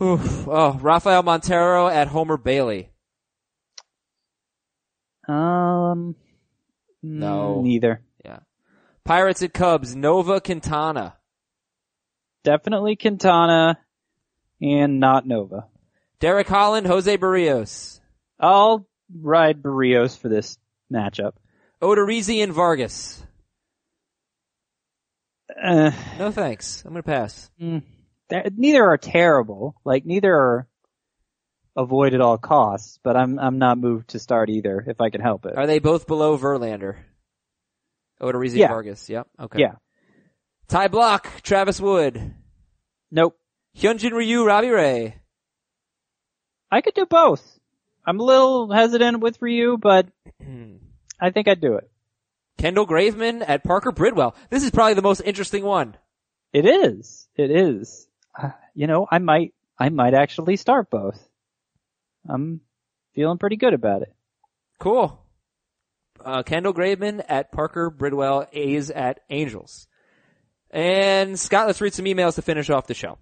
Oof. 0.00 0.46
Oh, 0.48 0.78
Rafael 0.80 1.22
Montero 1.22 1.88
at 1.88 2.08
Homer 2.08 2.36
Bailey. 2.36 2.90
Um, 5.28 6.14
No. 7.02 7.60
neither. 7.62 8.02
Yeah. 8.24 8.40
Pirates 9.04 9.42
at 9.42 9.52
Cubs, 9.52 9.94
Nova 9.96 10.40
Quintana. 10.40 11.16
Definitely 12.44 12.96
Quintana 12.96 13.78
and 14.60 15.00
not 15.00 15.26
Nova. 15.26 15.66
Derek 16.20 16.48
Holland, 16.48 16.86
Jose 16.86 17.16
Berrios. 17.18 18.00
I'll 18.38 18.86
ride 19.14 19.62
Berrios 19.62 20.16
for 20.18 20.28
this 20.28 20.58
matchup. 20.92 21.32
Odorizzi 21.82 22.42
and 22.42 22.52
Vargas. 22.52 23.22
Uh, 25.62 25.90
No 26.18 26.30
thanks. 26.30 26.82
I'm 26.84 26.92
gonna 26.92 27.02
pass. 27.02 27.50
mm, 27.60 27.82
neither 28.56 28.84
are 28.84 28.98
terrible. 28.98 29.74
Like 29.84 30.06
neither 30.06 30.34
are 30.34 30.68
avoid 31.76 32.14
at 32.14 32.20
all 32.20 32.38
costs, 32.38 32.98
but 33.02 33.16
I'm 33.16 33.38
I'm 33.38 33.58
not 33.58 33.78
moved 33.78 34.10
to 34.10 34.18
start 34.18 34.48
either 34.50 34.84
if 34.86 35.00
I 35.00 35.10
can 35.10 35.20
help 35.20 35.44
it. 35.46 35.56
Are 35.56 35.66
they 35.66 35.78
both 35.78 36.06
below 36.06 36.38
Verlander? 36.38 36.96
Odorizzi 38.20 38.56
Yeah. 38.56 38.66
and 38.66 38.72
Vargas. 38.72 39.08
Yep. 39.10 39.26
Okay. 39.40 39.58
Yeah. 39.60 39.74
Ty 40.72 40.88
Blach, 40.88 41.42
Travis 41.42 41.78
Wood. 41.82 42.32
Nope. 43.10 43.36
Hyunjin 43.76 44.12
Ryu, 44.12 44.42
Robbie 44.42 44.70
Ray. 44.70 45.16
I 46.70 46.80
could 46.80 46.94
do 46.94 47.04
both. 47.04 47.58
I'm 48.06 48.18
a 48.18 48.22
little 48.22 48.72
hesitant 48.72 49.20
with 49.20 49.42
Ryu, 49.42 49.76
but 49.76 50.06
I 51.20 51.30
think 51.30 51.46
I'd 51.46 51.60
do 51.60 51.74
it. 51.74 51.90
Kendall 52.56 52.86
Graveman 52.86 53.44
at 53.46 53.64
Parker 53.64 53.92
Bridwell. 53.92 54.34
This 54.48 54.64
is 54.64 54.70
probably 54.70 54.94
the 54.94 55.02
most 55.02 55.20
interesting 55.20 55.62
one. 55.62 55.94
It 56.54 56.64
is. 56.64 57.28
It 57.36 57.50
is. 57.50 58.08
Uh, 58.34 58.52
you 58.74 58.86
know, 58.86 59.06
I 59.10 59.18
might, 59.18 59.52
I 59.78 59.90
might 59.90 60.14
actually 60.14 60.56
start 60.56 60.88
both. 60.88 61.22
I'm 62.26 62.62
feeling 63.14 63.36
pretty 63.36 63.56
good 63.56 63.74
about 63.74 64.00
it. 64.00 64.14
Cool. 64.78 65.22
Uh, 66.24 66.42
Kendall 66.42 66.72
Graveman 66.72 67.22
at 67.28 67.52
Parker 67.52 67.90
Bridwell, 67.90 68.46
A's 68.54 68.90
at 68.90 69.20
Angels. 69.28 69.86
And 70.72 71.38
Scott, 71.38 71.66
let's 71.66 71.80
read 71.80 71.94
some 71.94 72.06
emails 72.06 72.36
to 72.36 72.42
finish 72.42 72.70
off 72.70 72.86
the 72.86 72.94
show. 72.94 73.18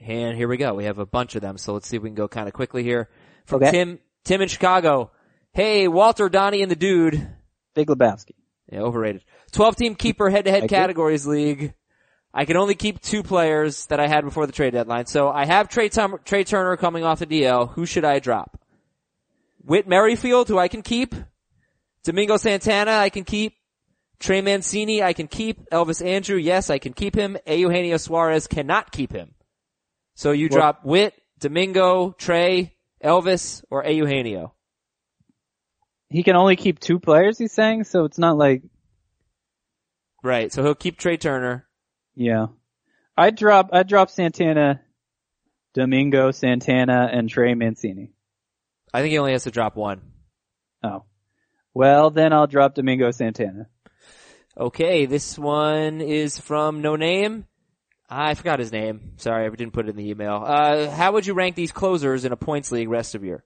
And 0.00 0.36
here 0.36 0.48
we 0.48 0.56
go. 0.56 0.74
We 0.74 0.84
have 0.84 0.98
a 0.98 1.06
bunch 1.06 1.34
of 1.36 1.40
them, 1.42 1.56
so 1.58 1.72
let's 1.72 1.88
see 1.88 1.96
if 1.96 2.02
we 2.02 2.08
can 2.08 2.14
go 2.16 2.28
kind 2.28 2.48
of 2.48 2.54
quickly 2.54 2.82
here. 2.82 3.08
From 3.44 3.62
Okay. 3.62 3.70
Tim, 3.70 3.98
Tim 4.24 4.42
in 4.42 4.48
Chicago. 4.48 5.10
Hey, 5.52 5.88
Walter, 5.88 6.28
Donnie, 6.28 6.62
and 6.62 6.70
the 6.70 6.76
dude. 6.76 7.26
Big 7.74 7.88
Lebowski. 7.88 8.34
Yeah, 8.70 8.80
overrated. 8.80 9.24
12 9.52 9.76
team 9.76 9.94
keeper 9.94 10.28
head 10.28 10.44
to 10.44 10.50
head 10.50 10.68
categories 10.68 11.26
league. 11.26 11.74
I 12.34 12.44
can 12.44 12.56
only 12.56 12.74
keep 12.74 13.00
two 13.00 13.22
players 13.22 13.86
that 13.86 14.00
I 14.00 14.08
had 14.08 14.24
before 14.24 14.46
the 14.46 14.52
trade 14.52 14.74
deadline. 14.74 15.06
So 15.06 15.30
I 15.30 15.46
have 15.46 15.68
Trey, 15.68 15.88
Tum- 15.88 16.18
Trea 16.24 16.44
Turner 16.44 16.76
coming 16.76 17.04
off 17.04 17.20
the 17.20 17.26
DL. 17.26 17.72
Who 17.72 17.86
should 17.86 18.04
I 18.04 18.18
drop? 18.18 18.60
Whit 19.64 19.88
Merrifield, 19.88 20.48
who 20.48 20.58
I 20.58 20.68
can 20.68 20.82
keep. 20.82 21.14
Domingo 22.04 22.36
Santana, 22.36 22.92
I 22.92 23.08
can 23.08 23.24
keep. 23.24 23.54
Trey 24.18 24.40
Mancini, 24.40 25.02
I 25.02 25.12
can 25.12 25.28
keep. 25.28 25.68
Elvis 25.70 26.04
Andrus, 26.04 26.42
yes, 26.42 26.70
I 26.70 26.78
can 26.78 26.92
keep 26.92 27.14
him. 27.14 27.36
Eugenio 27.46 27.96
Suarez 27.98 28.46
cannot 28.46 28.90
keep 28.92 29.12
him. 29.12 29.34
So 30.14 30.32
you 30.32 30.48
Well- 30.50 30.58
drop 30.60 30.84
Whit, 30.84 31.14
Domingo, 31.38 32.12
Trey, 32.12 32.74
Elvis, 33.04 33.62
or 33.70 33.84
Eugenio. 33.84 34.54
He 36.08 36.22
can 36.22 36.36
only 36.36 36.56
keep 36.56 36.78
two 36.78 36.98
players, 36.98 37.36
he's 37.36 37.52
saying, 37.52 37.84
so 37.84 38.04
it's 38.04 38.18
not 38.18 38.36
like, 38.38 38.62
Right. 40.22 40.52
So 40.52 40.62
he'll 40.62 40.74
keep 40.74 40.98
Trea 40.98 41.16
Turner. 41.18 41.66
yeah. 42.14 42.46
I'd 43.18 43.36
drop, 43.36 43.70
I'd 43.72 43.88
drop 43.88 44.10
Santana, 44.10 44.82
Domingo, 45.74 46.30
Santana, 46.32 47.08
and 47.10 47.28
Trey 47.30 47.54
Mancini. 47.54 48.12
I 48.92 49.00
think 49.00 49.12
he 49.12 49.18
only 49.18 49.32
has 49.32 49.44
to 49.44 49.50
drop 49.50 49.74
one. 49.76 50.02
Oh. 50.82 51.04
Well, 51.72 52.10
then 52.10 52.32
I'll 52.34 52.46
drop 52.46 52.74
Domingo 52.74 53.10
Santana. 53.10 53.68
Okay, 54.58 55.04
this 55.04 55.38
one 55.38 56.00
is 56.00 56.38
from 56.38 56.80
No 56.80 56.96
Name. 56.96 57.46
I 58.08 58.32
forgot 58.32 58.58
his 58.58 58.72
name. 58.72 59.12
Sorry, 59.18 59.44
I 59.44 59.50
didn't 59.50 59.74
put 59.74 59.86
it 59.86 59.90
in 59.90 59.96
the 59.96 60.08
email. 60.08 60.42
Uh, 60.46 60.88
how 60.88 61.12
would 61.12 61.26
you 61.26 61.34
rank 61.34 61.56
these 61.56 61.72
closers 61.72 62.24
in 62.24 62.32
a 62.32 62.36
points 62.36 62.72
league 62.72 62.88
rest 62.88 63.14
of 63.14 63.22
year? 63.22 63.44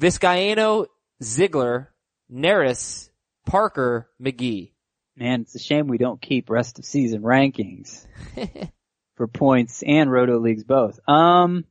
Vizcaino, 0.00 0.86
Ziegler, 1.22 1.92
Neris, 2.32 3.10
Parker, 3.44 4.08
McGee. 4.22 4.70
Man, 5.16 5.42
it's 5.42 5.54
a 5.54 5.58
shame 5.58 5.86
we 5.86 5.98
don't 5.98 6.22
keep 6.22 6.48
rest 6.48 6.78
of 6.78 6.86
season 6.86 7.20
rankings 7.20 8.06
for 9.16 9.26
points 9.26 9.82
and 9.86 10.10
roto 10.10 10.38
leagues 10.38 10.64
both. 10.64 10.98
Um, 11.06 11.66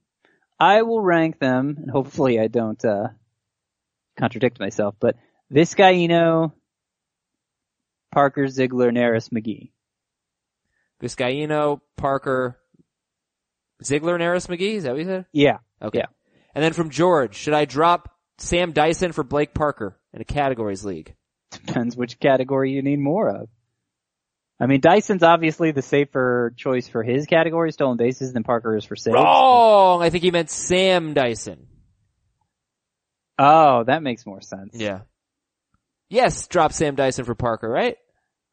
I 0.59 0.83
will 0.83 1.01
rank 1.01 1.39
them, 1.39 1.77
and 1.81 1.89
hopefully 1.89 2.39
I 2.39 2.45
don't 2.45 2.83
uh, 2.85 3.07
contradict 4.19 4.59
myself. 4.59 4.93
But 4.99 5.15
Vizcaino, 5.51 6.51
Parker, 8.11 8.47
Ziegler, 8.47 8.91
Neris, 8.91 9.29
McGee. 9.29 9.71
Vizcaino, 11.01 11.79
Parker, 11.97 12.59
Ziegler, 13.83 14.19
Neris, 14.19 14.47
McGee. 14.47 14.75
Is 14.75 14.83
that 14.83 14.91
what 14.91 14.99
you 14.99 15.05
said? 15.05 15.25
Yeah, 15.33 15.57
Okay. 15.81 15.99
Yeah. 15.99 16.05
And 16.53 16.63
then 16.63 16.73
from 16.73 16.89
George, 16.89 17.35
should 17.35 17.53
I 17.53 17.65
drop 17.65 18.09
Sam 18.37 18.73
Dyson 18.73 19.13
for 19.13 19.23
Blake 19.23 19.53
Parker 19.53 19.97
in 20.13 20.21
a 20.21 20.25
categories 20.25 20.83
league? 20.83 21.15
depends 21.51 21.95
which 21.95 22.19
category 22.19 22.71
you 22.71 22.81
need 22.81 22.99
more 22.99 23.29
of. 23.29 23.49
I 24.59 24.67
mean, 24.67 24.79
Dyson's 24.79 25.23
obviously 25.23 25.71
the 25.71 25.81
safer 25.81 26.53
choice 26.55 26.87
for 26.87 27.03
his 27.03 27.25
category, 27.25 27.71
stolen 27.71 27.97
bases, 27.97 28.31
than 28.31 28.43
Parker 28.43 28.77
is 28.77 28.85
for 28.85 28.95
saves. 28.95 29.15
Wrong! 29.15 30.03
I 30.03 30.09
think 30.09 30.23
he 30.23 30.31
meant 30.31 30.51
Sam 30.51 31.13
Dyson. 31.13 31.67
Oh, 33.39 33.83
that 33.85 34.03
makes 34.03 34.25
more 34.25 34.41
sense. 34.41 34.75
Yeah. 34.75 35.01
Yes, 36.11 36.45
drop 36.47 36.73
Sam 36.73 36.95
Dyson 36.95 37.23
for 37.23 37.35
Parker, 37.35 37.69
right? 37.69 37.97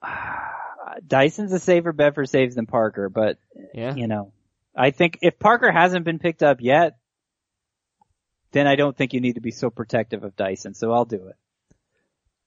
Dyson's 1.06 1.52
a 1.52 1.58
safer 1.58 1.92
bet 1.92 2.14
for 2.14 2.24
saves 2.24 2.54
than 2.54 2.66
Parker, 2.66 3.08
but 3.08 3.36
Yeah. 3.74 3.94
you 3.96 4.06
know, 4.06 4.32
I 4.76 4.92
think 4.92 5.18
if 5.22 5.40
Parker 5.40 5.72
hasn't 5.72 6.04
been 6.04 6.20
picked 6.20 6.44
up 6.44 6.58
yet, 6.60 6.98
then 8.52 8.68
I 8.68 8.76
don't 8.76 8.96
think 8.96 9.12
you 9.12 9.20
need 9.20 9.34
to 9.34 9.40
be 9.40 9.50
so 9.50 9.70
protective 9.70 10.22
of 10.22 10.36
Dyson. 10.36 10.72
So 10.74 10.92
I'll 10.92 11.04
do 11.04 11.26
it. 11.28 11.36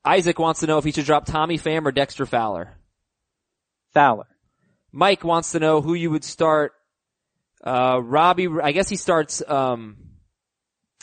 Isaac 0.06 0.40
wants 0.40 0.62
to 0.62 0.68
know 0.68 0.78
if 0.78 0.86
he 0.86 0.94
should 0.94 1.06
drop 1.06 1.26
Tommy 1.26 1.58
Pham 1.58 1.86
or 1.86 1.92
Dexter 1.92 2.26
Fowler. 2.26 2.78
Fowler. 3.94 4.28
Mike 4.94 5.26
wants 5.26 5.52
to 5.52 5.60
know 5.60 5.82
who 5.82 5.94
you 5.94 6.10
would 6.10 6.24
start. 6.24 6.72
Uh, 7.62 8.00
Robbie, 8.02 8.48
I 8.64 8.72
guess 8.72 8.88
he 8.88 8.96
starts, 8.96 9.44
um, 9.46 9.98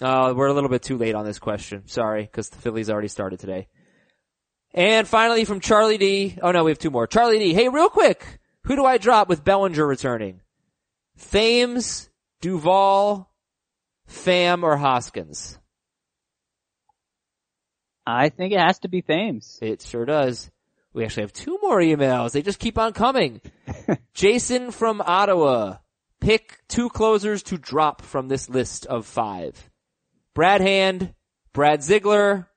uh, 0.01 0.33
we're 0.35 0.49
a 0.49 0.55
little 0.55 0.71
bit 0.71 0.83
too 0.83 0.97
late 0.97 1.15
on 1.15 1.27
this 1.27 1.39
question. 1.39 1.87
Sorry, 1.89 2.23
because 2.23 2.49
the 2.49 2.59
Phillies 2.59 2.89
already 2.89 3.09
started 3.09 3.39
today. 3.39 3.69
And 4.75 5.09
finally 5.09 5.45
from 5.45 5.61
Charlie 5.61 5.99
D. 5.99 6.39
Oh 6.43 6.53
no, 6.53 6.65
we 6.65 6.71
have 6.71 6.79
two 6.79 6.91
more. 6.91 7.07
Charlie 7.07 7.39
D. 7.39 7.55
Hey, 7.55 7.69
real 7.69 7.89
quick. 7.89 8.39
Who 8.65 8.77
do 8.77 8.85
I 8.85 8.99
drop 8.99 9.29
with 9.29 9.45
Bellinger 9.45 9.87
returning? 9.87 10.41
Thames, 11.19 12.11
Duvall, 12.41 13.31
Pham, 14.09 14.63
or 14.63 14.77
Hoskins? 14.77 15.59
I 18.07 18.29
think 18.29 18.53
it 18.53 18.61
has 18.61 18.79
to 18.81 18.89
be 18.89 19.03
Thames. 19.03 19.59
It 19.63 19.83
sure 19.83 20.05
does. 20.05 20.51
We 20.93 21.05
actually 21.05 21.25
have 21.25 21.33
two 21.33 21.59
more 21.63 21.79
emails. 21.79 22.33
They 22.33 22.43
just 22.43 22.59
keep 22.59 22.79
on 22.79 22.93
coming. 22.93 23.41
Jason 24.15 24.71
from 24.71 25.03
Ottawa. 25.05 25.77
Pick 26.21 26.59
two 26.69 26.89
closers 26.89 27.43
to 27.45 27.59
drop 27.59 28.03
from 28.03 28.29
this 28.29 28.49
list 28.49 28.87
of 28.87 29.07
five. 29.07 29.71
Brad 30.35 30.61
Hand, 30.61 31.15
Brad 31.53 31.83
Ziegler, 31.83 32.49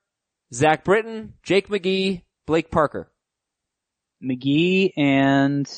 Zach 0.52 0.84
Britton, 0.84 1.34
Jake 1.42 1.68
McGee, 1.68 2.22
Blake 2.46 2.70
Parker. 2.70 3.10
McGee 4.22 4.92
and 4.96 5.68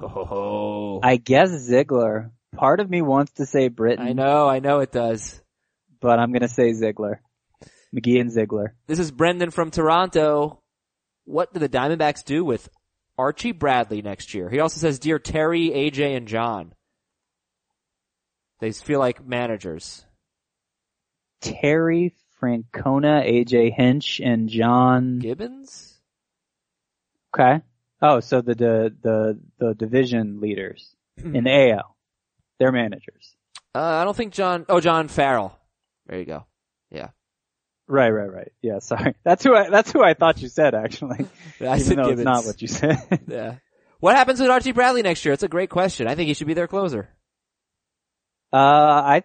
Oh, 0.00 1.00
I 1.02 1.16
guess 1.16 1.50
Ziegler. 1.50 2.32
Part 2.54 2.80
of 2.80 2.90
me 2.90 3.02
wants 3.02 3.32
to 3.32 3.46
say 3.46 3.68
Britton, 3.68 4.06
I 4.06 4.12
know, 4.12 4.48
I 4.48 4.58
know 4.58 4.80
it 4.80 4.92
does. 4.92 5.40
but 6.00 6.18
I'm 6.18 6.32
gonna 6.32 6.48
say 6.48 6.72
Ziegler. 6.72 7.20
McGee 7.94 8.20
and 8.20 8.30
Ziegler. 8.30 8.74
This 8.86 8.98
is 8.98 9.10
Brendan 9.10 9.50
from 9.50 9.70
Toronto. 9.70 10.60
What 11.24 11.52
do 11.52 11.60
the 11.60 11.68
Diamondbacks 11.68 12.24
do 12.24 12.44
with 12.44 12.68
Archie 13.18 13.52
Bradley 13.52 14.02
next 14.02 14.34
year? 14.34 14.48
He 14.50 14.60
also 14.60 14.80
says, 14.80 14.98
dear 14.98 15.18
Terry, 15.18 15.70
AJ, 15.70 16.16
and 16.16 16.26
John. 16.26 16.74
They 18.60 18.72
feel 18.72 18.98
like 18.98 19.24
managers. 19.26 20.04
Terry, 21.40 22.14
Francona, 22.42 23.24
AJ 23.24 23.72
Hinch, 23.74 24.20
and 24.20 24.48
John. 24.48 25.18
Gibbons? 25.20 25.94
Okay. 27.34 27.62
Oh, 28.00 28.20
so 28.20 28.40
the 28.40 28.54
the 28.54 28.96
the, 29.02 29.40
the 29.58 29.74
division 29.74 30.40
leaders 30.40 30.94
in 31.22 31.44
the 31.44 31.70
AL, 31.72 31.96
they're 32.58 32.72
managers. 32.72 33.34
Uh, 33.74 33.80
I 33.80 34.04
don't 34.04 34.16
think 34.16 34.32
John, 34.32 34.66
oh, 34.68 34.80
John 34.80 35.08
Farrell. 35.08 35.56
There 36.06 36.18
you 36.18 36.24
go. 36.26 36.44
Yeah. 36.90 37.08
Right, 37.88 38.10
right, 38.10 38.30
right. 38.32 38.52
Yeah, 38.60 38.80
sorry. 38.80 39.14
That's 39.24 39.44
who 39.44 39.54
I 39.54 39.70
that's 39.70 39.92
who 39.92 40.02
I 40.02 40.14
thought 40.14 40.42
you 40.42 40.48
said 40.48 40.74
actually. 40.74 41.26
I 41.60 41.64
Even 41.64 41.78
said 41.80 41.98
though 41.98 42.02
Gibbons. 42.08 42.20
it's 42.20 42.24
not 42.24 42.44
what 42.44 42.60
you 42.62 42.68
said. 42.68 43.20
Yeah. 43.28 43.56
What 44.00 44.16
happens 44.16 44.40
with 44.40 44.50
Archie 44.50 44.72
Bradley 44.72 45.02
next 45.02 45.24
year? 45.24 45.32
It's 45.32 45.44
a 45.44 45.48
great 45.48 45.70
question. 45.70 46.08
I 46.08 46.16
think 46.16 46.26
he 46.26 46.34
should 46.34 46.48
be 46.48 46.54
their 46.54 46.66
closer. 46.66 47.08
uh, 48.52 48.56
I 48.56 49.22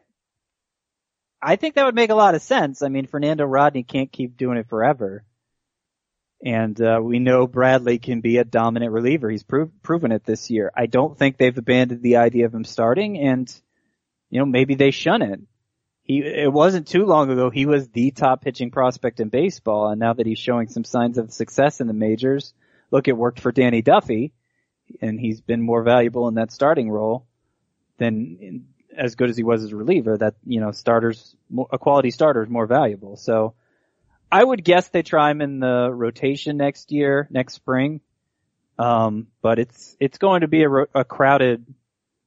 I 1.41 1.55
think 1.55 1.75
that 1.75 1.85
would 1.85 1.95
make 1.95 2.09
a 2.09 2.15
lot 2.15 2.35
of 2.35 2.41
sense. 2.41 2.81
I 2.81 2.89
mean, 2.89 3.05
Fernando 3.05 3.45
Rodney 3.45 3.83
can't 3.83 4.11
keep 4.11 4.37
doing 4.37 4.57
it 4.57 4.69
forever. 4.69 5.23
And 6.43 6.79
uh, 6.79 6.99
we 7.01 7.19
know 7.19 7.47
Bradley 7.47 7.97
can 7.97 8.21
be 8.21 8.37
a 8.37 8.43
dominant 8.43 8.91
reliever. 8.91 9.29
He's 9.29 9.43
prov- 9.43 9.71
proven 9.81 10.11
it 10.11 10.23
this 10.23 10.49
year. 10.49 10.71
I 10.75 10.85
don't 10.85 11.17
think 11.17 11.37
they've 11.37 11.57
abandoned 11.57 12.03
the 12.03 12.17
idea 12.17 12.45
of 12.45 12.53
him 12.53 12.63
starting, 12.63 13.17
and 13.17 13.51
you 14.29 14.39
know 14.39 14.45
maybe 14.45 14.75
they 14.75 14.91
shun 14.91 15.23
it. 15.23 15.39
He 16.03 16.19
it 16.19 16.53
wasn't 16.53 16.87
too 16.87 17.05
long 17.05 17.31
ago 17.31 17.49
he 17.49 17.65
was 17.65 17.89
the 17.89 18.11
top 18.11 18.43
pitching 18.43 18.69
prospect 18.69 19.19
in 19.19 19.29
baseball, 19.29 19.89
and 19.89 19.99
now 19.99 20.13
that 20.13 20.27
he's 20.27 20.37
showing 20.37 20.67
some 20.67 20.83
signs 20.83 21.17
of 21.17 21.33
success 21.33 21.81
in 21.81 21.87
the 21.87 21.93
majors, 21.93 22.53
look, 22.91 23.07
it 23.07 23.17
worked 23.17 23.39
for 23.39 23.51
Danny 23.51 23.81
Duffy, 23.81 24.31
and 25.01 25.19
he's 25.19 25.41
been 25.41 25.61
more 25.61 25.81
valuable 25.81 26.27
in 26.27 26.35
that 26.35 26.51
starting 26.51 26.91
role 26.91 27.25
than 27.97 28.67
as 28.97 29.15
good 29.15 29.29
as 29.29 29.37
he 29.37 29.43
was 29.43 29.63
as 29.63 29.71
a 29.71 29.75
reliever. 29.75 30.17
That 30.17 30.35
you 30.45 30.59
know 30.59 30.71
starters 30.71 31.35
a 31.71 31.77
quality 31.77 32.11
starter 32.11 32.43
is 32.43 32.49
more 32.49 32.65
valuable. 32.65 33.15
So 33.15 33.53
I 34.31 34.43
would 34.43 34.63
guess 34.63 34.89
they 34.89 35.03
try 35.03 35.31
him 35.31 35.41
in 35.41 35.59
the 35.59 35.89
rotation 35.91 36.57
next 36.57 36.91
year, 36.91 37.27
next 37.31 37.53
spring. 37.53 38.01
Um, 38.79 39.27
but 39.41 39.59
it's 39.59 39.95
it's 39.99 40.17
going 40.17 40.41
to 40.41 40.47
be 40.47 40.63
a, 40.63 40.69
ro- 40.69 40.85
a 40.93 41.03
crowded 41.03 41.65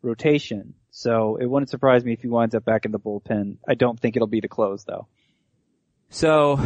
rotation, 0.02 0.74
so 0.90 1.36
it 1.36 1.46
wouldn't 1.46 1.70
surprise 1.70 2.04
me 2.04 2.12
if 2.12 2.22
he 2.22 2.28
winds 2.28 2.54
up 2.54 2.64
back 2.64 2.84
in 2.86 2.92
the 2.92 2.98
bullpen. 2.98 3.58
I 3.68 3.74
don't 3.74 3.98
think 3.98 4.16
it'll 4.16 4.26
be 4.26 4.40
to 4.40 4.48
close 4.48 4.82
though. 4.84 5.06
So, 6.08 6.58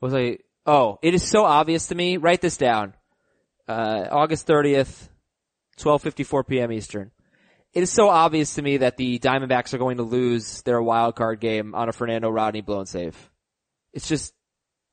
was 0.00 0.14
I, 0.14 0.38
oh, 0.64 0.98
it 1.02 1.12
is 1.12 1.28
so 1.28 1.44
obvious 1.44 1.88
to 1.88 1.94
me. 1.94 2.16
Write 2.16 2.40
this 2.40 2.56
down. 2.56 2.94
Uh, 3.68 4.06
August 4.10 4.46
30th, 4.46 5.08
12.54 5.78 6.46
p.m. 6.46 6.72
Eastern. 6.72 7.10
It 7.74 7.82
is 7.82 7.92
so 7.92 8.08
obvious 8.08 8.54
to 8.54 8.62
me 8.62 8.78
that 8.78 8.96
the 8.96 9.18
Diamondbacks 9.18 9.74
are 9.74 9.78
going 9.78 9.98
to 9.98 10.02
lose 10.02 10.62
their 10.62 10.82
wild 10.82 11.16
card 11.16 11.40
game 11.40 11.74
on 11.74 11.88
a 11.88 11.92
Fernando 11.92 12.30
Rodney 12.30 12.62
blown 12.62 12.86
save. 12.86 13.16
It's 13.92 14.08
just, 14.08 14.32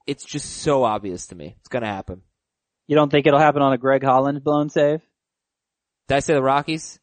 it's 0.06 0.26
just 0.26 0.58
so 0.58 0.84
obvious 0.84 1.28
to 1.28 1.36
me. 1.36 1.56
It's 1.60 1.70
gonna 1.70 1.88
happen. 1.88 2.22
You 2.88 2.96
don't 2.96 3.10
think 3.10 3.28
it'll 3.28 3.40
happen 3.40 3.62
on 3.62 3.74
a 3.74 3.78
Greg 3.78 4.04
Holland 4.04 4.44
blown 4.44 4.70
save? 4.70 5.02
Did 6.08 6.16
I 6.16 6.20
say 6.20 6.34
the 6.34 6.42
Rockies? 6.42 7.00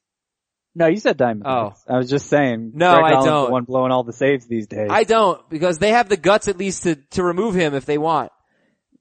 No, 0.74 0.86
you 0.86 0.98
said 0.98 1.18
Diamondbacks. 1.18 1.78
Oh. 1.86 1.94
I 1.94 1.98
was 1.98 2.08
just 2.08 2.28
saying. 2.28 2.72
No, 2.74 2.92
Greg 2.94 3.04
I 3.04 3.08
Holland's 3.08 3.26
don't. 3.26 3.46
The 3.46 3.52
one 3.52 3.64
blowing 3.64 3.92
all 3.92 4.04
the 4.04 4.12
saves 4.12 4.46
these 4.46 4.66
days. 4.66 4.88
I 4.90 5.04
don't, 5.04 5.48
because 5.50 5.78
they 5.78 5.90
have 5.90 6.08
the 6.08 6.16
guts 6.16 6.48
at 6.48 6.56
least 6.56 6.84
to, 6.84 6.96
to 7.10 7.22
remove 7.22 7.54
him 7.54 7.74
if 7.74 7.84
they 7.84 7.98
want. 7.98 8.32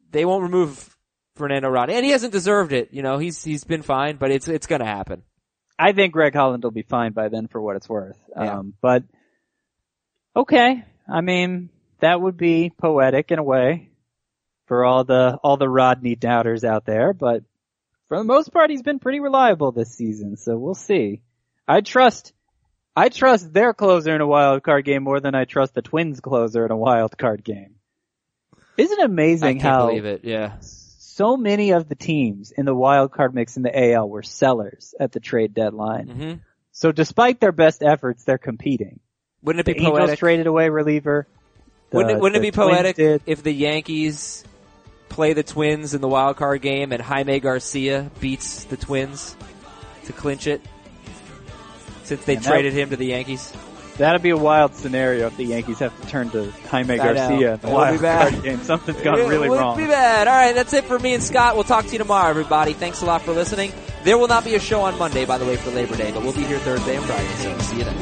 They 0.10 0.26
won't 0.26 0.44
remove 0.44 0.98
Fernando 1.36 1.70
Rodney, 1.70 1.96
and 1.96 2.04
he 2.04 2.12
hasn't 2.12 2.34
deserved 2.34 2.74
it. 2.74 2.90
You 2.92 3.04
know, 3.04 3.18
he's 3.20 3.42
he's 3.44 3.64
been 3.64 3.84
fine, 3.84 4.18
but 4.18 4.32
it's 4.32 4.48
it's 4.48 4.68
going 4.68 4.82
to 4.82 4.86
happen. 4.86 5.24
I 5.82 5.94
think 5.94 6.14
Greg 6.14 6.36
Holland 6.36 6.64
will 6.64 6.72
be 6.72 6.84
fine 6.84 7.12
by 7.12 7.30
then 7.30 7.48
for 7.48 7.60
what 7.60 7.76
it's 7.76 7.90
worth. 7.90 8.18
Yeah. 8.36 8.60
Um, 8.60 8.74
but 8.82 9.04
okay, 10.36 10.84
I 11.12 11.22
mean 11.22 11.70
that 12.02 12.22
would 12.22 12.38
be 12.38 12.70
poetic 12.70 13.32
in 13.32 13.40
a 13.40 13.44
way 13.44 13.90
for 14.68 14.86
all 14.86 15.04
the 15.04 15.40
all 15.44 15.58
the 15.58 15.68
Rodney 15.68 16.16
doubters 16.16 16.64
out 16.64 16.86
there. 16.86 17.14
But 17.14 17.44
for 18.08 18.18
the 18.20 18.24
most 18.24 18.54
part, 18.54 18.70
he's 18.70 18.84
been 18.84 19.00
pretty 19.00 19.20
reliable 19.22 19.72
this 19.72 19.96
season. 19.96 20.38
So 20.38 20.56
we'll 20.56 20.76
see. 20.76 21.24
I 21.68 21.82
trust. 21.82 22.34
I 22.96 23.10
trust 23.10 23.52
their 23.52 23.74
closer 23.74 24.14
in 24.14 24.22
a 24.22 24.28
wild 24.28 24.62
card 24.64 24.86
game 24.86 25.02
more 25.02 25.20
than 25.20 25.34
I 25.34 25.46
trust 25.46 25.74
the 25.74 25.82
Twins 25.82 26.20
closer 26.20 26.64
in 26.64 26.72
a 26.72 26.78
wild 26.78 27.18
card 27.18 27.44
game. 27.44 27.76
Isn't 28.78 29.00
it 29.00 29.04
I 29.04 29.06
amazing 29.06 29.60
can't 29.60 29.64
how 29.64 29.88
believe 29.88 30.06
it. 30.06 30.26
Yeah. 30.26 30.58
So 31.14 31.36
many 31.38 31.72
of 31.72 31.90
the 31.90 31.96
teams 31.96 32.52
in 32.52 32.66
the 32.66 32.74
wild 32.74 33.12
card 33.12 33.36
mix 33.36 33.58
in 33.58 33.64
the 33.64 33.92
AL 33.94 34.08
were 34.10 34.24
sellers 34.24 34.96
at 35.00 35.12
the 35.12 35.20
trade 35.20 35.54
deadline? 35.54 36.08
hmm 36.08 36.34
So 36.72 36.92
despite 36.92 37.40
their 37.40 37.52
best 37.52 37.84
efforts, 37.84 38.24
they're 38.24 38.38
competing. 38.38 39.00
Wouldn't 39.44 39.68
it 39.68 39.76
be 39.76 39.80
Angels 39.84 40.00
poetic? 40.00 40.20
traded 40.20 40.48
away 40.48 40.70
reliever. 40.70 41.28
The- 41.90 41.98
wouldn't 41.98 42.16
it, 42.18 42.22
wouldn't 42.22 42.38
it 42.38 42.42
be 42.42 42.52
poetic 42.52 42.98
if 43.26 43.44
the 43.44 43.52
Yankees 43.54 44.46
play 45.10 45.34
the 45.34 45.44
Twins 45.44 45.94
in 45.94 46.00
the 46.00 46.08
wild 46.08 46.38
card 46.38 46.62
game 46.62 46.94
and 46.94 47.02
Jaime 47.02 47.40
Garcia 47.42 48.10
beats 48.22 48.64
the 48.66 48.78
Twins 48.78 49.36
to 50.06 50.14
clinch 50.14 50.48
it? 50.48 50.62
Since 52.04 52.24
they 52.26 52.36
that- 52.36 52.44
traded 52.46 52.74
him 52.74 52.92
to 52.92 52.96
the 52.96 53.08
Yankees. 53.08 53.52
That'd 53.98 54.22
be 54.24 54.30
a 54.32 54.38
wild 54.38 54.74
scenario 54.74 55.28
if 55.28 55.38
the 55.38 55.44
Yankees 55.46 55.80
have 55.80 56.00
to 56.02 56.08
turn 56.08 56.30
to 56.32 56.50
Jaime 56.70 56.98
Garcia 56.98 57.54
in 57.56 57.60
the 57.60 57.70
wild 57.70 58.02
bad. 58.02 58.32
card 58.32 58.44
game. 58.44 58.64
Something's 58.64 59.02
gone 59.02 59.20
It 59.20 59.28
really 59.28 59.50
would 59.50 59.60
wrong. 59.60 59.78
be 59.78 59.86
bad. 59.86 60.28
All 60.28 60.34
right, 60.34 60.56
that's 60.56 60.74
it 60.74 60.86
for 60.86 60.98
me 60.98 61.14
and 61.14 61.22
Scott. 61.22 61.56
We'll 61.56 61.64
talk 61.66 61.86
to 61.86 61.92
you 61.92 61.98
tomorrow, 62.00 62.30
everybody. 62.30 62.74
Thanks 62.74 63.02
a 63.02 63.06
lot 63.06 63.22
for 63.22 63.32
listening. 63.34 63.72
There 64.04 64.18
will 64.18 64.28
not 64.28 64.44
be 64.44 64.56
a 64.56 64.60
show 64.60 64.82
on 64.82 64.98
Monday, 64.98 65.26
by 65.26 65.38
the 65.38 65.46
way, 65.46 65.58
for 65.58 65.70
Labor 65.72 65.96
Day, 65.96 66.12
but 66.12 66.24
we'll 66.24 66.34
be 66.34 66.44
here 66.44 66.58
Thursday 66.60 66.96
and 66.96 67.06
Friday, 67.06 67.28
so 67.36 67.58
see 67.60 67.78
you 67.78 67.84
then. 67.84 67.96